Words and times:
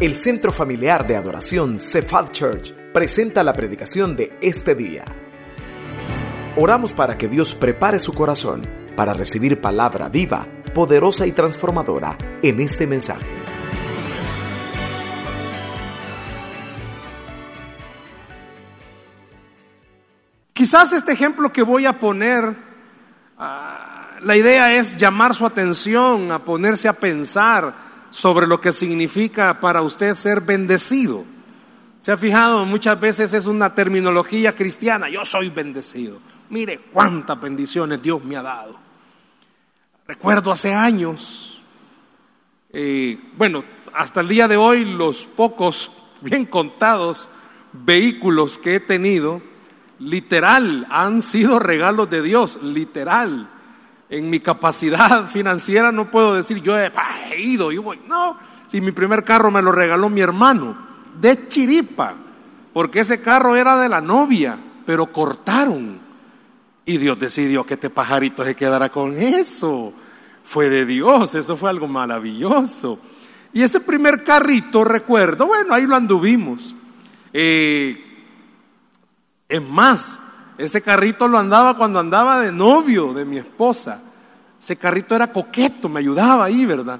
El 0.00 0.14
Centro 0.14 0.52
Familiar 0.52 1.04
de 1.08 1.16
Adoración 1.16 1.80
Cephal 1.80 2.30
Church 2.30 2.72
presenta 2.92 3.42
la 3.42 3.52
predicación 3.52 4.14
de 4.14 4.38
este 4.40 4.76
día. 4.76 5.04
Oramos 6.56 6.92
para 6.92 7.18
que 7.18 7.26
Dios 7.26 7.52
prepare 7.52 7.98
su 7.98 8.12
corazón 8.12 8.62
para 8.94 9.12
recibir 9.12 9.60
palabra 9.60 10.08
viva, 10.08 10.46
poderosa 10.72 11.26
y 11.26 11.32
transformadora 11.32 12.16
en 12.44 12.60
este 12.60 12.86
mensaje. 12.86 13.26
Quizás 20.52 20.92
este 20.92 21.10
ejemplo 21.10 21.52
que 21.52 21.64
voy 21.64 21.86
a 21.86 21.98
poner, 21.98 22.54
ah, 23.36 24.10
la 24.20 24.36
idea 24.36 24.76
es 24.76 24.96
llamar 24.96 25.34
su 25.34 25.44
atención, 25.44 26.30
a 26.30 26.38
ponerse 26.38 26.86
a 26.86 26.92
pensar 26.92 27.87
sobre 28.10 28.46
lo 28.46 28.60
que 28.60 28.72
significa 28.72 29.60
para 29.60 29.82
usted 29.82 30.14
ser 30.14 30.40
bendecido. 30.40 31.24
¿Se 32.00 32.12
ha 32.12 32.16
fijado? 32.16 32.64
Muchas 32.64 32.98
veces 32.98 33.32
es 33.32 33.46
una 33.46 33.74
terminología 33.74 34.54
cristiana. 34.54 35.08
Yo 35.08 35.24
soy 35.24 35.50
bendecido. 35.50 36.18
Mire 36.50 36.78
cuántas 36.92 37.40
bendiciones 37.40 38.02
Dios 38.02 38.22
me 38.24 38.36
ha 38.36 38.42
dado. 38.42 38.78
Recuerdo 40.06 40.50
hace 40.50 40.72
años, 40.72 41.60
eh, 42.72 43.18
bueno, 43.36 43.64
hasta 43.92 44.20
el 44.20 44.28
día 44.28 44.48
de 44.48 44.56
hoy 44.56 44.84
los 44.84 45.26
pocos, 45.26 45.90
bien 46.20 46.46
contados 46.46 47.28
vehículos 47.72 48.56
que 48.56 48.76
he 48.76 48.80
tenido, 48.80 49.42
literal, 49.98 50.86
han 50.88 51.20
sido 51.20 51.58
regalos 51.58 52.08
de 52.08 52.22
Dios, 52.22 52.62
literal 52.62 53.50
en 54.10 54.30
mi 54.30 54.40
capacidad 54.40 55.26
financiera 55.28 55.92
no 55.92 56.10
puedo 56.10 56.34
decir 56.34 56.62
yo 56.62 56.78
he 56.78 56.90
ido, 57.38 57.72
yo 57.72 57.82
voy. 57.82 58.00
No, 58.06 58.36
si 58.66 58.80
mi 58.80 58.92
primer 58.92 59.24
carro 59.24 59.50
me 59.50 59.62
lo 59.62 59.72
regaló 59.72 60.08
mi 60.08 60.20
hermano, 60.20 60.76
de 61.20 61.48
chiripa, 61.48 62.14
porque 62.72 63.00
ese 63.00 63.20
carro 63.20 63.56
era 63.56 63.78
de 63.78 63.88
la 63.88 64.00
novia, 64.00 64.58
pero 64.86 65.12
cortaron. 65.12 65.98
Y 66.84 66.96
Dios 66.96 67.18
decidió 67.18 67.64
que 67.64 67.74
este 67.74 67.90
pajarito 67.90 68.44
se 68.44 68.54
quedara 68.54 68.88
con 68.88 69.18
eso. 69.18 69.92
Fue 70.44 70.70
de 70.70 70.86
Dios, 70.86 71.34
eso 71.34 71.56
fue 71.56 71.68
algo 71.68 71.86
maravilloso. 71.86 72.98
Y 73.52 73.62
ese 73.62 73.80
primer 73.80 74.24
carrito, 74.24 74.84
recuerdo, 74.84 75.46
bueno, 75.46 75.74
ahí 75.74 75.86
lo 75.86 75.96
anduvimos. 75.96 76.74
Eh, 77.32 78.04
es 79.48 79.62
más, 79.62 80.20
ese 80.58 80.82
carrito 80.82 81.28
lo 81.28 81.38
andaba 81.38 81.76
cuando 81.76 82.00
andaba 82.00 82.40
de 82.40 82.50
novio 82.50 83.14
de 83.14 83.24
mi 83.24 83.38
esposa. 83.38 84.02
Ese 84.60 84.76
carrito 84.76 85.14
era 85.14 85.32
coqueto, 85.32 85.88
me 85.88 86.00
ayudaba 86.00 86.44
ahí, 86.44 86.66
¿verdad? 86.66 86.98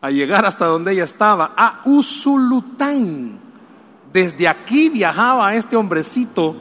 A 0.00 0.10
llegar 0.10 0.46
hasta 0.46 0.66
donde 0.66 0.92
ella 0.92 1.02
estaba, 1.02 1.52
a 1.56 1.80
Usulután. 1.84 3.40
Desde 4.12 4.46
aquí 4.46 4.88
viajaba 4.88 5.52
este 5.56 5.76
hombrecito. 5.76 6.54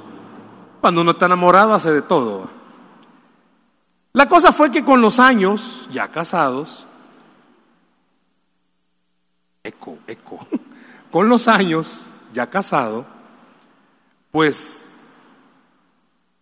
Cuando 0.81 1.01
uno 1.01 1.11
está 1.11 1.27
enamorado 1.27 1.75
hace 1.75 1.91
de 1.91 2.01
todo. 2.01 2.49
La 4.13 4.27
cosa 4.27 4.51
fue 4.51 4.71
que 4.71 4.83
con 4.83 5.01
los 5.01 5.19
años, 5.19 5.87
ya 5.91 6.07
casados, 6.07 6.87
eco, 9.63 9.99
eco, 10.07 10.39
con 11.11 11.29
los 11.29 11.47
años, 11.47 12.07
ya 12.33 12.49
casado, 12.49 13.05
pues 14.31 14.94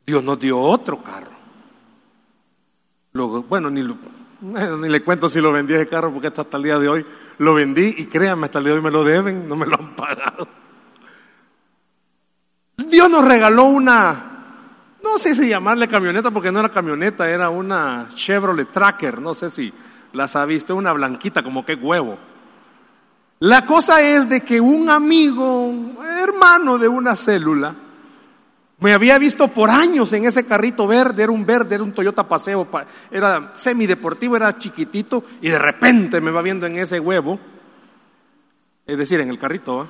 Dios 0.06 0.24
nos 0.24 0.40
dio 0.40 0.60
otro 0.60 1.02
carro. 1.02 1.32
Luego, 3.14 3.44
bueno, 3.44 3.70
ni, 3.70 3.84
le 3.84 5.04
cuento 5.04 5.30
si 5.30 5.40
lo 5.40 5.52
vendí 5.52 5.74
ese 5.74 5.88
carro 5.88 6.12
porque 6.12 6.28
hasta 6.28 6.58
el 6.58 6.64
día 6.64 6.80
de 6.80 6.90
hoy 6.90 7.06
lo 7.38 7.54
vendí 7.54 7.94
y 7.98 8.06
créanme, 8.08 8.46
hasta 8.46 8.60
el 8.60 8.66
día 8.66 8.74
de 8.74 8.80
hoy 8.80 8.84
me 8.84 8.92
lo 8.92 9.04
deben, 9.04 9.48
no 9.48 9.56
me 9.56 9.66
lo 9.66 9.76
han 9.76 9.96
pagado. 9.96 10.48
Dios 12.78 13.10
nos 13.10 13.24
regaló 13.26 13.66
una, 13.66 14.34
no 15.04 15.18
sé 15.18 15.36
si 15.36 15.48
llamarle 15.48 15.88
camioneta 15.88 16.32
porque 16.32 16.52
no 16.52 16.60
era 16.60 16.70
camioneta, 16.70 17.30
era 17.30 17.50
una 17.50 18.08
Chevrolet 18.14 18.72
Tracker, 18.72 19.22
no 19.22 19.34
sé 19.34 19.50
si 19.50 19.72
las 20.12 20.36
ha 20.36 20.46
visto, 20.46 20.76
una 20.76 20.92
blanquita 20.92 21.44
como 21.44 21.64
que 21.66 21.76
huevo. 21.76 22.18
La 23.40 23.66
cosa 23.66 24.02
es 24.02 24.28
de 24.28 24.42
que 24.42 24.60
un 24.60 24.90
amigo, 24.90 25.72
hermano 26.22 26.78
de 26.78 26.88
una 26.88 27.16
célula, 27.16 27.76
me 28.84 28.94
había 28.94 29.18
visto 29.18 29.48
por 29.48 29.70
años 29.70 30.12
en 30.12 30.26
ese 30.26 30.46
carrito 30.46 30.86
verde, 30.86 31.24
era 31.24 31.32
un 31.32 31.46
verde, 31.46 31.76
era 31.76 31.86
un 31.86 31.94
Toyota 31.94 32.28
Paseo, 32.28 32.68
era 33.10 33.52
semideportivo, 33.56 34.36
era 34.36 34.58
chiquitito, 34.58 35.24
y 35.40 35.48
de 35.48 35.58
repente 35.58 36.20
me 36.20 36.32
va 36.32 36.42
viendo 36.42 36.66
en 36.66 36.78
ese 36.78 37.00
huevo, 37.00 37.40
es 38.86 38.98
decir, 38.98 39.22
en 39.22 39.30
el 39.30 39.40
carrito, 39.40 39.90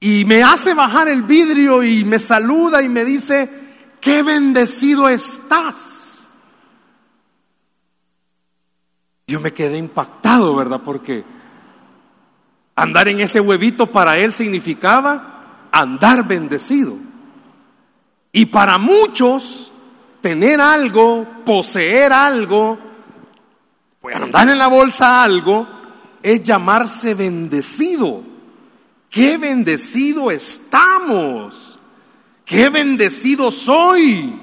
y 0.00 0.24
me 0.24 0.42
hace 0.42 0.72
bajar 0.72 1.08
el 1.08 1.24
vidrio 1.24 1.82
y 1.82 2.06
me 2.06 2.18
saluda 2.18 2.82
y 2.82 2.88
me 2.88 3.04
dice, 3.04 3.50
qué 4.00 4.22
bendecido 4.22 5.10
estás. 5.10 6.26
Yo 9.26 9.40
me 9.40 9.52
quedé 9.52 9.76
impactado, 9.76 10.56
¿verdad? 10.56 10.80
Porque 10.82 11.22
andar 12.74 13.08
en 13.08 13.20
ese 13.20 13.40
huevito 13.40 13.88
para 13.88 14.16
él 14.16 14.32
significaba 14.32 15.35
andar 15.72 16.26
bendecido. 16.26 16.96
Y 18.32 18.46
para 18.46 18.78
muchos, 18.78 19.72
tener 20.20 20.60
algo, 20.60 21.26
poseer 21.44 22.12
algo, 22.12 22.78
pues 24.00 24.16
andar 24.16 24.48
en 24.48 24.58
la 24.58 24.68
bolsa 24.68 25.22
algo, 25.22 25.66
es 26.22 26.42
llamarse 26.42 27.14
bendecido. 27.14 28.22
Qué 29.08 29.38
bendecido 29.38 30.30
estamos. 30.30 31.78
Qué 32.44 32.68
bendecido 32.68 33.50
soy. 33.50 34.34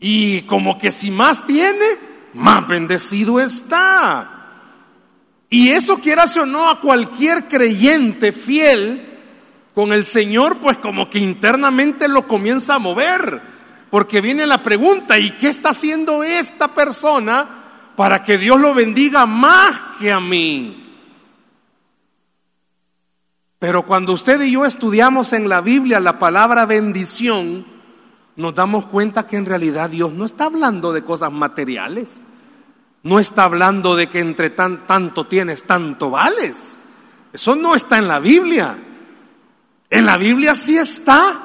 Y 0.00 0.42
como 0.42 0.78
que 0.78 0.90
si 0.90 1.10
más 1.10 1.46
tiene, 1.46 1.84
más 2.34 2.66
bendecido 2.66 3.40
está. 3.40 4.32
Y 5.48 5.70
eso 5.70 5.98
quieras 5.98 6.36
o 6.36 6.46
no 6.46 6.70
a 6.70 6.80
cualquier 6.80 7.44
creyente 7.44 8.32
fiel, 8.32 9.11
con 9.74 9.92
el 9.92 10.06
Señor, 10.06 10.58
pues 10.58 10.78
como 10.78 11.08
que 11.08 11.18
internamente 11.18 12.08
lo 12.08 12.26
comienza 12.26 12.74
a 12.74 12.78
mover, 12.78 13.40
porque 13.90 14.20
viene 14.20 14.46
la 14.46 14.62
pregunta, 14.62 15.18
¿y 15.18 15.30
qué 15.32 15.48
está 15.48 15.70
haciendo 15.70 16.22
esta 16.22 16.68
persona 16.68 17.46
para 17.96 18.22
que 18.22 18.38
Dios 18.38 18.60
lo 18.60 18.74
bendiga 18.74 19.26
más 19.26 19.74
que 19.98 20.12
a 20.12 20.20
mí? 20.20 20.78
Pero 23.58 23.84
cuando 23.84 24.12
usted 24.12 24.40
y 24.42 24.52
yo 24.52 24.66
estudiamos 24.66 25.32
en 25.32 25.48
la 25.48 25.60
Biblia 25.60 26.00
la 26.00 26.18
palabra 26.18 26.66
bendición, 26.66 27.64
nos 28.34 28.54
damos 28.54 28.86
cuenta 28.86 29.26
que 29.26 29.36
en 29.36 29.46
realidad 29.46 29.90
Dios 29.90 30.12
no 30.12 30.24
está 30.24 30.46
hablando 30.46 30.92
de 30.92 31.04
cosas 31.04 31.30
materiales, 31.30 32.22
no 33.04 33.18
está 33.18 33.44
hablando 33.44 33.94
de 33.94 34.08
que 34.08 34.20
entre 34.20 34.50
tan, 34.50 34.86
tanto 34.86 35.26
tienes, 35.26 35.64
tanto 35.64 36.10
vales. 36.10 36.78
Eso 37.32 37.54
no 37.54 37.74
está 37.74 37.98
en 37.98 38.08
la 38.08 38.18
Biblia. 38.18 38.76
En 39.92 40.06
la 40.06 40.16
Biblia 40.16 40.54
sí 40.54 40.78
está 40.78 41.38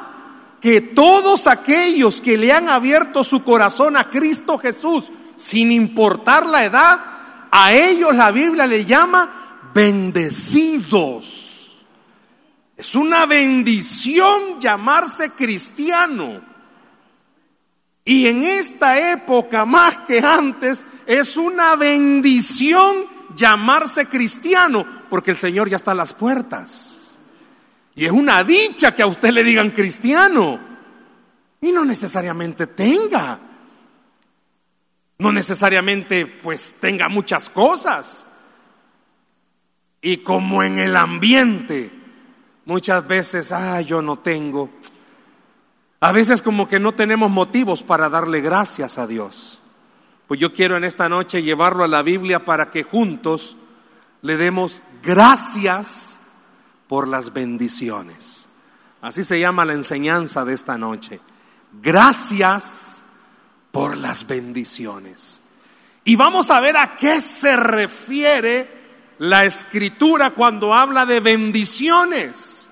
que 0.62 0.80
todos 0.80 1.48
aquellos 1.48 2.22
que 2.22 2.38
le 2.38 2.54
han 2.54 2.70
abierto 2.70 3.26
su 3.26 3.44
corazón 3.44 3.98
a 3.98 4.10
Cristo 4.10 4.58
Jesús, 4.58 5.12
sin 5.36 5.70
importar 5.70 6.46
la 6.46 6.64
edad, 6.64 6.98
a 7.52 7.74
ellos 7.74 8.16
la 8.16 8.32
Biblia 8.32 8.66
le 8.66 8.86
llama 8.86 9.60
bendecidos. 9.74 11.36
Es 12.78 12.96
una 12.96 13.26
bendición 13.26 14.62
llamarse 14.62 15.32
cristiano. 15.32 16.40
Y 18.06 18.28
en 18.28 18.44
esta 18.44 19.12
época, 19.12 19.66
más 19.66 19.98
que 20.08 20.22
antes, 20.22 20.86
es 21.06 21.36
una 21.36 21.76
bendición 21.76 22.96
llamarse 23.36 24.06
cristiano, 24.06 24.86
porque 25.10 25.32
el 25.32 25.38
Señor 25.38 25.70
ya 25.70 25.76
está 25.76 25.92
a 25.92 25.96
las 25.96 26.14
puertas. 26.14 27.07
Y 27.98 28.06
es 28.06 28.12
una 28.12 28.44
dicha 28.44 28.96
que 28.96 29.02
a 29.02 29.08
usted 29.08 29.32
le 29.32 29.44
digan 29.44 29.72
cristiano. 29.72 30.60
Y 31.60 31.72
no 31.72 31.84
necesariamente 31.84 32.68
tenga. 32.68 33.40
No 35.18 35.32
necesariamente 35.32 36.28
pues 36.28 36.76
tenga 36.80 37.10
muchas 37.10 37.50
cosas. 37.50 38.28
Y 40.00 40.18
como 40.18 40.62
en 40.62 40.78
el 40.78 40.96
ambiente, 40.96 41.90
muchas 42.66 43.08
veces, 43.08 43.52
ah, 43.52 43.82
yo 43.82 44.04
no 44.04 44.20
tengo. 44.20 44.70
A 46.00 46.12
veces 46.12 46.44
como 46.44 46.70
que 46.70 46.80
no 46.80 46.94
tenemos 46.94 47.32
motivos 47.32 47.82
para 47.82 48.10
darle 48.10 48.42
gracias 48.42 49.00
a 49.00 49.08
Dios. 49.08 49.58
Pues 50.28 50.40
yo 50.40 50.54
quiero 50.54 50.78
en 50.78 50.84
esta 50.84 51.10
noche 51.10 51.42
llevarlo 51.42 51.84
a 51.84 51.88
la 51.88 52.04
Biblia 52.04 52.46
para 52.46 52.70
que 52.70 52.84
juntos 52.84 53.58
le 54.22 54.38
demos 54.38 54.84
gracias 55.02 56.27
por 56.88 57.08
las 57.08 57.34
bendiciones. 57.34 58.50
Así 59.02 59.24
se 59.24 59.40
llama 59.40 59.66
la 59.66 59.74
enseñanza 59.74 60.46
de 60.46 60.54
esta 60.54 60.78
noche. 60.78 61.20
Gracias 61.82 63.04
por 63.72 63.98
las 63.98 64.26
bendiciones. 64.28 65.42
Y 66.04 66.16
vamos 66.16 66.50
a 66.50 66.60
ver 66.60 66.78
a 66.78 66.96
qué 66.96 67.22
se 67.22 67.56
refiere 67.56 68.68
la 69.20 69.46
escritura 69.46 70.32
cuando 70.32 70.74
habla 70.74 71.06
de 71.06 71.20
bendiciones. 71.20 72.70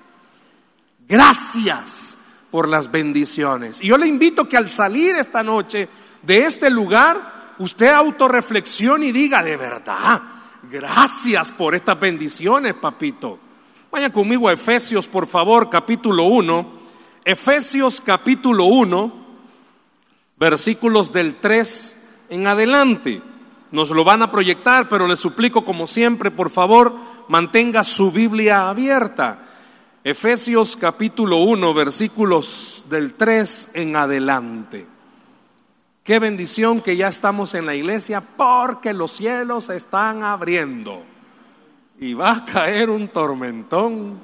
Gracias 1.06 2.18
por 2.50 2.68
las 2.68 2.90
bendiciones. 2.90 3.82
Y 3.82 3.88
yo 3.88 3.98
le 3.98 4.06
invito 4.06 4.48
que 4.48 4.56
al 4.56 4.68
salir 4.68 5.14
esta 5.16 5.42
noche 5.42 5.88
de 6.22 6.46
este 6.46 6.70
lugar, 6.70 7.54
usted 7.58 7.92
autorreflexione 7.92 9.06
y 9.06 9.12
diga, 9.12 9.42
de 9.42 9.56
verdad, 9.56 10.22
gracias 10.70 11.52
por 11.52 11.74
estas 11.74 12.00
bendiciones, 12.00 12.74
papito. 12.74 13.45
Vaya 13.90 14.10
conmigo 14.10 14.48
a 14.48 14.52
Efesios, 14.52 15.06
por 15.06 15.26
favor, 15.26 15.70
capítulo 15.70 16.24
1. 16.24 16.66
Efesios 17.24 18.00
capítulo 18.00 18.64
1, 18.64 19.12
versículos 20.38 21.12
del 21.12 21.36
3 21.36 22.26
en 22.30 22.46
adelante. 22.46 23.22
Nos 23.70 23.90
lo 23.90 24.04
van 24.04 24.22
a 24.22 24.30
proyectar, 24.30 24.88
pero 24.88 25.06
le 25.06 25.16
suplico 25.16 25.64
como 25.64 25.86
siempre, 25.86 26.30
por 26.30 26.50
favor, 26.50 26.94
mantenga 27.28 27.84
su 27.84 28.10
Biblia 28.10 28.68
abierta. 28.68 29.38
Efesios 30.04 30.76
capítulo 30.76 31.38
1, 31.38 31.74
versículos 31.74 32.84
del 32.88 33.14
3 33.14 33.70
en 33.74 33.96
adelante. 33.96 34.86
Qué 36.02 36.18
bendición 36.18 36.80
que 36.80 36.96
ya 36.96 37.08
estamos 37.08 37.54
en 37.54 37.66
la 37.66 37.74
iglesia 37.74 38.20
porque 38.20 38.92
los 38.92 39.12
cielos 39.12 39.64
se 39.64 39.76
están 39.76 40.22
abriendo 40.22 41.02
y 41.98 42.14
va 42.14 42.32
a 42.32 42.44
caer 42.44 42.90
un 42.90 43.08
tormentón. 43.08 44.20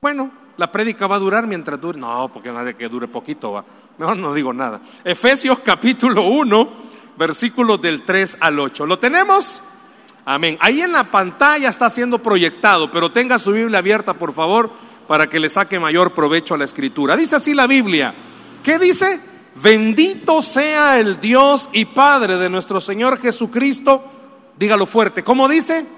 Bueno, 0.00 0.30
la 0.56 0.70
prédica 0.72 1.06
va 1.06 1.16
a 1.16 1.20
durar 1.20 1.46
mientras 1.46 1.80
dure. 1.80 1.98
No, 1.98 2.30
porque 2.32 2.52
nadie 2.52 2.74
que 2.74 2.88
dure 2.88 3.06
poquito 3.08 3.52
va. 3.52 3.64
Mejor 3.98 4.16
no 4.16 4.34
digo 4.34 4.52
nada. 4.52 4.80
Efesios 5.04 5.60
capítulo 5.60 6.22
1, 6.22 6.68
versículos 7.16 7.80
del 7.80 8.04
3 8.04 8.38
al 8.40 8.58
8. 8.58 8.86
¿Lo 8.86 8.98
tenemos? 8.98 9.62
Amén. 10.24 10.58
Ahí 10.60 10.80
en 10.82 10.92
la 10.92 11.04
pantalla 11.04 11.68
está 11.68 11.88
siendo 11.88 12.18
proyectado, 12.18 12.90
pero 12.90 13.10
tenga 13.10 13.38
su 13.38 13.52
Biblia 13.52 13.78
abierta, 13.78 14.14
por 14.14 14.32
favor, 14.32 14.70
para 15.06 15.28
que 15.28 15.40
le 15.40 15.48
saque 15.48 15.78
mayor 15.78 16.12
provecho 16.12 16.54
a 16.54 16.58
la 16.58 16.64
escritura. 16.64 17.16
Dice 17.16 17.36
así 17.36 17.54
la 17.54 17.66
Biblia. 17.66 18.12
¿Qué 18.62 18.78
dice? 18.78 19.20
Bendito 19.62 20.42
sea 20.42 21.00
el 21.00 21.20
Dios 21.20 21.68
y 21.72 21.86
Padre 21.86 22.36
de 22.36 22.50
nuestro 22.50 22.80
Señor 22.80 23.18
Jesucristo. 23.18 24.04
Dígalo 24.58 24.86
fuerte. 24.86 25.24
¿Cómo 25.24 25.48
dice? 25.48 25.97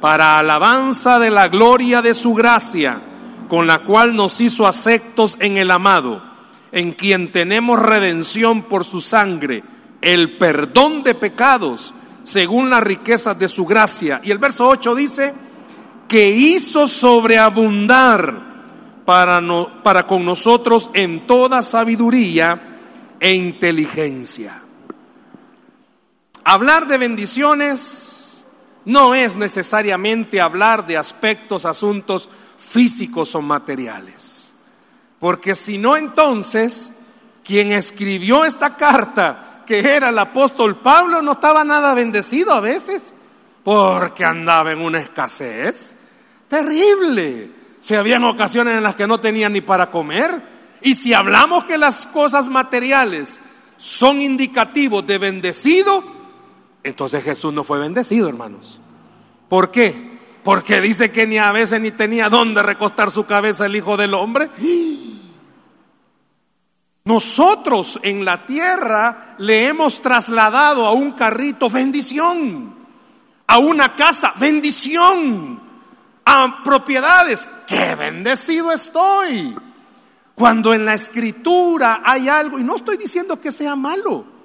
para 0.00 0.38
alabanza 0.38 1.18
de 1.18 1.30
la 1.30 1.48
gloria 1.48 2.02
de 2.02 2.14
su 2.14 2.34
gracia, 2.34 3.00
con 3.48 3.66
la 3.66 3.80
cual 3.80 4.16
nos 4.16 4.40
hizo 4.40 4.66
aceptos 4.66 5.36
en 5.40 5.56
el 5.56 5.70
amado, 5.70 6.22
en 6.72 6.92
quien 6.92 7.32
tenemos 7.32 7.80
redención 7.80 8.62
por 8.62 8.84
su 8.84 9.00
sangre, 9.00 9.62
el 10.00 10.38
perdón 10.38 11.02
de 11.02 11.14
pecados, 11.14 11.92
según 12.22 12.70
las 12.70 12.82
riquezas 12.82 13.38
de 13.38 13.48
su 13.48 13.66
gracia. 13.66 14.20
Y 14.22 14.30
el 14.30 14.38
verso 14.38 14.68
8 14.68 14.94
dice, 14.94 15.34
que 16.08 16.30
hizo 16.30 16.88
sobreabundar 16.88 18.34
para, 19.04 19.40
para 19.82 20.06
con 20.06 20.24
nosotros 20.24 20.90
en 20.94 21.26
toda 21.26 21.62
sabiduría 21.62 22.60
e 23.20 23.34
inteligencia. 23.34 24.60
Hablar 26.42 26.88
de 26.88 26.98
bendiciones 26.98 28.19
no 28.84 29.14
es 29.14 29.36
necesariamente 29.36 30.40
hablar 30.40 30.86
de 30.86 30.96
aspectos, 30.96 31.64
asuntos 31.64 32.28
físicos 32.56 33.34
o 33.34 33.42
materiales. 33.42 34.54
Porque 35.18 35.54
si 35.54 35.78
no, 35.78 35.96
entonces, 35.96 36.92
quien 37.44 37.72
escribió 37.72 38.44
esta 38.44 38.76
carta, 38.76 39.62
que 39.66 39.80
era 39.80 40.08
el 40.08 40.18
apóstol 40.18 40.76
Pablo, 40.76 41.22
no 41.22 41.32
estaba 41.32 41.62
nada 41.62 41.94
bendecido 41.94 42.52
a 42.52 42.60
veces, 42.60 43.14
porque 43.62 44.24
andaba 44.24 44.72
en 44.72 44.80
una 44.80 44.98
escasez 44.98 45.96
terrible. 46.48 47.50
Si 47.78 47.94
habían 47.94 48.24
ocasiones 48.24 48.76
en 48.76 48.82
las 48.82 48.96
que 48.96 49.06
no 49.06 49.20
tenían 49.20 49.54
ni 49.54 49.62
para 49.62 49.90
comer. 49.90 50.42
Y 50.82 50.94
si 50.94 51.14
hablamos 51.14 51.64
que 51.64 51.78
las 51.78 52.06
cosas 52.06 52.48
materiales 52.48 53.40
son 53.78 54.20
indicativos 54.20 55.06
de 55.06 55.18
bendecido, 55.18 56.02
entonces 56.82 57.22
Jesús 57.22 57.52
no 57.52 57.64
fue 57.64 57.78
bendecido, 57.78 58.28
hermanos. 58.28 58.80
¿Por 59.48 59.70
qué? 59.70 60.18
Porque 60.42 60.80
dice 60.80 61.10
que 61.10 61.26
ni 61.26 61.38
a 61.38 61.52
veces 61.52 61.80
ni 61.80 61.90
tenía 61.90 62.28
dónde 62.28 62.62
recostar 62.62 63.10
su 63.10 63.26
cabeza 63.26 63.66
el 63.66 63.76
Hijo 63.76 63.96
del 63.96 64.14
Hombre. 64.14 64.50
Nosotros 67.04 67.98
en 68.02 68.24
la 68.24 68.46
tierra 68.46 69.34
le 69.38 69.66
hemos 69.66 70.00
trasladado 70.00 70.86
a 70.86 70.92
un 70.92 71.12
carrito 71.12 71.68
bendición, 71.68 72.74
a 73.46 73.58
una 73.58 73.96
casa 73.96 74.34
bendición, 74.38 75.60
a 76.24 76.62
propiedades. 76.62 77.48
¡Qué 77.66 77.94
bendecido 77.96 78.72
estoy! 78.72 79.56
Cuando 80.34 80.72
en 80.72 80.86
la 80.86 80.94
escritura 80.94 82.00
hay 82.04 82.28
algo, 82.28 82.58
y 82.58 82.62
no 82.62 82.76
estoy 82.76 82.96
diciendo 82.96 83.40
que 83.40 83.52
sea 83.52 83.76
malo. 83.76 84.39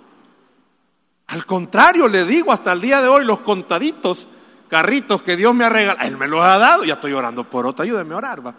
Al 1.27 1.45
contrario, 1.45 2.07
le 2.07 2.25
digo, 2.25 2.51
hasta 2.51 2.71
el 2.71 2.81
día 2.81 3.01
de 3.01 3.07
hoy, 3.07 3.25
los 3.25 3.41
contaditos 3.41 4.27
carritos 4.67 5.21
que 5.21 5.35
Dios 5.35 5.53
me 5.53 5.65
ha 5.65 5.69
regalado, 5.69 6.07
Él 6.07 6.17
me 6.17 6.27
los 6.27 6.43
ha 6.43 6.57
dado, 6.57 6.83
ya 6.83 6.95
estoy 6.95 7.13
orando 7.13 7.49
por 7.49 7.65
otro, 7.65 7.83
ayúdeme 7.83 8.13
a 8.13 8.17
orar. 8.17 8.45
Va. 8.45 8.55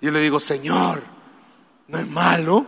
Yo 0.00 0.10
le 0.10 0.20
digo, 0.20 0.40
Señor, 0.40 1.02
no 1.88 1.98
es 1.98 2.08
malo. 2.08 2.66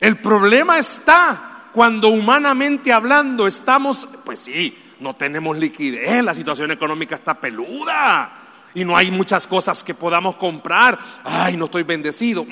El 0.00 0.18
problema 0.18 0.78
está 0.78 1.68
cuando 1.72 2.08
humanamente 2.08 2.92
hablando 2.92 3.46
estamos, 3.46 4.08
pues 4.24 4.40
sí, 4.40 4.76
no 5.00 5.14
tenemos 5.14 5.56
liquidez, 5.56 6.22
la 6.24 6.34
situación 6.34 6.70
económica 6.70 7.16
está 7.16 7.34
peluda 7.34 8.32
y 8.74 8.84
no 8.84 8.96
hay 8.96 9.10
muchas 9.10 9.46
cosas 9.46 9.82
que 9.82 9.94
podamos 9.94 10.36
comprar. 10.36 10.98
Ay, 11.24 11.56
no 11.56 11.66
estoy 11.66 11.82
bendecido. 11.82 12.46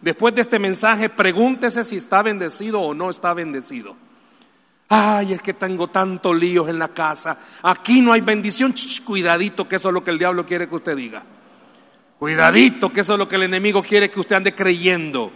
Después 0.00 0.34
de 0.34 0.42
este 0.42 0.58
mensaje, 0.58 1.08
pregúntese 1.08 1.84
si 1.84 1.96
está 1.96 2.22
bendecido 2.22 2.80
o 2.80 2.94
no 2.94 3.10
está 3.10 3.34
bendecido. 3.34 3.96
Ay, 4.88 5.34
es 5.34 5.42
que 5.42 5.52
tengo 5.52 5.88
tantos 5.88 6.34
líos 6.34 6.68
en 6.68 6.78
la 6.78 6.88
casa. 6.88 7.38
Aquí 7.62 8.00
no 8.00 8.12
hay 8.12 8.22
bendición. 8.22 8.74
cuidadito, 9.04 9.68
que 9.68 9.76
eso 9.76 9.88
es 9.88 9.94
lo 9.94 10.02
que 10.02 10.10
el 10.10 10.18
diablo 10.18 10.46
quiere 10.46 10.68
que 10.68 10.74
usted 10.74 10.96
diga. 10.96 11.22
Cuidadito, 12.18 12.92
que 12.92 13.00
eso 13.00 13.12
es 13.12 13.18
lo 13.18 13.28
que 13.28 13.36
el 13.36 13.44
enemigo 13.44 13.82
quiere 13.82 14.10
que 14.10 14.20
usted 14.20 14.36
ande 14.36 14.54
creyendo. 14.54 15.30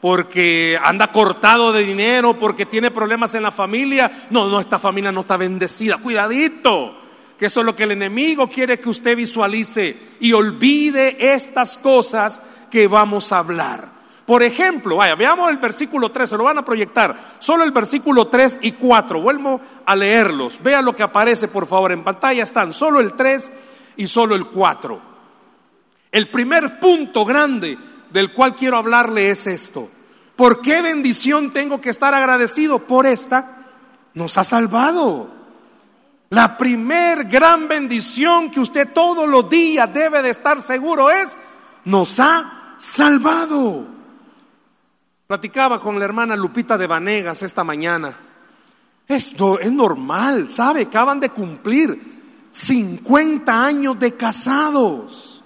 Porque 0.00 0.78
anda 0.82 1.12
cortado 1.12 1.72
de 1.72 1.84
dinero, 1.84 2.38
porque 2.38 2.66
tiene 2.66 2.90
problemas 2.90 3.34
en 3.34 3.42
la 3.42 3.52
familia. 3.52 4.10
No, 4.30 4.48
no, 4.48 4.60
esta 4.60 4.78
familia 4.78 5.12
no 5.12 5.20
está 5.20 5.36
bendecida. 5.36 5.98
Cuidadito 5.98 7.06
que 7.38 7.46
eso 7.46 7.60
es 7.60 7.66
lo 7.66 7.76
que 7.76 7.84
el 7.84 7.92
enemigo 7.92 8.48
quiere 8.48 8.80
que 8.80 8.88
usted 8.88 9.16
visualice 9.16 9.96
y 10.20 10.32
olvide 10.32 11.34
estas 11.34 11.76
cosas 11.76 12.40
que 12.70 12.88
vamos 12.88 13.30
a 13.32 13.38
hablar. 13.38 13.95
Por 14.26 14.42
ejemplo, 14.42 14.96
vaya, 14.96 15.14
veamos 15.14 15.48
el 15.48 15.58
versículo 15.58 16.10
3, 16.10 16.28
se 16.28 16.36
lo 16.36 16.44
van 16.44 16.58
a 16.58 16.64
proyectar, 16.64 17.16
solo 17.38 17.62
el 17.62 17.70
versículo 17.70 18.26
3 18.26 18.58
y 18.62 18.72
4, 18.72 19.20
vuelvo 19.20 19.60
a 19.84 19.94
leerlos, 19.94 20.60
vea 20.60 20.82
lo 20.82 20.96
que 20.96 21.04
aparece 21.04 21.46
por 21.46 21.66
favor 21.66 21.92
en 21.92 22.02
pantalla, 22.02 22.42
están 22.42 22.72
solo 22.72 22.98
el 22.98 23.12
3 23.12 23.52
y 23.98 24.08
solo 24.08 24.34
el 24.34 24.46
4. 24.46 25.00
El 26.10 26.28
primer 26.28 26.80
punto 26.80 27.24
grande 27.24 27.78
del 28.10 28.32
cual 28.32 28.54
quiero 28.54 28.78
hablarle 28.78 29.30
es 29.30 29.46
esto. 29.46 29.88
¿Por 30.34 30.60
qué 30.60 30.82
bendición 30.82 31.52
tengo 31.52 31.80
que 31.80 31.90
estar 31.90 32.12
agradecido? 32.12 32.80
Por 32.80 33.06
esta 33.06 33.56
nos 34.14 34.36
ha 34.38 34.44
salvado. 34.44 35.30
La 36.30 36.58
primer 36.58 37.24
gran 37.24 37.68
bendición 37.68 38.50
que 38.50 38.60
usted 38.60 38.88
todos 38.92 39.28
los 39.28 39.48
días 39.48 39.92
debe 39.94 40.22
de 40.22 40.30
estar 40.30 40.60
seguro 40.60 41.10
es, 41.10 41.36
nos 41.84 42.18
ha 42.18 42.74
salvado. 42.78 43.95
Platicaba 45.26 45.80
con 45.80 45.98
la 45.98 46.04
hermana 46.04 46.36
Lupita 46.36 46.78
de 46.78 46.86
Vanegas 46.86 47.42
esta 47.42 47.64
mañana. 47.64 48.14
Esto 49.08 49.58
es 49.58 49.72
normal, 49.72 50.50
¿sabe? 50.50 50.82
Acaban 50.82 51.18
de 51.18 51.30
cumplir 51.30 52.48
50 52.50 53.64
años 53.64 53.98
de 53.98 54.14
casados. 54.14 55.42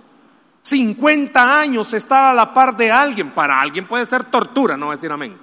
50 0.63 1.61
años 1.61 1.93
estar 1.95 2.25
a 2.25 2.35
la 2.35 2.53
par 2.53 2.77
de 2.77 2.91
alguien. 2.91 3.31
Para 3.31 3.61
alguien 3.61 3.89
puede 3.89 4.05
ser 4.05 4.25
tortura, 4.25 4.77
no 4.77 4.91
decir 4.91 5.11
amén. 5.11 5.37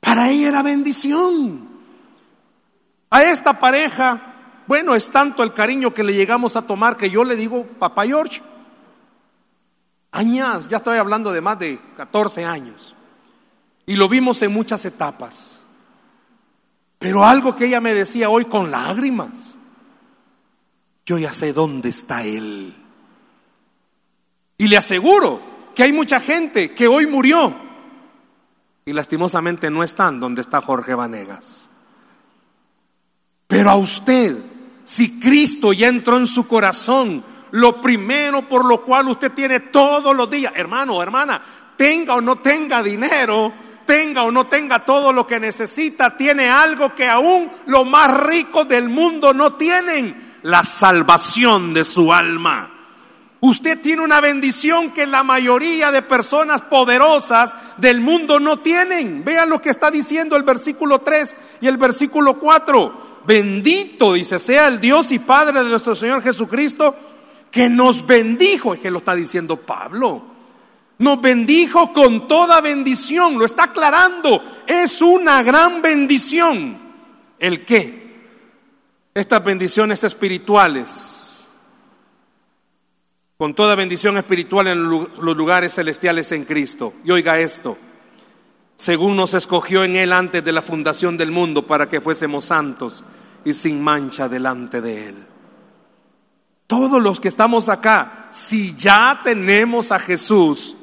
Para 0.00 0.28
ella 0.28 0.48
era 0.48 0.62
bendición. 0.62 1.68
A 3.10 3.22
esta 3.22 3.58
pareja 3.58 4.34
Bueno, 4.66 4.94
es 4.94 5.08
tanto 5.08 5.42
el 5.42 5.54
cariño 5.54 5.94
que 5.94 6.04
le 6.04 6.12
llegamos 6.12 6.54
a 6.54 6.60
tomar 6.60 6.98
que 6.98 7.08
yo 7.08 7.24
le 7.24 7.36
digo, 7.36 7.64
papá 7.78 8.04
George, 8.04 8.42
años, 10.12 10.68
ya 10.68 10.78
estoy 10.78 10.98
hablando 10.98 11.32
de 11.32 11.40
más 11.40 11.58
de 11.58 11.78
14 11.96 12.44
años. 12.44 12.94
Y 13.86 13.96
lo 13.96 14.08
vimos 14.08 14.42
en 14.42 14.52
muchas 14.52 14.84
etapas. 14.84 15.60
Pero 16.98 17.24
algo 17.24 17.54
que 17.54 17.66
ella 17.66 17.80
me 17.80 17.94
decía 17.94 18.28
hoy 18.28 18.44
con 18.44 18.70
lágrimas, 18.70 19.56
yo 21.06 21.18
ya 21.18 21.32
sé 21.32 21.52
dónde 21.52 21.88
está 21.88 22.22
Él. 22.24 22.74
Y 24.58 24.68
le 24.68 24.76
aseguro 24.76 25.40
que 25.74 25.84
hay 25.84 25.92
mucha 25.92 26.20
gente 26.20 26.72
que 26.72 26.88
hoy 26.88 27.06
murió 27.06 27.54
y 28.84 28.92
lastimosamente 28.92 29.70
no 29.70 29.82
están 29.82 30.18
donde 30.18 30.40
está 30.40 30.60
Jorge 30.60 30.94
Vanegas. 30.94 31.68
Pero 33.46 33.70
a 33.70 33.76
usted, 33.76 34.36
si 34.82 35.20
Cristo 35.20 35.72
ya 35.72 35.88
entró 35.88 36.16
en 36.16 36.26
su 36.26 36.48
corazón, 36.48 37.22
lo 37.52 37.80
primero 37.80 38.42
por 38.42 38.64
lo 38.64 38.82
cual 38.82 39.08
usted 39.08 39.32
tiene 39.32 39.60
todos 39.60 40.14
los 40.14 40.30
días, 40.30 40.52
hermano 40.56 40.96
o 40.96 41.02
hermana, 41.02 41.40
tenga 41.76 42.14
o 42.14 42.20
no 42.20 42.36
tenga 42.36 42.82
dinero, 42.82 43.52
tenga 43.86 44.22
o 44.22 44.30
no 44.30 44.46
tenga 44.46 44.84
todo 44.84 45.12
lo 45.12 45.26
que 45.26 45.40
necesita, 45.40 46.16
tiene 46.16 46.50
algo 46.50 46.94
que 46.94 47.08
aún 47.08 47.50
los 47.66 47.86
más 47.86 48.12
ricos 48.22 48.68
del 48.68 48.88
mundo 48.88 49.32
no 49.32 49.54
tienen, 49.54 50.38
la 50.42 50.62
salvación 50.64 51.72
de 51.72 51.84
su 51.84 52.12
alma. 52.12 52.70
Usted 53.40 53.80
tiene 53.80 54.02
una 54.02 54.20
bendición 54.20 54.90
que 54.90 55.06
la 55.06 55.22
mayoría 55.22 55.92
de 55.92 56.02
personas 56.02 56.60
poderosas 56.62 57.56
del 57.76 58.00
mundo 58.00 58.40
no 58.40 58.58
tienen. 58.58 59.24
Vean 59.24 59.48
lo 59.48 59.62
que 59.62 59.70
está 59.70 59.90
diciendo 59.92 60.36
el 60.36 60.42
versículo 60.42 60.98
3 60.98 61.36
y 61.60 61.68
el 61.68 61.76
versículo 61.76 62.34
4. 62.34 63.08
Bendito, 63.24 64.14
dice, 64.14 64.38
sea 64.38 64.66
el 64.66 64.80
Dios 64.80 65.12
y 65.12 65.20
Padre 65.20 65.62
de 65.62 65.68
nuestro 65.68 65.94
Señor 65.94 66.22
Jesucristo, 66.22 66.96
que 67.50 67.68
nos 67.68 68.06
bendijo, 68.06 68.74
es 68.74 68.80
que 68.80 68.90
lo 68.90 68.98
está 68.98 69.14
diciendo 69.14 69.56
Pablo 69.56 70.38
nos 70.98 71.20
bendijo 71.20 71.92
con 71.92 72.26
toda 72.26 72.60
bendición, 72.60 73.38
lo 73.38 73.44
está 73.44 73.64
aclarando, 73.64 74.42
es 74.66 75.00
una 75.00 75.42
gran 75.42 75.80
bendición. 75.80 76.76
¿El 77.38 77.64
qué? 77.64 78.08
Estas 79.14 79.44
bendiciones 79.44 80.02
espirituales, 80.02 81.48
con 83.36 83.54
toda 83.54 83.76
bendición 83.76 84.16
espiritual 84.16 84.66
en 84.66 84.88
los 84.88 85.36
lugares 85.36 85.74
celestiales 85.74 86.32
en 86.32 86.44
Cristo. 86.44 86.92
Y 87.04 87.12
oiga 87.12 87.38
esto, 87.38 87.78
según 88.74 89.16
nos 89.16 89.34
escogió 89.34 89.84
en 89.84 89.94
Él 89.94 90.12
antes 90.12 90.44
de 90.44 90.52
la 90.52 90.62
fundación 90.62 91.16
del 91.16 91.30
mundo 91.30 91.64
para 91.64 91.88
que 91.88 92.00
fuésemos 92.00 92.46
santos 92.46 93.04
y 93.44 93.52
sin 93.54 93.82
mancha 93.82 94.28
delante 94.28 94.80
de 94.80 95.08
Él. 95.10 95.27
Todos 96.68 97.02
los 97.02 97.18
que 97.18 97.28
estamos 97.28 97.70
acá, 97.70 98.28
si 98.30 98.76
ya 98.76 99.22
tenemos 99.24 99.90
a 99.90 99.98
Jesús, 99.98 100.76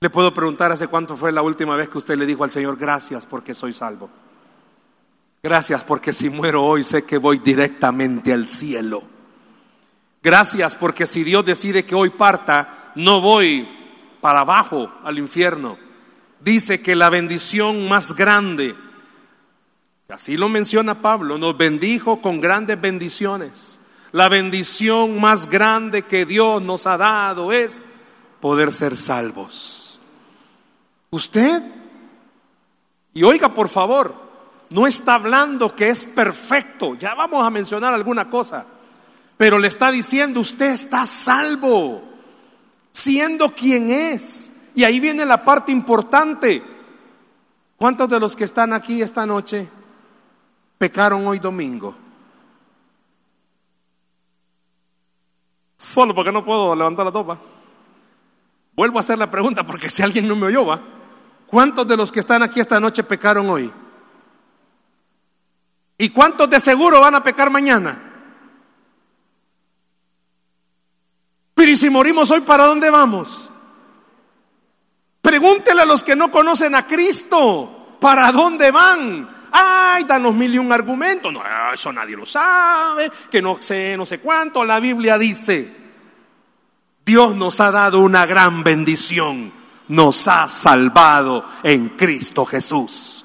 le 0.00 0.10
puedo 0.10 0.32
preguntar 0.34 0.70
hace 0.70 0.86
cuánto 0.86 1.16
fue 1.16 1.32
la 1.32 1.40
última 1.40 1.74
vez 1.74 1.88
que 1.88 1.96
usted 1.96 2.18
le 2.18 2.26
dijo 2.26 2.44
al 2.44 2.50
Señor, 2.50 2.76
gracias 2.76 3.24
porque 3.24 3.54
soy 3.54 3.72
salvo. 3.72 4.10
Gracias 5.42 5.82
porque 5.82 6.12
si 6.12 6.28
muero 6.28 6.62
hoy 6.62 6.84
sé 6.84 7.04
que 7.04 7.16
voy 7.16 7.38
directamente 7.38 8.34
al 8.34 8.48
cielo. 8.48 9.02
Gracias 10.22 10.76
porque 10.76 11.06
si 11.06 11.24
Dios 11.24 11.46
decide 11.46 11.86
que 11.86 11.94
hoy 11.94 12.10
parta, 12.10 12.92
no 12.96 13.22
voy 13.22 13.66
para 14.20 14.40
abajo 14.40 14.92
al 15.04 15.18
infierno. 15.18 15.78
Dice 16.40 16.82
que 16.82 16.94
la 16.94 17.08
bendición 17.08 17.88
más 17.88 18.14
grande, 18.14 18.74
así 20.08 20.38
lo 20.38 20.48
menciona 20.48 21.02
Pablo, 21.02 21.36
nos 21.36 21.54
bendijo 21.58 22.22
con 22.22 22.40
grandes 22.40 22.80
bendiciones. 22.80 23.80
La 24.12 24.30
bendición 24.30 25.20
más 25.20 25.50
grande 25.50 26.02
que 26.02 26.24
Dios 26.24 26.62
nos 26.62 26.86
ha 26.86 26.96
dado 26.96 27.52
es 27.52 27.82
poder 28.40 28.72
ser 28.72 28.96
salvos. 28.96 30.00
Usted, 31.10 31.62
y 33.12 33.22
oiga 33.22 33.52
por 33.52 33.68
favor, 33.68 34.14
no 34.70 34.86
está 34.86 35.16
hablando 35.16 35.76
que 35.76 35.90
es 35.90 36.06
perfecto, 36.06 36.94
ya 36.94 37.14
vamos 37.14 37.46
a 37.46 37.50
mencionar 37.50 37.92
alguna 37.92 38.30
cosa, 38.30 38.64
pero 39.36 39.58
le 39.58 39.68
está 39.68 39.90
diciendo, 39.90 40.40
usted 40.40 40.70
está 40.70 41.04
salvo, 41.04 42.02
siendo 42.92 43.50
quien 43.50 43.90
es. 43.90 44.52
Y 44.74 44.84
ahí 44.84 45.00
viene 45.00 45.26
la 45.26 45.44
parte 45.44 45.70
importante. 45.70 46.62
¿Cuántos 47.76 48.08
de 48.08 48.18
los 48.18 48.34
que 48.34 48.44
están 48.44 48.72
aquí 48.72 49.02
esta 49.02 49.26
noche 49.26 49.68
pecaron 50.78 51.26
hoy 51.26 51.38
domingo? 51.38 51.94
Solo 55.76 56.14
porque 56.14 56.32
no 56.32 56.44
puedo 56.44 56.74
levantar 56.74 57.04
la 57.06 57.12
topa. 57.12 57.38
Vuelvo 58.74 58.98
a 58.98 59.00
hacer 59.00 59.18
la 59.18 59.30
pregunta 59.30 59.64
porque 59.64 59.90
si 59.90 60.02
alguien 60.02 60.26
no 60.26 60.36
me 60.36 60.46
oyó, 60.46 60.64
va. 60.64 60.80
¿Cuántos 61.46 61.86
de 61.86 61.96
los 61.96 62.12
que 62.12 62.20
están 62.20 62.42
aquí 62.42 62.60
esta 62.60 62.78
noche 62.78 63.02
pecaron 63.02 63.48
hoy? 63.50 63.72
¿Y 65.96 66.10
cuántos 66.10 66.48
de 66.48 66.60
seguro 66.60 67.00
van 67.00 67.16
a 67.16 67.22
pecar 67.22 67.50
mañana? 67.50 67.98
Pero 71.54 71.70
¿y 71.70 71.76
si 71.76 71.90
morimos 71.90 72.30
hoy, 72.30 72.40
para 72.42 72.66
dónde 72.66 72.88
vamos? 72.88 73.50
Pregúntele 75.20 75.82
a 75.82 75.86
los 75.86 76.04
que 76.04 76.14
no 76.14 76.30
conocen 76.30 76.74
a 76.74 76.86
Cristo, 76.86 77.96
¿para 78.00 78.30
dónde 78.30 78.70
van? 78.70 79.37
Ay, 79.52 80.04
danos 80.04 80.34
mil 80.34 80.54
y 80.54 80.58
un 80.58 80.72
argumento. 80.72 81.30
No, 81.32 81.42
eso 81.72 81.92
nadie 81.92 82.16
lo 82.16 82.26
sabe, 82.26 83.10
que 83.30 83.42
no 83.42 83.58
sé, 83.60 83.96
no 83.96 84.04
sé 84.06 84.18
cuánto. 84.18 84.64
La 84.64 84.80
Biblia 84.80 85.18
dice, 85.18 85.72
Dios 87.04 87.34
nos 87.36 87.60
ha 87.60 87.70
dado 87.70 88.00
una 88.00 88.26
gran 88.26 88.62
bendición 88.64 89.58
nos 89.88 90.28
ha 90.28 90.48
salvado 90.48 91.44
en 91.62 91.90
Cristo 91.90 92.44
Jesús. 92.44 93.24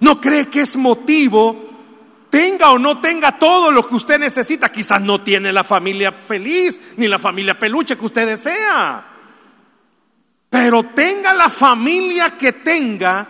¿No 0.00 0.20
cree 0.20 0.48
que 0.48 0.60
es 0.60 0.76
motivo, 0.76 1.56
tenga 2.30 2.70
o 2.70 2.78
no 2.78 3.00
tenga 3.00 3.38
todo 3.38 3.70
lo 3.70 3.86
que 3.86 3.94
usted 3.94 4.18
necesita? 4.18 4.70
Quizás 4.70 5.00
no 5.00 5.20
tiene 5.20 5.52
la 5.52 5.64
familia 5.64 6.12
feliz 6.12 6.94
ni 6.96 7.08
la 7.08 7.18
familia 7.18 7.58
peluche 7.58 7.96
que 7.96 8.06
usted 8.06 8.26
desea. 8.26 9.04
Pero 10.50 10.84
tenga 10.84 11.34
la 11.34 11.48
familia 11.48 12.36
que 12.36 12.52
tenga, 12.52 13.26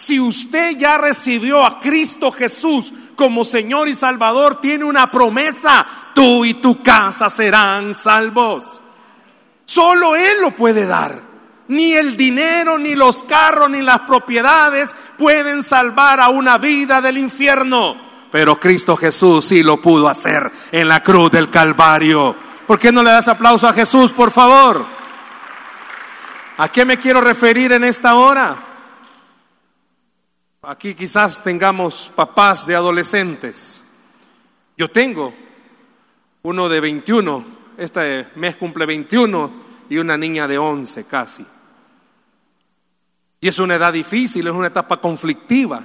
si 0.00 0.18
usted 0.18 0.78
ya 0.78 0.96
recibió 0.96 1.64
a 1.64 1.78
Cristo 1.78 2.32
Jesús 2.32 2.92
como 3.16 3.44
Señor 3.44 3.86
y 3.86 3.94
Salvador, 3.94 4.58
tiene 4.58 4.84
una 4.84 5.10
promesa, 5.10 5.86
tú 6.14 6.44
y 6.46 6.54
tu 6.54 6.82
casa 6.82 7.28
serán 7.28 7.94
salvos. 7.94 8.80
Solo 9.66 10.16
Él 10.16 10.40
lo 10.40 10.52
puede 10.52 10.86
dar. 10.86 11.20
Ni 11.68 11.92
el 11.92 12.16
dinero, 12.16 12.78
ni 12.78 12.94
los 12.94 13.22
carros, 13.22 13.68
ni 13.68 13.82
las 13.82 14.00
propiedades 14.00 14.96
pueden 15.18 15.62
salvar 15.62 16.18
a 16.18 16.30
una 16.30 16.56
vida 16.56 17.02
del 17.02 17.18
infierno. 17.18 17.94
Pero 18.32 18.58
Cristo 18.58 18.96
Jesús 18.96 19.44
sí 19.44 19.62
lo 19.62 19.82
pudo 19.82 20.08
hacer 20.08 20.50
en 20.72 20.88
la 20.88 21.02
cruz 21.02 21.30
del 21.30 21.50
Calvario. 21.50 22.34
¿Por 22.66 22.78
qué 22.78 22.90
no 22.90 23.02
le 23.02 23.10
das 23.10 23.28
aplauso 23.28 23.68
a 23.68 23.74
Jesús, 23.74 24.12
por 24.12 24.30
favor? 24.30 24.84
¿A 26.56 26.68
qué 26.68 26.86
me 26.86 26.98
quiero 26.98 27.20
referir 27.20 27.72
en 27.72 27.84
esta 27.84 28.14
hora? 28.14 28.69
Aquí 30.62 30.94
quizás 30.94 31.42
tengamos 31.42 32.12
papás 32.14 32.66
de 32.66 32.74
adolescentes. 32.74 33.94
Yo 34.76 34.90
tengo 34.90 35.32
uno 36.42 36.68
de 36.68 36.80
21, 36.80 37.44
este 37.78 38.26
mes 38.36 38.56
cumple 38.56 38.84
21 38.84 39.52
y 39.88 39.96
una 39.96 40.18
niña 40.18 40.46
de 40.46 40.58
11 40.58 41.06
casi. 41.06 41.46
Y 43.40 43.48
es 43.48 43.58
una 43.58 43.76
edad 43.76 43.90
difícil, 43.90 44.46
es 44.46 44.52
una 44.52 44.66
etapa 44.66 45.00
conflictiva. 45.00 45.82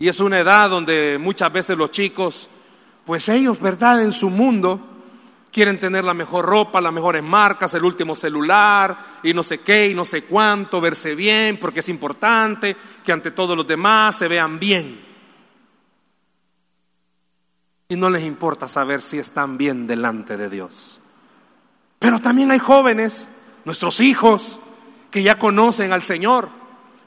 Y 0.00 0.08
es 0.08 0.18
una 0.18 0.40
edad 0.40 0.68
donde 0.68 1.16
muchas 1.20 1.52
veces 1.52 1.78
los 1.78 1.92
chicos, 1.92 2.48
pues 3.04 3.28
ellos, 3.28 3.60
¿verdad? 3.60 4.02
En 4.02 4.10
su 4.10 4.30
mundo 4.30 4.80
quieren 5.54 5.78
tener 5.78 6.02
la 6.02 6.14
mejor 6.14 6.44
ropa, 6.44 6.80
las 6.80 6.92
mejores 6.92 7.22
marcas, 7.22 7.72
el 7.74 7.84
último 7.84 8.16
celular 8.16 8.98
y 9.22 9.32
no 9.32 9.44
sé 9.44 9.60
qué 9.60 9.88
y 9.88 9.94
no 9.94 10.04
sé 10.04 10.24
cuánto, 10.24 10.80
verse 10.80 11.14
bien, 11.14 11.60
porque 11.60 11.78
es 11.78 11.88
importante 11.88 12.76
que 13.04 13.12
ante 13.12 13.30
todos 13.30 13.56
los 13.56 13.64
demás 13.64 14.18
se 14.18 14.26
vean 14.26 14.58
bien. 14.58 15.00
Y 17.88 17.94
no 17.94 18.10
les 18.10 18.24
importa 18.24 18.66
saber 18.66 19.00
si 19.00 19.18
están 19.18 19.56
bien 19.56 19.86
delante 19.86 20.36
de 20.36 20.50
Dios. 20.50 21.02
Pero 22.00 22.18
también 22.18 22.50
hay 22.50 22.58
jóvenes, 22.58 23.28
nuestros 23.64 24.00
hijos, 24.00 24.58
que 25.12 25.22
ya 25.22 25.38
conocen 25.38 25.92
al 25.92 26.02
Señor. 26.02 26.48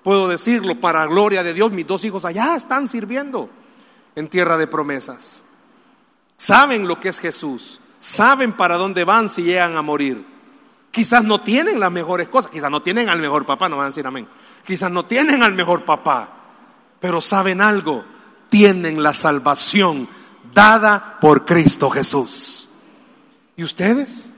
Puedo 0.04 0.30
decirlo 0.30 0.76
para 0.76 1.06
gloria 1.06 1.44
de 1.44 1.54
Dios, 1.54 1.74
mis 1.74 1.86
dos 1.86 2.06
hijos 2.06 2.24
allá 2.24 2.56
están 2.56 2.88
sirviendo 2.88 3.50
en 4.16 4.30
tierra 4.30 4.56
de 4.56 4.68
promesas. 4.68 5.44
Saben 6.38 6.88
lo 6.88 6.98
que 6.98 7.10
es 7.10 7.20
Jesús, 7.20 7.82
saben 8.00 8.54
para 8.54 8.78
dónde 8.78 9.04
van 9.04 9.30
si 9.30 9.44
llegan 9.44 9.78
a 9.78 9.82
morir. 9.82 10.26
Quizás 10.92 11.24
no 11.24 11.42
tienen 11.42 11.80
las 11.80 11.92
mejores 11.92 12.28
cosas, 12.28 12.52
quizás 12.52 12.72
no 12.72 12.82
tienen 12.82 13.10
al 13.10 13.20
mejor 13.20 13.46
papá, 13.46 13.70
no 13.70 13.78
van 13.78 13.86
a 13.86 13.90
decir 13.90 14.08
amén. 14.08 14.28
Quizás 14.66 14.92
no 14.92 15.06
tienen 15.06 15.44
al 15.44 15.54
mejor 15.54 15.86
papá, 15.86 16.30
pero 17.00 17.22
saben 17.22 17.62
algo, 17.62 18.04
tienen 18.50 19.04
la 19.04 19.14
salvación 19.14 20.08
dada 20.54 21.18
por 21.22 21.46
Cristo 21.46 21.90
Jesús. 21.90 22.68
¿Y 23.56 23.64
ustedes? 23.64 24.32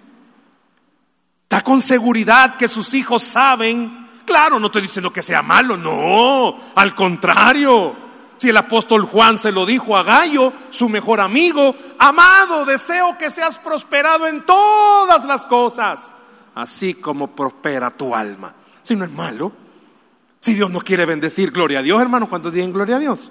¿Está 1.44 1.64
con 1.64 1.82
seguridad 1.82 2.58
que 2.58 2.68
sus 2.68 2.94
hijos 2.94 3.24
saben? 3.24 4.08
Claro, 4.26 4.60
no 4.60 4.68
estoy 4.68 4.84
diciendo 4.84 5.12
que 5.12 5.22
sea 5.22 5.42
malo, 5.42 5.76
no, 5.78 6.56
al 6.76 6.94
contrario. 6.94 8.09
Si 8.40 8.48
el 8.48 8.56
apóstol 8.56 9.04
Juan 9.04 9.38
se 9.38 9.52
lo 9.52 9.66
dijo 9.66 9.98
a 9.98 10.04
Gallo, 10.04 10.54
su 10.70 10.88
mejor 10.88 11.20
amigo, 11.20 11.76
amado, 11.98 12.64
deseo 12.64 13.18
que 13.18 13.30
seas 13.30 13.58
prosperado 13.58 14.28
en 14.28 14.46
todas 14.46 15.26
las 15.26 15.46
cosas, 15.46 16.14
así 16.56 16.94
como 16.94 17.28
prospera 17.28 17.92
tu 17.92 18.16
alma. 18.16 18.56
Si 18.82 18.96
no 18.96 19.04
es 19.04 19.12
malo, 19.12 19.52
si 20.40 20.54
Dios 20.54 20.72
nos 20.72 20.86
quiere 20.86 21.06
bendecir, 21.06 21.52
gloria 21.52 21.80
a 21.80 21.82
Dios, 21.82 22.02
hermano, 22.02 22.30
cuando 22.30 22.50
digan 22.50 22.72
gloria 22.72 22.96
a 22.96 23.00
Dios? 23.00 23.30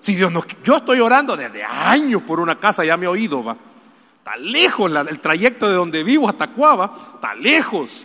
Si 0.00 0.16
Dios 0.16 0.32
nos, 0.32 0.44
yo 0.64 0.78
estoy 0.78 0.98
orando 0.98 1.36
desde 1.36 1.62
años 1.62 2.20
por 2.22 2.40
una 2.40 2.58
casa, 2.58 2.84
ya 2.84 2.96
me 2.96 3.04
he 3.04 3.08
oído, 3.08 3.44
va. 3.44 3.56
Está 4.18 4.36
lejos 4.36 4.90
el 5.08 5.20
trayecto 5.20 5.68
de 5.68 5.74
donde 5.74 6.02
vivo 6.02 6.28
hasta 6.28 6.48
Cuava, 6.48 6.92
está 7.14 7.36
lejos. 7.36 8.04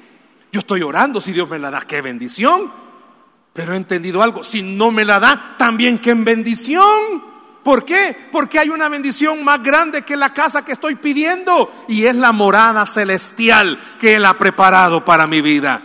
Yo 0.52 0.60
estoy 0.60 0.84
orando, 0.84 1.20
si 1.20 1.32
Dios 1.32 1.50
me 1.50 1.58
la 1.58 1.72
da, 1.72 1.82
qué 1.82 2.04
bendición. 2.04 2.85
Pero 3.56 3.74
he 3.74 3.78
entendido 3.78 4.22
algo, 4.22 4.44
si 4.44 4.62
no 4.62 4.92
me 4.92 5.06
la 5.06 5.18
da, 5.18 5.56
también 5.58 5.98
que 5.98 6.12
en 6.12 6.26
bendición. 6.26 6.84
¿Por 7.64 7.86
qué? 7.86 8.14
Porque 8.30 8.60
hay 8.60 8.70
una 8.70 8.90
bendición 8.90 9.46
más 9.46 9.64
grande 9.64 10.02
que 10.02 10.18
la 10.18 10.34
casa 10.34 10.66
que 10.66 10.74
estoy 10.74 10.96
pidiendo 10.96 11.72
y 11.88 12.06
es 12.06 12.16
la 12.18 12.34
morada 12.34 12.86
celestial 12.86 13.80
que 13.98 14.18
Él 14.18 14.26
ha 14.26 14.38
preparado 14.38 15.06
para 15.06 15.26
mi 15.26 15.40
vida. 15.40 15.82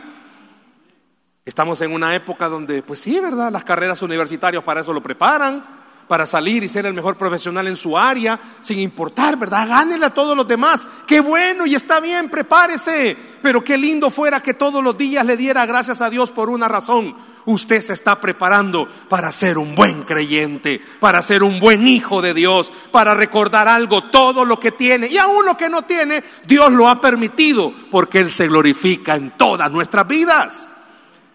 Estamos 1.45 1.81
en 1.83 1.93
una 1.93 2.13
época 2.17 2.49
donde, 2.49 2.83
pues 2.83 2.99
sí, 2.99 3.21
¿verdad? 3.21 3.53
Las 3.53 3.63
carreras 3.63 4.03
universitarias 4.03 4.65
para 4.65 4.81
eso 4.81 4.93
lo 4.93 5.01
preparan, 5.01 5.65
para 6.09 6.27
salir 6.27 6.65
y 6.65 6.69
ser 6.69 6.87
el 6.87 6.93
mejor 6.93 7.17
profesional 7.17 7.69
en 7.69 7.77
su 7.77 7.97
área, 7.97 8.41
sin 8.63 8.81
importar, 8.81 9.37
¿verdad? 9.37 9.69
Gánele 9.69 10.07
a 10.07 10.11
todos 10.11 10.37
los 10.37 10.49
demás. 10.49 10.85
Qué 11.07 11.21
bueno 11.21 11.67
y 11.67 11.77
está 11.77 12.01
bien, 12.01 12.31
prepárese. 12.31 13.17
Pero 13.41 13.63
qué 13.63 13.79
lindo 13.79 14.11
fuera 14.11 14.43
que 14.43 14.55
todos 14.55 14.83
los 14.83 14.99
días 14.99 15.25
le 15.25 15.37
diera 15.37 15.65
gracias 15.67 16.01
a 16.01 16.11
Dios 16.11 16.33
por 16.33 16.51
una 16.51 16.67
razón 16.67 17.15
usted 17.47 17.81
se 17.81 17.93
está 17.93 18.21
preparando 18.21 18.89
para 19.09 19.33
ser 19.33 19.59
un 19.59 19.75
buen 19.75 20.03
creyente, 20.03 20.81
para 21.01 21.23
ser 21.23 21.43
un 21.43 21.61
buen 21.61 21.87
hijo 21.87 22.23
de 22.23 22.35
Dios, 22.35 22.71
para 22.91 23.15
recordar 23.15 23.69
algo, 23.69 24.05
todo 24.05 24.45
lo 24.45 24.61
que 24.61 24.73
tiene 24.73 25.09
y 25.09 25.19
aún 25.19 25.45
lo 25.45 25.57
que 25.57 25.69
no 25.69 25.83
tiene, 25.83 26.23
Dios 26.47 26.73
lo 26.73 26.89
ha 26.89 27.01
permitido 27.01 27.73
porque 27.91 28.21
Él 28.21 28.31
se 28.31 28.49
glorifica 28.49 29.15
en 29.15 29.31
todas 29.33 29.71
nuestras 29.71 30.07
vidas. 30.07 30.69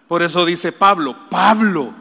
Por 0.08 0.22
eso 0.22 0.44
dice 0.44 0.72
Pablo, 0.72 1.16
Pablo, 1.28 1.92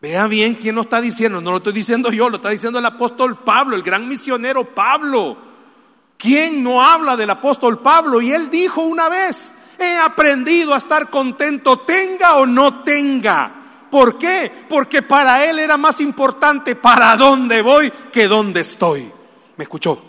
vea 0.00 0.26
bien 0.26 0.54
quién 0.54 0.74
lo 0.74 0.82
está 0.82 1.00
diciendo, 1.00 1.40
no 1.40 1.50
lo 1.50 1.58
estoy 1.58 1.74
diciendo 1.74 2.10
yo, 2.10 2.30
lo 2.30 2.36
está 2.36 2.48
diciendo 2.48 2.78
el 2.78 2.86
apóstol 2.86 3.38
Pablo, 3.38 3.76
el 3.76 3.82
gran 3.82 4.08
misionero 4.08 4.64
Pablo. 4.64 5.50
¿Quién 6.16 6.62
no 6.62 6.82
habla 6.82 7.16
del 7.16 7.30
apóstol 7.30 7.78
Pablo? 7.78 8.20
Y 8.20 8.32
él 8.32 8.50
dijo 8.50 8.82
una 8.82 9.08
vez, 9.08 9.54
He 9.80 9.96
aprendido 9.96 10.74
a 10.74 10.76
estar 10.76 11.08
contento, 11.08 11.78
tenga 11.80 12.34
o 12.34 12.44
no 12.44 12.82
tenga. 12.82 13.50
¿Por 13.90 14.18
qué? 14.18 14.52
Porque 14.68 15.00
para 15.00 15.44
él 15.46 15.58
era 15.58 15.78
más 15.78 16.02
importante 16.02 16.76
para 16.76 17.16
dónde 17.16 17.62
voy 17.62 17.90
que 18.12 18.28
dónde 18.28 18.60
estoy. 18.60 19.10
¿Me 19.56 19.64
escuchó? 19.64 20.00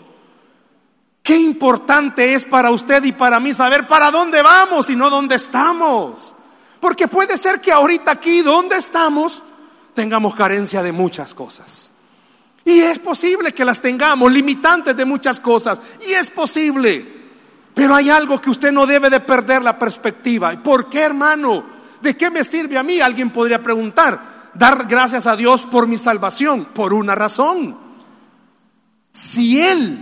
Qué 1.22 1.36
importante 1.36 2.34
es 2.34 2.44
para 2.44 2.70
usted 2.70 3.02
y 3.04 3.12
para 3.12 3.40
mí 3.40 3.54
saber 3.54 3.88
para 3.88 4.10
dónde 4.10 4.42
vamos 4.42 4.90
y 4.90 4.96
no 4.96 5.08
dónde 5.08 5.36
estamos. 5.36 6.34
Porque 6.78 7.08
puede 7.08 7.38
ser 7.38 7.60
que 7.60 7.72
ahorita 7.72 8.10
aquí 8.10 8.42
donde 8.42 8.76
estamos 8.76 9.42
tengamos 9.94 10.34
carencia 10.34 10.82
de 10.82 10.92
muchas 10.92 11.32
cosas. 11.32 11.92
Y 12.64 12.80
es 12.80 12.98
posible 12.98 13.54
que 13.54 13.64
las 13.64 13.80
tengamos, 13.80 14.30
limitantes 14.30 14.94
de 14.94 15.04
muchas 15.06 15.40
cosas. 15.40 15.80
Y 16.06 16.12
es 16.12 16.28
posible. 16.28 17.21
Pero 17.74 17.94
hay 17.94 18.10
algo 18.10 18.40
que 18.40 18.50
usted 18.50 18.72
no 18.72 18.86
debe 18.86 19.08
de 19.08 19.20
perder 19.20 19.62
la 19.62 19.78
perspectiva. 19.78 20.52
¿Por 20.62 20.88
qué, 20.88 21.00
hermano? 21.00 21.64
¿De 22.00 22.16
qué 22.16 22.30
me 22.30 22.44
sirve 22.44 22.76
a 22.76 22.82
mí? 22.82 23.00
Alguien 23.00 23.30
podría 23.30 23.62
preguntar. 23.62 24.50
Dar 24.54 24.86
gracias 24.86 25.26
a 25.26 25.36
Dios 25.36 25.66
por 25.66 25.86
mi 25.86 25.96
salvación. 25.96 26.66
Por 26.66 26.92
una 26.92 27.14
razón. 27.14 27.76
Si 29.10 29.60
Él 29.60 29.98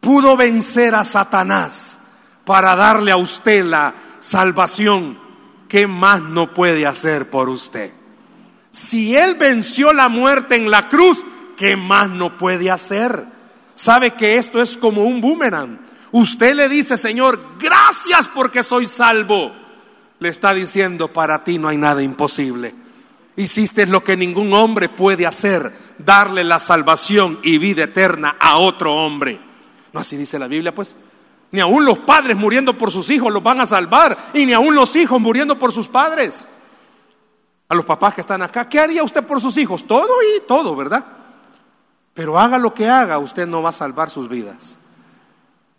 pudo 0.00 0.36
vencer 0.36 0.94
a 0.94 1.04
Satanás 1.04 1.98
para 2.44 2.74
darle 2.74 3.12
a 3.12 3.16
usted 3.16 3.64
la 3.64 3.94
salvación, 4.18 5.18
¿qué 5.68 5.86
más 5.86 6.20
no 6.20 6.52
puede 6.52 6.86
hacer 6.86 7.30
por 7.30 7.48
usted? 7.48 7.92
Si 8.70 9.16
Él 9.16 9.34
venció 9.34 9.92
la 9.92 10.08
muerte 10.08 10.56
en 10.56 10.70
la 10.70 10.88
cruz, 10.88 11.24
¿qué 11.56 11.76
más 11.76 12.08
no 12.08 12.38
puede 12.38 12.70
hacer? 12.70 13.24
Sabe 13.74 14.12
que 14.12 14.36
esto 14.36 14.60
es 14.60 14.76
como 14.76 15.04
un 15.04 15.20
boomerang. 15.20 15.78
Usted 16.12 16.54
le 16.54 16.68
dice, 16.68 16.98
Señor, 16.98 17.40
gracias 17.58 18.28
porque 18.28 18.62
soy 18.62 18.86
salvo. 18.86 19.50
Le 20.18 20.28
está 20.28 20.52
diciendo, 20.52 21.08
para 21.08 21.42
ti 21.42 21.58
no 21.58 21.68
hay 21.68 21.78
nada 21.78 22.02
imposible. 22.02 22.74
Hiciste 23.34 23.86
lo 23.86 24.04
que 24.04 24.16
ningún 24.16 24.52
hombre 24.52 24.90
puede 24.90 25.26
hacer, 25.26 25.72
darle 25.98 26.44
la 26.44 26.58
salvación 26.58 27.38
y 27.42 27.56
vida 27.56 27.84
eterna 27.84 28.36
a 28.38 28.58
otro 28.58 28.94
hombre. 28.94 29.40
No 29.92 30.00
así 30.00 30.16
dice 30.18 30.38
la 30.38 30.48
Biblia, 30.48 30.74
pues. 30.74 30.94
Ni 31.50 31.60
aún 31.60 31.84
los 31.84 31.98
padres 32.00 32.36
muriendo 32.36 32.76
por 32.76 32.90
sus 32.90 33.08
hijos 33.10 33.32
los 33.32 33.42
van 33.42 33.60
a 33.60 33.66
salvar, 33.66 34.16
y 34.34 34.44
ni 34.44 34.52
aún 34.52 34.74
los 34.74 34.94
hijos 34.96 35.20
muriendo 35.20 35.58
por 35.58 35.72
sus 35.72 35.88
padres. 35.88 36.46
A 37.68 37.74
los 37.74 37.86
papás 37.86 38.14
que 38.14 38.20
están 38.20 38.42
acá, 38.42 38.68
¿qué 38.68 38.78
haría 38.78 39.02
usted 39.02 39.24
por 39.24 39.40
sus 39.40 39.56
hijos? 39.56 39.86
Todo 39.86 40.10
y 40.36 40.46
todo, 40.46 40.76
¿verdad? 40.76 41.04
Pero 42.12 42.38
haga 42.38 42.58
lo 42.58 42.74
que 42.74 42.88
haga, 42.88 43.18
usted 43.18 43.46
no 43.46 43.62
va 43.62 43.70
a 43.70 43.72
salvar 43.72 44.10
sus 44.10 44.28
vidas. 44.28 44.78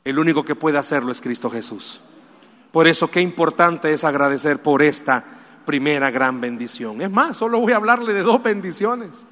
El 0.04 0.20
único 0.20 0.44
que 0.44 0.56
puede 0.56 0.78
hacerlo 0.78 1.12
es 1.12 1.22
Cristo 1.22 1.50
Jesús. 1.50 2.02
Por 2.72 2.88
eso 2.88 3.10
qué 3.10 3.22
importante 3.22 3.94
es 3.94 4.04
agradecer 4.04 4.62
por 4.62 4.82
esta 4.82 5.24
primera 5.66 6.12
gran 6.12 6.42
bendición. 6.42 7.02
Es 7.02 7.12
más, 7.12 7.38
solo 7.38 7.60
voy 7.60 7.74
a 7.74 7.78
hablarle 7.78 8.13
de 8.13 8.24
dos 8.24 8.42
bendiciones. 8.42 9.26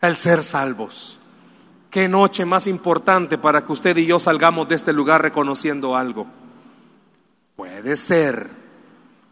El 0.00 0.16
ser 0.16 0.42
salvos. 0.42 1.18
Qué 1.90 2.08
noche 2.08 2.44
más 2.44 2.66
importante 2.66 3.38
para 3.38 3.64
que 3.64 3.72
usted 3.72 3.96
y 3.98 4.06
yo 4.06 4.18
salgamos 4.18 4.68
de 4.68 4.74
este 4.74 4.92
lugar 4.92 5.22
reconociendo 5.22 5.94
algo. 5.94 6.26
Puede 7.54 7.96
ser, 7.96 8.50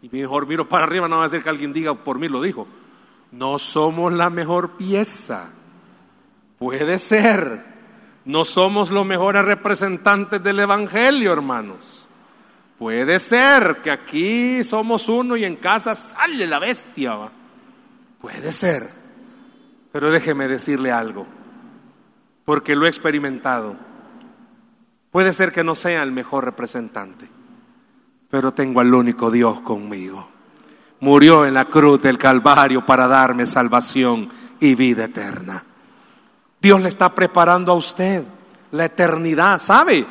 y 0.01 0.09
mejor 0.09 0.47
miro 0.47 0.69
para 0.69 0.85
arriba, 0.85 1.09
no 1.09 1.17
va 1.17 1.25
a 1.25 1.29
ser 1.29 1.43
que 1.43 1.49
alguien 1.49 1.73
diga 1.73 1.93
por 1.93 2.19
mí 2.19 2.29
lo 2.29 2.41
dijo. 2.41 2.67
No 3.33 3.59
somos 3.59 4.13
la 4.13 4.29
mejor 4.29 4.77
pieza. 4.77 5.49
Puede 6.57 6.99
ser 6.99 7.72
no 8.25 8.45
somos 8.45 8.89
los 8.89 9.05
mejores 9.05 9.43
representantes 9.45 10.41
del 10.41 10.59
Evangelio, 10.59 11.33
hermanos. 11.33 12.07
Puede 12.77 13.19
ser 13.19 13.77
que 13.83 13.91
aquí 13.91 14.63
somos 14.63 15.07
uno 15.09 15.37
y 15.37 15.45
en 15.45 15.55
casa 15.57 15.95
sale 15.95 16.47
la 16.47 16.59
bestia. 16.59 17.17
Puede 18.19 18.51
ser. 18.51 18.87
Pero 19.91 20.09
déjeme 20.09 20.47
decirle 20.47 20.91
algo, 20.91 21.27
porque 22.45 22.75
lo 22.75 22.85
he 22.85 22.89
experimentado. 22.89 23.77
Puede 25.11 25.33
ser 25.33 25.51
que 25.51 25.63
no 25.63 25.75
sea 25.75 26.01
el 26.01 26.11
mejor 26.11 26.45
representante, 26.45 27.29
pero 28.31 28.53
tengo 28.53 28.79
al 28.79 28.91
único 28.91 29.29
Dios 29.29 29.61
conmigo. 29.61 30.27
Murió 30.99 31.45
en 31.45 31.53
la 31.53 31.65
cruz 31.65 32.01
del 32.01 32.17
Calvario 32.17 32.85
para 32.85 33.07
darme 33.07 33.45
salvación 33.45 34.29
y 34.59 34.73
vida 34.73 35.03
eterna. 35.03 35.63
Dios 36.63 36.79
le 36.79 36.87
está 36.87 37.13
preparando 37.13 37.73
a 37.73 37.75
usted 37.75 38.23
la 38.71 38.85
eternidad, 38.85 39.59
¿sabe? 39.59 40.05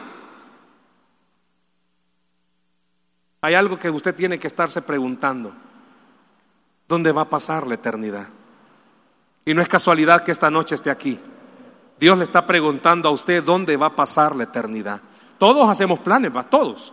Hay 3.41 3.55
algo 3.55 3.79
que 3.79 3.89
usted 3.89 4.15
tiene 4.15 4.39
que 4.39 4.49
estarse 4.49 4.83
preguntando. 4.83 5.51
¿Dónde 6.87 7.11
va 7.11 7.23
a 7.23 7.31
pasar 7.31 7.67
la 7.67 7.77
eternidad? 7.77 8.29
Y 9.47 9.55
no 9.55 9.63
es 9.63 9.69
casualidad 9.69 10.25
que 10.25 10.31
esta 10.31 10.51
noche 10.51 10.75
esté 10.75 10.91
aquí. 10.91 11.19
Dios 11.99 12.19
le 12.19 12.25
está 12.25 12.47
preguntando 12.47 13.09
a 13.09 13.13
usted 13.13 13.43
dónde 13.43 13.79
va 13.79 13.87
a 13.87 13.97
pasar 13.97 14.37
la 14.37 14.45
eternidad. 14.45 15.01
Todos 15.39 15.71
hacemos 15.71 16.01
planes, 16.01 16.37
¿va? 16.37 16.45
Todos. 16.45 16.93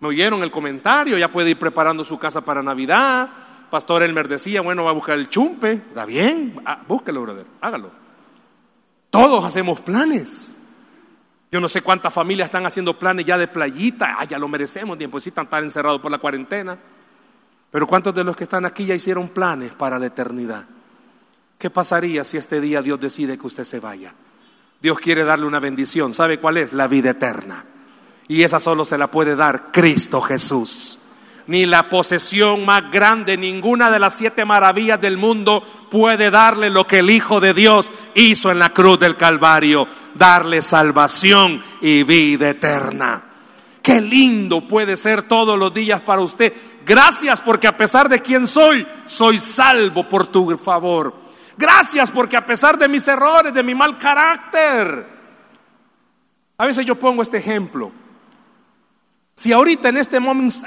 Me 0.00 0.08
oyeron 0.08 0.42
el 0.42 0.50
comentario, 0.50 1.16
ya 1.16 1.30
puede 1.30 1.50
ir 1.50 1.58
preparando 1.60 2.02
su 2.02 2.18
casa 2.18 2.40
para 2.40 2.64
Navidad. 2.64 3.28
Pastor 3.70 4.02
Elmer 4.02 4.26
decía, 4.26 4.60
bueno, 4.60 4.82
va 4.82 4.90
a 4.90 4.94
buscar 4.94 5.16
el 5.16 5.28
chumpe. 5.28 5.70
Está 5.70 6.04
bien, 6.04 6.60
ah, 6.66 6.82
búsquelo, 6.88 7.22
brother, 7.22 7.46
hágalo. 7.60 8.01
Todos 9.12 9.44
hacemos 9.44 9.78
planes. 9.78 10.52
Yo 11.50 11.60
no 11.60 11.68
sé 11.68 11.82
cuántas 11.82 12.14
familias 12.14 12.46
están 12.46 12.64
haciendo 12.64 12.98
planes 12.98 13.26
ya 13.26 13.36
de 13.36 13.46
playita. 13.46 14.16
Ah, 14.18 14.24
ya 14.24 14.38
lo 14.38 14.48
merecemos, 14.48 14.96
tiempo 14.96 15.20
sí 15.20 15.28
están 15.28 15.44
estar 15.44 15.62
encerrados 15.62 16.00
por 16.00 16.10
la 16.10 16.16
cuarentena. 16.16 16.78
Pero 17.70 17.86
¿cuántos 17.86 18.14
de 18.14 18.24
los 18.24 18.34
que 18.34 18.44
están 18.44 18.64
aquí 18.64 18.86
ya 18.86 18.94
hicieron 18.94 19.28
planes 19.28 19.72
para 19.72 19.98
la 19.98 20.06
eternidad? 20.06 20.64
¿Qué 21.58 21.68
pasaría 21.68 22.24
si 22.24 22.38
este 22.38 22.58
día 22.58 22.80
Dios 22.80 22.98
decide 22.98 23.36
que 23.36 23.46
usted 23.46 23.64
se 23.64 23.80
vaya? 23.80 24.14
Dios 24.80 24.96
quiere 24.98 25.24
darle 25.24 25.44
una 25.44 25.60
bendición. 25.60 26.14
¿Sabe 26.14 26.38
cuál 26.38 26.56
es? 26.56 26.72
La 26.72 26.88
vida 26.88 27.10
eterna. 27.10 27.66
Y 28.28 28.44
esa 28.44 28.60
solo 28.60 28.86
se 28.86 28.96
la 28.96 29.10
puede 29.10 29.36
dar 29.36 29.72
Cristo 29.72 30.22
Jesús. 30.22 30.98
Ni 31.46 31.66
la 31.66 31.88
posesión 31.88 32.64
más 32.64 32.90
grande, 32.90 33.36
ninguna 33.36 33.90
de 33.90 33.98
las 33.98 34.14
siete 34.14 34.44
maravillas 34.44 35.00
del 35.00 35.16
mundo 35.16 35.62
puede 35.90 36.30
darle 36.30 36.70
lo 36.70 36.86
que 36.86 37.00
el 37.00 37.10
Hijo 37.10 37.40
de 37.40 37.54
Dios 37.54 37.90
hizo 38.14 38.50
en 38.50 38.58
la 38.58 38.70
cruz 38.70 38.98
del 38.98 39.16
Calvario, 39.16 39.86
darle 40.14 40.62
salvación 40.62 41.62
y 41.80 42.02
vida 42.04 42.50
eterna. 42.50 43.24
Qué 43.82 44.00
lindo 44.00 44.60
puede 44.60 44.96
ser 44.96 45.22
todos 45.22 45.58
los 45.58 45.74
días 45.74 46.00
para 46.00 46.22
usted. 46.22 46.52
Gracias 46.86 47.40
porque 47.40 47.66
a 47.66 47.76
pesar 47.76 48.08
de 48.08 48.20
quien 48.20 48.46
soy, 48.46 48.86
soy 49.06 49.40
salvo 49.40 50.08
por 50.08 50.28
tu 50.28 50.56
favor. 50.56 51.14
Gracias 51.56 52.10
porque 52.10 52.36
a 52.36 52.46
pesar 52.46 52.78
de 52.78 52.88
mis 52.88 53.06
errores, 53.08 53.52
de 53.52 53.62
mi 53.62 53.74
mal 53.74 53.98
carácter, 53.98 55.06
a 56.56 56.66
veces 56.66 56.86
yo 56.86 56.94
pongo 56.94 57.22
este 57.22 57.38
ejemplo. 57.38 57.90
Si 59.34 59.52
ahorita 59.52 59.88
en 59.88 59.96
este 59.96 60.18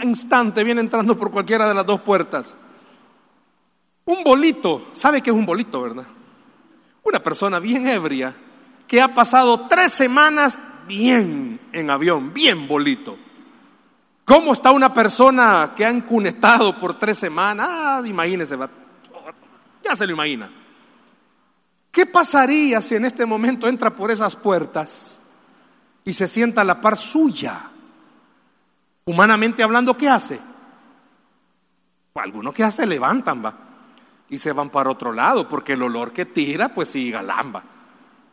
instante 0.03 0.63
viene 0.63 0.81
entrando 0.81 1.17
por 1.17 1.31
cualquiera 1.31 1.67
de 1.67 1.73
las 1.73 1.85
dos 1.85 2.01
puertas, 2.01 2.57
un 4.05 4.23
bolito, 4.23 4.89
¿sabe 4.93 5.21
qué 5.21 5.29
es 5.29 5.35
un 5.35 5.45
bolito, 5.45 5.81
verdad? 5.81 6.05
Una 7.03 7.21
persona 7.21 7.59
bien 7.59 7.87
ebria 7.87 8.35
que 8.87 9.01
ha 9.01 9.13
pasado 9.13 9.61
tres 9.67 9.91
semanas 9.91 10.57
bien 10.87 11.59
en 11.71 11.89
avión, 11.89 12.33
bien 12.33 12.67
bolito. 12.67 13.17
¿Cómo 14.23 14.53
está 14.53 14.71
una 14.71 14.93
persona 14.93 15.73
que 15.75 15.85
ha 15.85 15.89
encunetado 15.89 16.75
por 16.79 16.97
tres 16.97 17.17
semanas? 17.17 17.67
Ah, 17.69 18.01
imagínese, 18.05 18.57
ya 19.83 19.95
se 19.95 20.07
lo 20.07 20.13
imagina. 20.13 20.51
¿Qué 21.91 22.05
pasaría 22.07 22.81
si 22.81 22.95
en 22.95 23.05
este 23.05 23.25
momento 23.25 23.67
entra 23.67 23.95
por 23.95 24.09
esas 24.09 24.35
puertas 24.35 25.21
y 26.03 26.13
se 26.13 26.27
sienta 26.27 26.61
a 26.61 26.65
la 26.65 26.81
par 26.81 26.97
suya? 26.97 27.69
Humanamente 29.05 29.61
hablando, 29.61 29.95
¿qué 29.95 30.09
hace? 30.09 30.39
Pues 32.11 32.23
algunos 32.23 32.53
que 32.53 32.63
hace 32.63 32.87
levantan, 32.87 33.45
va, 33.45 33.55
y 34.29 34.37
se 34.39 34.51
van 34.51 34.69
para 34.69 34.89
otro 34.89 35.13
lado, 35.13 35.47
porque 35.47 35.73
el 35.73 35.83
olor 35.83 36.11
que 36.11 36.25
tira, 36.25 36.69
pues 36.69 36.89
sí, 36.89 37.11
galamba. 37.11 37.63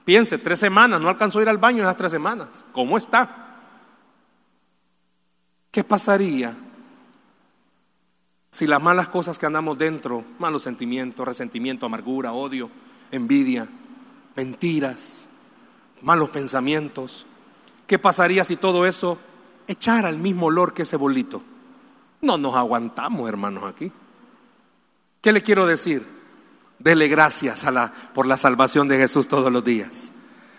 Piense, 0.04 0.38
tres 0.38 0.58
semanas, 0.58 1.00
no 1.00 1.11
alcanzó 1.11 1.38
a 1.38 1.42
ir 1.42 1.48
al 1.48 1.58
baño 1.58 1.78
en 1.78 1.85
esas 1.85 1.96
tres 1.96 2.12
semanas. 2.12 2.64
¿Cómo 2.72 2.96
está? 2.96 3.28
¿Qué 5.70 5.85
pasaría 5.85 6.56
si 8.50 8.66
las 8.66 8.82
malas 8.82 9.08
cosas 9.08 9.38
que 9.38 9.46
andamos 9.46 9.78
dentro, 9.78 10.24
malos 10.38 10.62
sentimientos, 10.62 11.26
resentimiento, 11.26 11.87
amargura, 11.87 12.32
odio, 12.32 12.70
envidia, 13.11 13.68
mentiras, 14.37 15.28
malos 16.02 16.30
pensamientos, 16.30 17.26
qué 17.87 17.98
pasaría 17.98 18.44
si 18.44 18.56
todo 18.56 18.87
eso 18.87 19.18
echara 19.66 20.09
el 20.09 20.18
mismo 20.18 20.46
olor 20.46 20.75
que 20.75 20.83
ese 20.83 20.96
bolito? 20.96 21.42
No 22.20 22.38
nos 22.38 22.55
aguantamos, 22.55 23.29
hermanos, 23.29 23.64
aquí. 23.64 23.92
¿Qué 25.20 25.33
le 25.33 25.42
quiero 25.42 25.66
decir? 25.66 26.07
Dele 26.79 27.09
gracias 27.09 27.64
a 27.64 27.70
la, 27.70 27.92
por 28.14 28.27
la 28.27 28.37
salvación 28.37 28.88
de 28.88 28.98
Jesús 28.98 29.29
todos 29.29 29.53
los 29.53 29.64
días. 29.64 30.12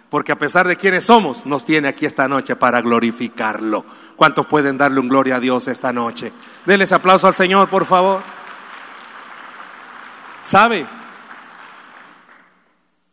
Porque 0.10 0.32
a 0.32 0.38
pesar 0.38 0.68
de 0.68 0.78
quienes 0.78 1.06
somos, 1.06 1.46
nos 1.46 1.66
tiene 1.66 1.88
aquí 1.88 2.06
esta 2.06 2.28
noche 2.28 2.56
para 2.56 2.82
glorificarlo. 2.82 3.84
¿Cuántos 4.16 4.46
pueden 4.46 4.78
darle 4.78 5.00
un 5.00 5.10
gloria 5.10 5.38
a 5.38 5.40
Dios 5.40 5.68
esta 5.68 5.92
noche? 5.92 6.32
Denles 6.66 6.92
aplauso 6.92 7.28
al 7.28 7.34
Señor, 7.34 7.68
por 7.68 7.86
favor. 7.86 8.22
¿Sabe? 10.42 10.86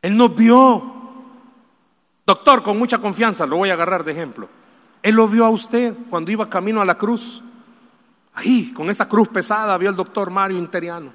Él 0.02 0.16
nos 0.16 0.34
vio. 0.34 0.98
Doctor, 2.26 2.62
con 2.62 2.78
mucha 2.78 2.98
confianza, 2.98 3.46
lo 3.46 3.56
voy 3.56 3.70
a 3.70 3.74
agarrar 3.74 4.04
de 4.04 4.12
ejemplo. 4.12 4.48
Él 5.02 5.14
lo 5.14 5.28
vio 5.28 5.44
a 5.44 5.50
usted 5.50 5.94
cuando 6.08 6.30
iba 6.30 6.48
camino 6.50 6.80
a 6.80 6.84
la 6.84 6.96
cruz. 6.96 7.42
Ahí, 8.34 8.72
con 8.72 8.90
esa 8.90 9.08
cruz 9.08 9.28
pesada, 9.28 9.76
vio 9.78 9.90
el 9.90 9.96
doctor 9.96 10.30
Mario 10.30 10.58
Interiano. 10.58 11.12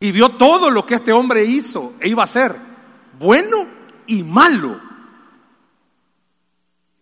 Y 0.00 0.12
vio 0.12 0.28
todo 0.30 0.70
lo 0.70 0.84
que 0.84 0.94
este 0.94 1.12
hombre 1.12 1.44
hizo 1.44 1.94
e 2.00 2.08
iba 2.08 2.22
a 2.22 2.24
hacer, 2.24 2.54
bueno 3.18 3.66
y 4.06 4.22
malo. 4.22 4.78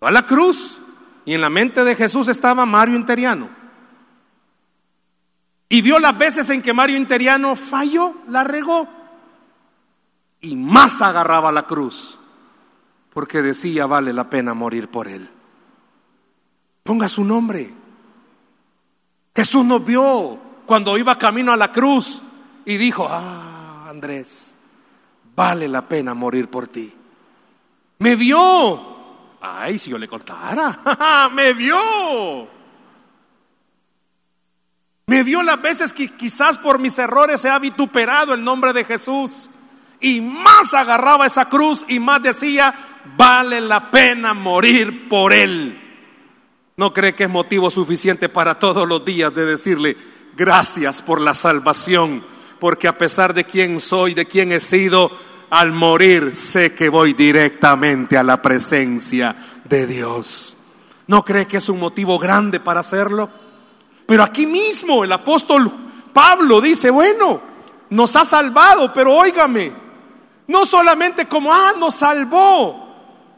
Va 0.03 0.09
a 0.09 0.13
la 0.13 0.27
cruz 0.27 0.81
y 1.25 1.35
en 1.35 1.41
la 1.41 1.51
mente 1.51 1.85
de 1.85 1.95
Jesús 1.95 2.29
estaba 2.29 2.67
Mario 2.67 2.97
Interiano. 2.97 3.49
Y 5.69 5.81
vio 5.81 5.99
las 5.99 6.17
veces 6.19 6.51
en 6.51 6.61
que 6.61 6.73
Mario 6.73 6.97
Interiano 6.97 7.57
falló, 7.57 8.13
la 8.29 8.45
regó. 8.45 8.87
Y 10.41 10.55
más 10.55 11.01
agarraba 11.01 11.51
la 11.51 11.63
cruz, 11.63 12.19
porque 13.13 13.43
decía, 13.43 13.87
vale 13.87 14.13
la 14.13 14.31
pena 14.31 14.55
morir 14.55 14.89
por 14.89 15.09
él. 15.09 15.29
Ponga 16.83 17.09
su 17.09 17.25
nombre. 17.25 17.73
Jesús 19.35 19.65
nos 19.65 19.85
vio 19.85 20.39
cuando 20.67 20.97
iba 20.97 21.19
camino 21.19 21.53
a 21.53 21.57
la 21.57 21.73
cruz 21.73 22.23
y 22.65 22.77
dijo, 22.77 23.07
ah, 23.09 23.87
Andrés, 23.89 24.55
vale 25.35 25.69
la 25.69 25.87
pena 25.87 26.15
morir 26.15 26.49
por 26.49 26.69
ti. 26.69 26.93
Me 27.99 28.17
vio. 28.17 28.93
Ay, 29.41 29.79
si 29.79 29.91
yo 29.91 29.99
le 29.99 30.09
contara, 30.09 31.29
me 31.35 31.53
vio. 31.53 32.49
Me 35.07 35.23
vio 35.23 35.43
las 35.43 35.61
veces 35.61 35.93
que 35.93 36.09
quizás 36.09 36.57
por 36.57 36.79
mis 36.79 36.97
errores 36.99 37.41
se 37.41 37.51
ha 37.51 37.59
vituperado 37.59 38.33
el 38.33 38.43
nombre 38.43 38.73
de 38.73 38.85
Jesús. 38.85 39.51
Y 40.01 40.21
más 40.21 40.75
agarraba 40.75 41.27
esa 41.27 41.49
cruz 41.49 41.85
y 41.87 42.01
más 42.01 42.23
decía, 42.23 42.75
vale 43.17 43.61
la 43.61 43.91
pena 43.91 44.35
morir 44.35 45.09
por 45.09 45.33
él. 45.33 45.79
¿No 46.77 46.93
cree 46.93 47.15
que 47.15 47.25
es 47.25 47.31
motivo 47.31 47.71
suficiente 47.71 48.29
para 48.29 48.59
todos 48.59 48.89
los 48.89 49.05
días 49.05 49.35
de 49.35 49.45
decirle, 49.45 49.97
gracias 50.37 51.03
por 51.03 51.21
la 51.21 51.35
salvación 51.35 52.23
porque 52.63 52.87
a 52.87 52.97
pesar 52.97 53.35
de 53.35 53.43
quién 53.43 53.81
soy, 53.81 54.15
de 54.15 54.25
quién 54.25 54.53
he 54.53 54.61
sido, 54.61 55.11
al 55.51 55.73
morir 55.73 56.37
sé 56.37 56.73
que 56.73 56.89
voy 56.89 57.13
directamente 57.13 58.17
a 58.17 58.23
la 58.23 58.41
presencia 58.41 59.35
de 59.65 59.85
Dios. 59.89 60.59
¿No 61.09 61.25
cree 61.25 61.49
que 61.49 61.57
es 61.57 61.69
un 61.69 61.81
motivo 61.81 62.21
grande 62.21 62.61
para 62.61 62.79
hacerlo? 62.79 63.29
Pero 64.07 64.23
aquí 64.23 64.47
mismo 64.47 65.03
el 65.03 65.11
apóstol 65.11 65.73
Pablo 66.13 66.61
dice, 66.61 66.91
bueno, 66.91 67.41
nos 67.91 68.15
ha 68.15 68.25
salvado, 68.25 68.93
pero 68.93 69.13
óigame, 69.13 69.73
no 70.47 70.65
solamente 70.65 71.27
como, 71.27 71.53
ah, 71.53 71.73
nos 71.77 71.97
salvó. 71.97 72.82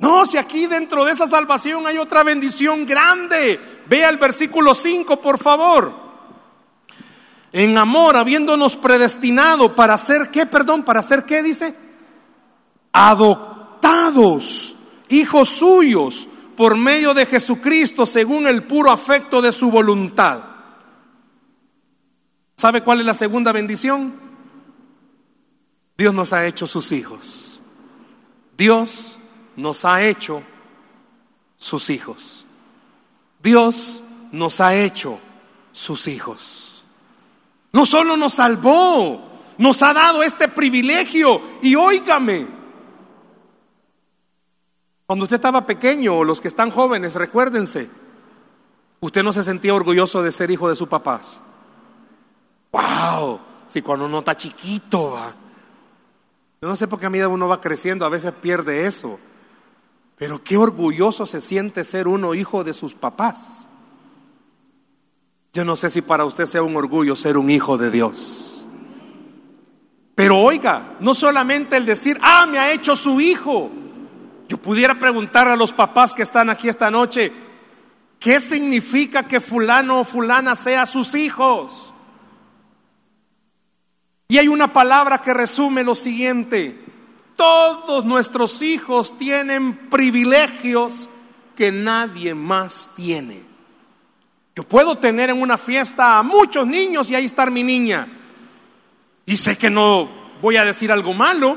No, 0.04 0.26
si 0.26 0.36
aquí 0.36 0.66
dentro 0.66 1.04
de 1.04 1.12
esa 1.12 1.26
salvación 1.26 1.86
hay 1.86 1.98
otra 1.98 2.22
bendición 2.22 2.86
grande. 2.86 3.58
Vea 3.86 4.10
el 4.10 4.18
versículo 4.18 4.74
5, 4.74 5.20
por 5.20 5.38
favor 5.38 6.04
en 7.54 7.78
amor, 7.78 8.16
habiéndonos 8.16 8.74
predestinado 8.74 9.76
para 9.76 9.94
hacer 9.94 10.32
qué, 10.32 10.44
perdón, 10.44 10.82
para 10.82 10.98
hacer 10.98 11.24
qué 11.24 11.40
dice, 11.40 11.72
adoptados, 12.90 14.74
hijos 15.08 15.50
suyos, 15.50 16.26
por 16.56 16.76
medio 16.76 17.14
de 17.14 17.26
Jesucristo, 17.26 18.06
según 18.06 18.48
el 18.48 18.64
puro 18.64 18.90
afecto 18.90 19.40
de 19.40 19.52
su 19.52 19.70
voluntad. 19.70 20.40
¿Sabe 22.56 22.82
cuál 22.82 22.98
es 22.98 23.06
la 23.06 23.14
segunda 23.14 23.52
bendición? 23.52 24.12
Dios 25.96 26.12
nos 26.12 26.32
ha 26.32 26.46
hecho 26.46 26.66
sus 26.66 26.90
hijos. 26.90 27.60
Dios 28.58 29.20
nos 29.56 29.84
ha 29.84 30.02
hecho 30.04 30.42
sus 31.56 31.90
hijos. 31.90 32.44
Dios 33.42 34.02
nos 34.32 34.60
ha 34.60 34.74
hecho 34.74 35.18
sus 35.72 36.08
hijos. 36.08 36.84
No 37.72 37.86
solo 37.86 38.16
nos 38.16 38.34
salvó, 38.34 39.20
nos 39.58 39.82
ha 39.82 39.92
dado 39.92 40.22
este 40.22 40.48
privilegio. 40.48 41.40
Y 41.62 41.74
óigame, 41.74 42.46
cuando 45.06 45.24
usted 45.24 45.36
estaba 45.36 45.66
pequeño, 45.66 46.18
o 46.18 46.24
los 46.24 46.40
que 46.40 46.48
están 46.48 46.70
jóvenes, 46.70 47.14
recuérdense, 47.14 47.90
usted 49.00 49.22
no 49.22 49.32
se 49.32 49.42
sentía 49.42 49.74
orgulloso 49.74 50.22
de 50.22 50.32
ser 50.32 50.50
hijo 50.50 50.68
de 50.68 50.76
sus 50.76 50.88
papás. 50.88 51.40
¡Wow! 52.72 53.40
Si 53.66 53.82
cuando 53.82 54.06
uno 54.06 54.20
está 54.20 54.36
chiquito, 54.36 55.18
yo 56.62 56.68
no 56.68 56.76
sé 56.76 56.88
por 56.88 56.98
qué 56.98 57.06
a 57.06 57.10
medida 57.10 57.28
uno 57.28 57.48
va 57.48 57.60
creciendo, 57.60 58.06
a 58.06 58.08
veces 58.08 58.32
pierde 58.32 58.86
eso. 58.86 59.18
Pero 60.16 60.42
qué 60.42 60.56
orgulloso 60.56 61.26
se 61.26 61.40
siente 61.40 61.84
ser 61.84 62.08
uno 62.08 62.34
hijo 62.34 62.64
de 62.64 62.74
sus 62.74 62.94
papás. 62.94 63.68
Yo 65.52 65.64
no 65.64 65.76
sé 65.76 65.90
si 65.90 66.02
para 66.02 66.24
usted 66.24 66.46
sea 66.46 66.62
un 66.62 66.76
orgullo 66.76 67.16
ser 67.16 67.36
un 67.36 67.50
hijo 67.50 67.78
de 67.78 67.90
Dios. 67.90 68.66
Pero 70.14 70.38
oiga, 70.38 70.96
no 71.00 71.14
solamente 71.14 71.76
el 71.76 71.86
decir, 71.86 72.18
ah, 72.22 72.46
me 72.46 72.58
ha 72.58 72.72
hecho 72.72 72.94
su 72.94 73.20
hijo. 73.20 73.70
Yo 74.48 74.58
pudiera 74.58 74.94
preguntar 74.94 75.48
a 75.48 75.56
los 75.56 75.72
papás 75.72 76.14
que 76.14 76.22
están 76.22 76.50
aquí 76.50 76.68
esta 76.68 76.90
noche, 76.90 77.32
¿qué 78.20 78.38
significa 78.38 79.24
que 79.24 79.40
fulano 79.40 80.00
o 80.00 80.04
fulana 80.04 80.54
sea 80.54 80.86
sus 80.86 81.14
hijos? 81.14 81.92
Y 84.28 84.38
hay 84.38 84.48
una 84.48 84.72
palabra 84.72 85.18
que 85.18 85.34
resume 85.34 85.84
lo 85.84 85.94
siguiente, 85.94 86.83
todos 87.36 88.04
nuestros 88.04 88.62
hijos 88.62 89.16
tienen 89.18 89.88
privilegios 89.88 91.08
que 91.56 91.72
nadie 91.72 92.34
más 92.34 92.90
tiene. 92.96 93.42
Yo 94.56 94.62
puedo 94.64 94.96
tener 94.96 95.30
en 95.30 95.42
una 95.42 95.58
fiesta 95.58 96.18
a 96.18 96.22
muchos 96.22 96.66
niños 96.66 97.10
y 97.10 97.14
ahí 97.14 97.24
estar 97.24 97.50
mi 97.50 97.62
niña. 97.62 98.06
Y 99.26 99.36
sé 99.36 99.58
que 99.58 99.70
no 99.70 100.08
voy 100.40 100.56
a 100.56 100.64
decir 100.64 100.92
algo 100.92 101.12
malo, 101.12 101.56